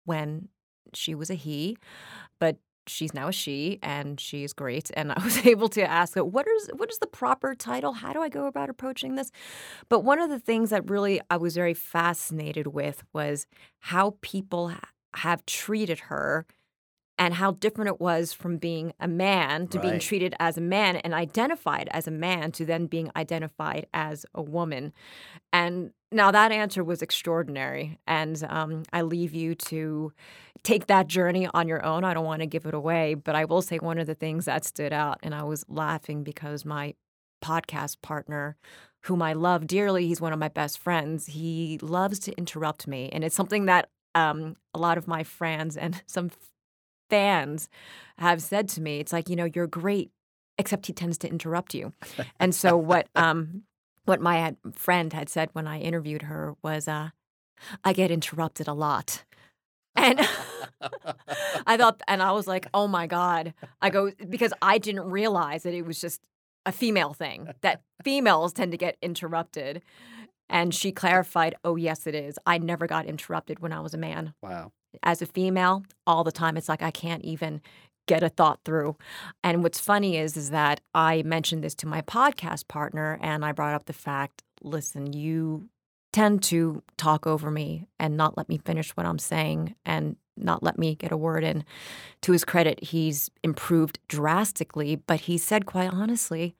when 0.04 0.48
she 0.92 1.14
was 1.14 1.30
a 1.30 1.34
he, 1.34 1.78
she's 2.86 3.14
now 3.14 3.28
a 3.28 3.32
she, 3.32 3.78
and 3.82 4.18
she's 4.18 4.52
great. 4.52 4.90
And 4.94 5.12
I 5.12 5.20
was 5.24 5.44
able 5.46 5.68
to 5.70 5.82
ask 5.82 6.14
her, 6.14 6.24
"What 6.24 6.46
is 6.46 6.70
what 6.74 6.90
is 6.90 6.98
the 6.98 7.06
proper 7.06 7.54
title? 7.54 7.92
How 7.92 8.12
do 8.12 8.20
I 8.20 8.28
go 8.28 8.46
about 8.46 8.70
approaching 8.70 9.14
this?" 9.14 9.30
But 9.88 10.00
one 10.00 10.20
of 10.20 10.30
the 10.30 10.40
things 10.40 10.70
that 10.70 10.88
really 10.88 11.20
I 11.30 11.36
was 11.36 11.54
very 11.54 11.74
fascinated 11.74 12.68
with 12.68 13.04
was 13.12 13.46
how 13.80 14.16
people 14.20 14.70
ha- 14.70 14.90
have 15.14 15.44
treated 15.46 16.00
her. 16.00 16.46
And 17.18 17.34
how 17.34 17.52
different 17.52 17.88
it 17.88 18.00
was 18.00 18.32
from 18.32 18.56
being 18.56 18.94
a 18.98 19.06
man 19.06 19.68
to 19.68 19.78
being 19.78 20.00
treated 20.00 20.34
as 20.40 20.58
a 20.58 20.62
man 20.62 20.96
and 20.96 21.14
identified 21.14 21.88
as 21.92 22.08
a 22.08 22.10
man 22.10 22.50
to 22.52 22.64
then 22.64 22.86
being 22.86 23.12
identified 23.14 23.86
as 23.94 24.26
a 24.34 24.42
woman. 24.42 24.92
And 25.52 25.92
now 26.12 26.30
that 26.30 26.52
answer 26.52 26.84
was 26.84 27.02
extraordinary. 27.02 27.98
And 28.06 28.42
um, 28.48 28.82
I 28.92 29.02
leave 29.02 29.34
you 29.34 29.54
to 29.54 30.12
take 30.62 30.86
that 30.86 31.08
journey 31.08 31.48
on 31.52 31.68
your 31.68 31.84
own. 31.84 32.04
I 32.04 32.14
don't 32.14 32.24
want 32.24 32.40
to 32.40 32.46
give 32.46 32.66
it 32.66 32.74
away, 32.74 33.14
but 33.14 33.34
I 33.34 33.44
will 33.44 33.62
say 33.62 33.78
one 33.78 33.98
of 33.98 34.06
the 34.06 34.14
things 34.14 34.44
that 34.44 34.64
stood 34.64 34.92
out, 34.92 35.18
and 35.22 35.34
I 35.34 35.42
was 35.42 35.64
laughing 35.68 36.22
because 36.22 36.64
my 36.64 36.94
podcast 37.42 38.00
partner, 38.02 38.56
whom 39.04 39.20
I 39.20 39.32
love 39.32 39.66
dearly, 39.66 40.06
he's 40.06 40.20
one 40.20 40.32
of 40.32 40.38
my 40.38 40.48
best 40.48 40.78
friends, 40.78 41.26
he 41.26 41.78
loves 41.82 42.18
to 42.20 42.32
interrupt 42.38 42.86
me. 42.86 43.10
And 43.12 43.24
it's 43.24 43.34
something 43.34 43.66
that 43.66 43.88
um, 44.14 44.56
a 44.74 44.78
lot 44.78 44.98
of 44.98 45.08
my 45.08 45.24
friends 45.24 45.76
and 45.76 46.02
some 46.06 46.30
fans 47.10 47.68
have 48.18 48.40
said 48.40 48.68
to 48.70 48.80
me. 48.80 49.00
It's 49.00 49.12
like, 49.12 49.28
you 49.28 49.36
know, 49.36 49.48
you're 49.52 49.66
great, 49.66 50.10
except 50.58 50.86
he 50.86 50.92
tends 50.92 51.18
to 51.18 51.28
interrupt 51.28 51.74
you. 51.74 51.92
And 52.38 52.54
so 52.54 52.76
what 52.76 53.08
um 53.14 53.64
what 54.04 54.20
my 54.20 54.56
friend 54.74 55.12
had 55.12 55.28
said 55.28 55.50
when 55.52 55.66
I 55.66 55.80
interviewed 55.80 56.22
her 56.22 56.54
was 56.62 56.88
uh 56.88 57.10
I 57.84 57.92
get 57.92 58.10
interrupted 58.10 58.68
a 58.68 58.74
lot. 58.74 59.24
And 59.94 60.20
I 61.66 61.76
thought 61.76 62.00
and 62.08 62.22
I 62.22 62.32
was 62.32 62.46
like, 62.46 62.66
"Oh 62.72 62.88
my 62.88 63.06
god." 63.06 63.52
I 63.82 63.90
go 63.90 64.10
because 64.26 64.54
I 64.62 64.78
didn't 64.78 65.10
realize 65.10 65.64
that 65.64 65.74
it 65.74 65.84
was 65.84 66.00
just 66.00 66.22
a 66.64 66.72
female 66.72 67.12
thing. 67.12 67.50
That 67.60 67.82
females 68.02 68.54
tend 68.54 68.72
to 68.72 68.78
get 68.78 68.96
interrupted. 69.02 69.82
And 70.48 70.74
she 70.74 70.92
clarified, 70.92 71.56
"Oh 71.62 71.76
yes, 71.76 72.06
it 72.06 72.14
is. 72.14 72.38
I 72.46 72.56
never 72.56 72.86
got 72.86 73.04
interrupted 73.04 73.58
when 73.58 73.70
I 73.70 73.80
was 73.80 73.92
a 73.92 73.98
man." 73.98 74.32
wow 74.42 74.72
as 75.02 75.22
a 75.22 75.26
female 75.26 75.82
all 76.06 76.24
the 76.24 76.32
time 76.32 76.56
it's 76.56 76.68
like 76.68 76.82
i 76.82 76.90
can't 76.90 77.24
even 77.24 77.60
get 78.06 78.22
a 78.22 78.28
thought 78.28 78.60
through. 78.64 78.96
And 79.42 79.62
what's 79.62 79.80
funny 79.80 80.16
is 80.16 80.36
is 80.36 80.50
that 80.50 80.80
i 80.94 81.22
mentioned 81.22 81.62
this 81.64 81.74
to 81.76 81.86
my 81.86 82.02
podcast 82.02 82.68
partner 82.68 83.18
and 83.22 83.44
i 83.44 83.52
brought 83.52 83.74
up 83.74 83.86
the 83.86 83.92
fact 83.92 84.42
listen 84.62 85.12
you 85.12 85.68
tend 86.12 86.42
to 86.42 86.82
talk 86.98 87.26
over 87.26 87.50
me 87.50 87.86
and 87.98 88.16
not 88.16 88.36
let 88.36 88.48
me 88.48 88.58
finish 88.58 88.90
what 88.96 89.06
i'm 89.06 89.18
saying 89.18 89.74
and 89.84 90.16
not 90.36 90.62
let 90.62 90.78
me 90.78 90.94
get 90.94 91.12
a 91.12 91.16
word 91.16 91.44
in. 91.44 91.62
To 92.22 92.32
his 92.32 92.44
credit 92.44 92.82
he's 92.84 93.30
improved 93.42 93.98
drastically 94.08 94.96
but 94.96 95.20
he 95.20 95.38
said 95.38 95.66
quite 95.66 95.92
honestly 95.92 96.54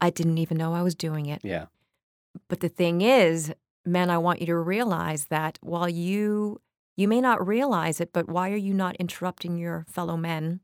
i 0.00 0.10
didn't 0.10 0.38
even 0.38 0.56
know 0.56 0.74
i 0.74 0.82
was 0.82 0.94
doing 0.94 1.26
it. 1.26 1.40
Yeah. 1.42 1.66
But 2.48 2.60
the 2.60 2.68
thing 2.68 3.00
is, 3.00 3.52
men, 3.84 4.10
I 4.10 4.18
want 4.18 4.40
you 4.40 4.46
to 4.46 4.56
realize 4.56 5.26
that 5.26 5.58
while 5.60 5.88
you 5.88 6.60
you 6.96 7.06
may 7.06 7.20
not 7.20 7.46
realize 7.46 8.00
it, 8.00 8.12
but 8.12 8.28
why 8.28 8.50
are 8.50 8.56
you 8.56 8.74
not 8.74 8.96
interrupting 8.96 9.56
your 9.56 9.86
fellow 9.88 10.16
men 10.16 10.60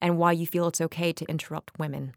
and 0.00 0.18
why 0.18 0.32
you 0.32 0.46
feel 0.46 0.68
it's 0.68 0.80
okay 0.80 1.12
to 1.12 1.24
interrupt 1.26 1.78
women? 1.78 2.14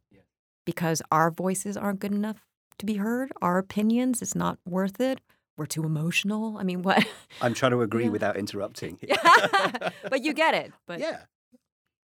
Because 0.65 1.01
our 1.11 1.31
voices 1.31 1.75
aren't 1.75 1.99
good 1.99 2.11
enough 2.13 2.37
to 2.77 2.85
be 2.85 2.95
heard, 2.95 3.31
our 3.41 3.57
opinions, 3.57 4.21
it's 4.21 4.35
not 4.35 4.57
worth 4.65 4.99
it. 4.99 5.19
We're 5.57 5.65
too 5.67 5.83
emotional. 5.83 6.57
I 6.57 6.63
mean, 6.63 6.81
what? 6.81 7.05
I'm 7.41 7.53
trying 7.53 7.71
to 7.71 7.81
agree 7.81 8.05
Yeah. 8.05 8.09
without 8.11 8.37
interrupting. 8.37 8.97
but 10.09 10.23
you 10.23 10.33
get 10.33 10.53
it. 10.55 10.71
But 10.87 10.99
yeah, 10.99 11.21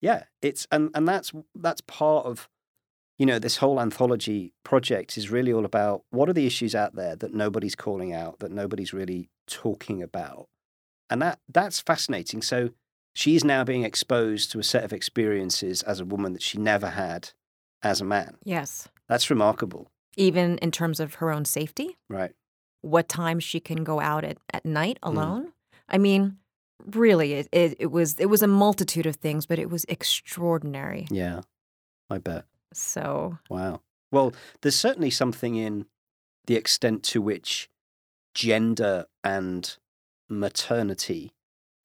yeah. 0.01 0.25
It's 0.43 0.67
and 0.71 0.91
and 0.95 1.09
that's 1.09 1.33
that's 1.55 1.81
part 1.83 2.27
of 2.27 2.49
you 3.19 3.27
know 3.27 3.39
this 3.39 3.57
whole 3.59 3.81
anthology 3.81 4.53
project 4.65 5.17
is 5.17 5.31
really 5.31 5.53
all 5.53 5.65
about 5.65 6.03
what 6.11 6.29
are 6.29 6.33
the 6.35 6.47
issues 6.47 6.75
out 6.75 6.95
there 6.95 7.17
that 7.17 7.33
nobody's 7.35 7.75
calling 7.75 8.13
out, 8.13 8.41
that 8.41 8.51
nobody's 8.53 8.93
really 8.93 9.31
talking 9.47 10.03
about, 10.03 10.49
and 11.09 11.23
that 11.23 11.39
that's 11.49 11.81
fascinating. 11.81 12.43
So 12.43 12.71
she's 13.21 13.43
now 13.45 13.63
being 13.65 13.85
exposed 13.85 14.45
to 14.53 14.59
a 14.59 14.63
set 14.73 14.85
of 14.85 14.93
experiences 14.93 15.83
as 15.83 15.99
a 16.01 16.05
woman 16.05 16.33
that 16.35 16.43
she 16.43 16.57
never 16.59 16.91
had 16.91 17.31
as 17.83 18.01
a 18.01 18.05
man. 18.05 18.37
yes, 18.45 18.89
That's 19.09 19.31
remarkable, 19.31 19.91
even 20.17 20.59
in 20.59 20.71
terms 20.71 21.01
of 21.01 21.15
her 21.21 21.31
own 21.37 21.45
safety, 21.45 21.97
right? 22.09 22.33
what 22.81 23.09
time 23.09 23.41
she 23.41 23.59
can 23.61 23.83
go 23.85 23.99
out 24.01 24.25
at, 24.25 24.39
at 24.53 24.65
night 24.65 24.99
Mm. 25.03 25.09
alone. 25.11 25.53
I 25.89 25.99
mean, 25.99 26.37
really, 26.87 27.33
it, 27.41 27.49
it, 27.53 27.77
it 27.85 27.91
was 27.91 28.11
it 28.21 28.27
was 28.27 28.43
a 28.43 28.47
multitude 28.65 29.07
of 29.07 29.17
things, 29.17 29.47
but 29.47 29.59
it 29.59 29.69
was 29.71 29.85
extraordinary. 29.89 31.07
Yeah, 31.11 31.41
I 32.11 32.19
bet. 32.19 32.45
So 32.73 33.39
Wow. 33.51 33.81
Well, 34.13 34.33
there's 34.63 34.79
certainly 34.79 35.11
something 35.11 35.57
in 35.57 35.87
the 36.47 36.55
extent 36.57 37.03
to 37.13 37.21
which 37.21 37.69
gender 38.35 39.07
and 39.25 39.77
maternity 40.31 41.33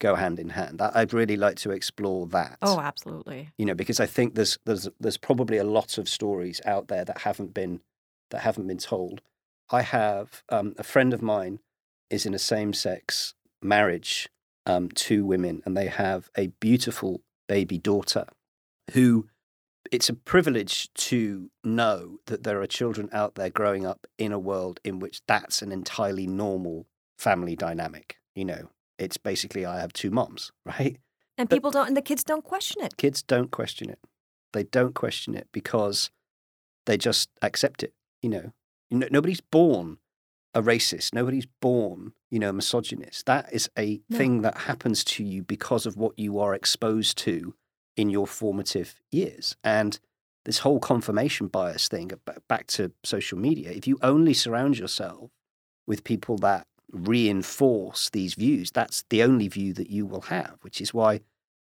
go 0.04 0.16
hand 0.16 0.38
in 0.38 0.49
hand. 0.49 0.82
I'd 0.82 1.14
really 1.14 1.38
like 1.38 1.56
to 1.58 1.72
explore 1.72 2.28
that. 2.28 2.58
oh, 2.62 2.80
absolutely. 2.80 3.49
You 3.58 3.66
know, 3.66 3.74
because 3.74 3.99
I 3.99 4.06
think 4.06 4.36
there's 4.36 4.60
there's 4.66 4.89
there's 4.99 5.18
probably 5.18 5.58
a 5.58 5.64
lot 5.64 5.97
of 5.97 6.10
stories 6.10 6.62
out 6.66 6.89
there 6.89 7.06
that 7.06 7.20
haven't 7.20 7.54
been 7.54 7.80
that 8.30 8.41
haven't 8.41 8.68
been 8.68 8.78
told. 8.78 9.22
I 9.72 9.82
have 9.82 10.43
um, 10.49 10.76
a 10.78 10.84
friend 10.84 11.14
of 11.14 11.22
mine 11.22 11.60
is 12.10 12.26
in 12.26 12.34
a 12.34 12.39
same-sex 12.39 13.34
marriage, 13.62 14.30
um, 14.66 14.89
two 14.89 15.26
women, 15.26 15.64
and 15.66 15.76
they 15.76 15.88
have 15.88 16.30
a 16.38 16.47
beautiful 16.60 17.22
baby 17.47 17.78
daughter, 17.78 18.26
who 18.91 19.28
it's 19.89 20.10
a 20.10 20.14
privilege 20.14 20.93
to 20.93 21.49
know 21.64 22.20
that 22.26 22.43
there 22.43 22.62
are 22.62 22.68
children 22.68 23.10
out 23.14 23.36
there 23.36 23.49
growing 23.49 23.86
up 23.86 24.06
in 24.18 24.32
a 24.34 24.39
world 24.39 24.80
in 24.84 24.99
which 24.99 25.22
that's 25.28 25.62
an 25.62 25.72
entirely 25.72 26.28
normal 26.28 26.88
family 27.18 27.56
dynamic. 27.56 28.18
You 28.36 28.45
know, 28.45 28.70
it's 28.98 29.18
basically 29.18 29.66
I 29.66 29.80
have 29.80 29.94
two 29.94 30.12
moms, 30.12 30.52
right? 30.66 30.98
And 31.38 31.50
But- 31.50 31.56
people 31.56 31.72
don't, 31.72 31.88
and 31.88 31.98
the 31.98 32.02
kids 32.02 32.24
don't 32.24 32.44
question 32.44 32.84
it. 32.84 32.98
kids 32.98 33.22
don't 33.24 33.52
question 33.52 33.89
it. 33.89 34.00
They 34.54 34.64
don't 34.64 34.94
question 34.94 35.34
it 35.36 35.48
because 35.52 36.12
they 36.86 36.98
just 36.98 37.30
accept 37.41 37.82
it. 37.84 37.94
You 38.22 38.30
know, 38.30 38.52
no, 38.91 39.08
nobody's 39.10 39.41
born 39.41 39.98
a 40.54 40.62
racist. 40.62 41.14
Nobody's 41.16 41.48
born, 41.62 42.14
you 42.30 42.38
know, 42.38 42.50
a 42.50 42.54
misogynist. 42.54 43.26
That 43.26 43.52
is 43.52 43.68
a 43.78 44.02
No. 44.10 44.18
thing 44.20 44.41
that 44.44 44.60
happens 44.60 45.04
to 45.06 45.24
you 45.24 45.41
because 45.41 45.88
of 45.88 45.98
what 45.98 46.18
you 46.20 46.38
are 46.38 46.54
exposed 46.54 47.18
to 47.20 47.56
in 47.98 48.12
your 48.12 48.28
formative 48.28 49.02
years. 49.12 49.56
And 49.64 50.00
this 50.46 50.60
whole 50.60 50.80
confirmation 50.80 51.48
bias 51.48 51.88
thing, 51.88 52.12
back 52.48 52.68
to 52.68 52.91
social 53.04 53.39
media, 53.39 53.72
if 53.72 53.88
you 53.88 53.98
only 54.04 54.34
surround 54.36 54.78
yourself 54.78 55.32
with 55.88 56.04
people 56.04 56.38
that 56.38 56.68
reinforce 56.94 58.10
these 58.12 58.36
views, 58.36 58.72
that's 58.72 59.04
the 59.10 59.24
only 59.24 59.48
view 59.48 59.74
that 59.74 59.89
you 59.89 60.06
will 60.06 60.22
have, 60.22 60.58
which 60.62 60.80
is 60.80 60.94
why 60.94 61.22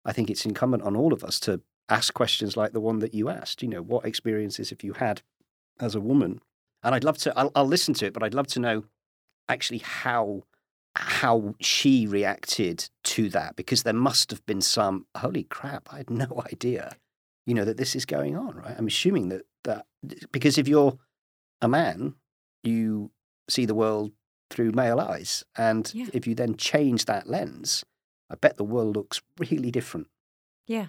I 0.04 0.12
think 0.12 0.30
it's 0.30 0.44
incumbent 0.44 0.82
on 0.82 0.94
all 0.94 1.12
of 1.12 1.24
us 1.24 1.40
to 1.40 1.60
ask 1.88 2.14
questions 2.14 2.56
like 2.56 2.72
the 2.72 2.80
one 2.80 2.98
that 3.00 3.14
you 3.14 3.28
asked. 3.28 3.62
You 3.62 3.68
know, 3.68 3.82
what 3.82 4.04
experiences 4.04 4.70
have 4.70 4.82
you 4.82 4.92
had 4.94 5.22
as 5.80 5.94
a 5.94 6.00
woman? 6.00 6.40
And 6.82 6.94
I'd 6.94 7.04
love 7.04 7.18
to. 7.18 7.36
I'll, 7.38 7.50
I'll 7.54 7.66
listen 7.66 7.94
to 7.94 8.06
it, 8.06 8.12
but 8.12 8.22
I'd 8.22 8.34
love 8.34 8.46
to 8.48 8.60
know 8.60 8.84
actually 9.48 9.78
how 9.78 10.42
how 10.96 11.54
she 11.60 12.06
reacted 12.06 12.88
to 13.02 13.28
that 13.28 13.56
because 13.56 13.82
there 13.82 13.92
must 13.92 14.30
have 14.30 14.44
been 14.46 14.60
some 14.60 15.06
holy 15.16 15.42
crap. 15.44 15.88
I 15.92 15.98
had 15.98 16.10
no 16.10 16.42
idea. 16.52 16.96
You 17.46 17.54
know 17.54 17.64
that 17.64 17.76
this 17.76 17.96
is 17.96 18.04
going 18.04 18.36
on, 18.36 18.56
right? 18.56 18.74
I'm 18.76 18.86
assuming 18.86 19.30
that 19.30 19.42
that 19.64 19.86
because 20.30 20.58
if 20.58 20.68
you're 20.68 20.98
a 21.60 21.68
man, 21.68 22.14
you 22.62 23.10
see 23.48 23.66
the 23.66 23.74
world 23.74 24.12
through 24.54 24.72
male 24.72 25.00
eyes, 25.00 25.44
and 25.56 25.90
Yeah. 25.94 26.06
if 26.12 26.26
you 26.26 26.34
then 26.34 26.56
change 26.56 27.04
that 27.06 27.26
lens, 27.28 27.84
I 28.30 28.36
bet 28.36 28.56
the 28.56 28.64
world 28.64 28.96
looks 28.96 29.20
really 29.38 29.70
different. 29.70 30.06
Yeah. 30.66 30.88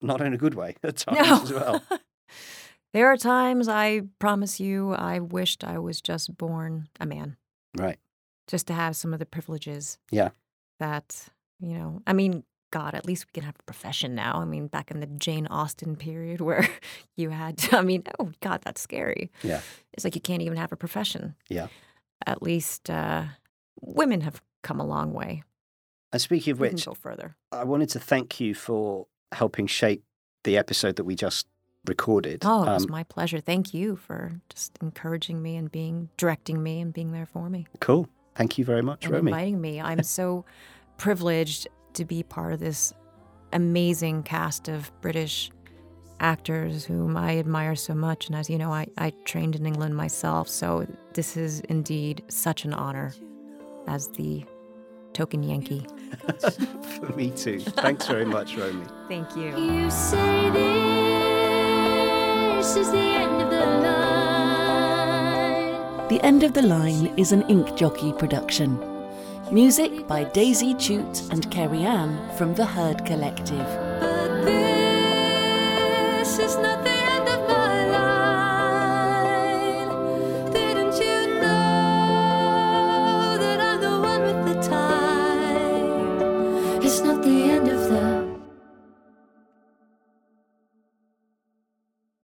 Not 0.00 0.20
in 0.20 0.32
a 0.34 0.38
good 0.38 0.54
way 0.54 0.76
at 0.82 0.96
times 0.96 1.18
No. 1.28 1.42
as 1.42 1.52
well. 1.52 1.82
there 2.92 3.06
are 3.08 3.16
times 3.16 3.68
I 3.68 4.02
promise 4.18 4.58
you 4.60 4.92
I 4.92 5.18
wished 5.20 5.64
I 5.64 5.78
was 5.78 6.00
just 6.00 6.36
born 6.36 6.88
a 7.00 7.06
man, 7.06 7.36
Right. 7.76 7.98
just 8.48 8.66
to 8.68 8.72
have 8.74 8.96
some 8.96 9.12
of 9.12 9.18
the 9.18 9.26
privileges. 9.26 9.98
Yeah. 10.10 10.30
That, 10.80 11.28
you 11.60 11.68
know, 11.78 12.02
I 12.06 12.12
mean, 12.12 12.44
God, 12.72 12.94
at 12.94 13.06
least 13.06 13.26
we 13.26 13.32
can 13.32 13.44
have 13.44 13.54
a 13.60 13.62
profession 13.62 14.16
now. 14.16 14.40
I 14.40 14.44
mean, 14.44 14.66
back 14.66 14.90
in 14.90 14.98
the 14.98 15.06
Jane 15.06 15.46
Austen 15.46 15.94
period 15.94 16.40
where 16.46 16.68
you 17.16 17.30
had, 17.30 17.64
I 17.72 17.82
mean, 17.82 18.02
oh, 18.18 18.32
God, 18.40 18.62
that's 18.62 18.80
scary. 18.80 19.30
Yeah. 19.42 19.60
It's 19.92 20.02
like 20.04 20.16
you 20.16 20.20
can't 20.20 20.42
even 20.42 20.56
have 20.58 20.72
a 20.72 20.76
profession. 20.76 21.36
Yeah. 21.48 21.68
At 22.26 22.42
least 22.42 22.88
uh, 22.90 23.24
women 23.80 24.20
have 24.22 24.42
come 24.62 24.80
a 24.80 24.86
long 24.86 25.12
way. 25.12 25.42
And 26.12 26.20
speaking 26.20 26.52
of 26.52 26.60
which, 26.60 26.86
go 26.86 26.94
further. 26.94 27.36
I 27.52 27.64
wanted 27.64 27.88
to 27.90 28.00
thank 28.00 28.40
you 28.40 28.54
for 28.54 29.06
helping 29.32 29.66
shape 29.66 30.04
the 30.44 30.56
episode 30.56 30.96
that 30.96 31.04
we 31.04 31.14
just 31.16 31.46
recorded. 31.86 32.42
Oh, 32.44 32.62
it 32.62 32.66
was 32.72 32.84
Um, 32.84 32.90
my 32.90 33.02
pleasure. 33.02 33.40
Thank 33.40 33.74
you 33.74 33.96
for 33.96 34.40
just 34.48 34.78
encouraging 34.80 35.42
me 35.42 35.56
and 35.56 35.70
being 35.70 36.08
directing 36.16 36.62
me 36.62 36.80
and 36.80 36.92
being 36.92 37.12
there 37.12 37.26
for 37.26 37.50
me 37.50 37.66
cool. 37.80 38.08
Thank 38.36 38.58
you 38.58 38.64
very 38.64 38.82
much, 38.82 39.04
and 39.04 39.12
Romy. 39.14 39.30
inviting 39.30 39.60
me. 39.60 39.80
I'm 39.80 40.02
so 40.18 40.44
privileged 40.96 41.68
to 41.94 42.04
be 42.04 42.22
part 42.22 42.52
of 42.52 42.60
this 42.60 42.92
amazing 43.52 44.22
cast 44.24 44.68
of 44.68 44.90
British 45.00 45.50
actors 46.20 46.84
whom 46.84 47.16
I 47.16 47.38
admire 47.38 47.74
so 47.76 47.94
much. 47.94 48.26
And 48.26 48.36
as 48.36 48.50
you 48.50 48.58
know, 48.58 48.72
I, 48.72 48.86
I 48.98 49.12
trained 49.24 49.54
in 49.56 49.66
England 49.66 49.96
myself, 49.96 50.48
so 50.48 50.86
this 51.12 51.36
is 51.36 51.60
indeed 51.60 52.22
such 52.28 52.64
an 52.64 52.74
honor 52.74 53.12
as 53.86 54.08
the 54.08 54.44
token 55.12 55.42
Yankee. 55.42 55.86
for 56.98 57.12
me 57.16 57.30
too. 57.30 57.60
Thanks 57.60 58.06
very 58.06 58.24
much, 58.24 58.56
Romy. 58.56 58.84
Thank 59.08 59.36
you. 59.36 59.56
You 59.56 59.90
say 59.90 60.50
this 60.50 60.64
is 62.76 62.90
the 62.90 62.98
end 62.98 63.42
of 63.42 63.50
the 63.50 63.66
line. 63.66 63.84
The 66.08 66.20
End 66.22 66.42
of 66.42 66.52
the 66.52 66.62
Line 66.62 67.06
is 67.18 67.32
an 67.32 67.42
Ink 67.48 67.76
Jockey 67.76 68.12
production. 68.12 68.78
Music 69.50 70.06
by 70.06 70.24
Daisy 70.24 70.76
Chute 70.78 71.22
and 71.30 71.50
Kerry 71.50 71.84
Ann 71.84 72.18
from 72.36 72.54
the 72.54 72.66
Herd 72.66 73.04
Collective. 73.06 73.66
This 76.36 76.50
is 76.50 76.58
not 76.58 76.93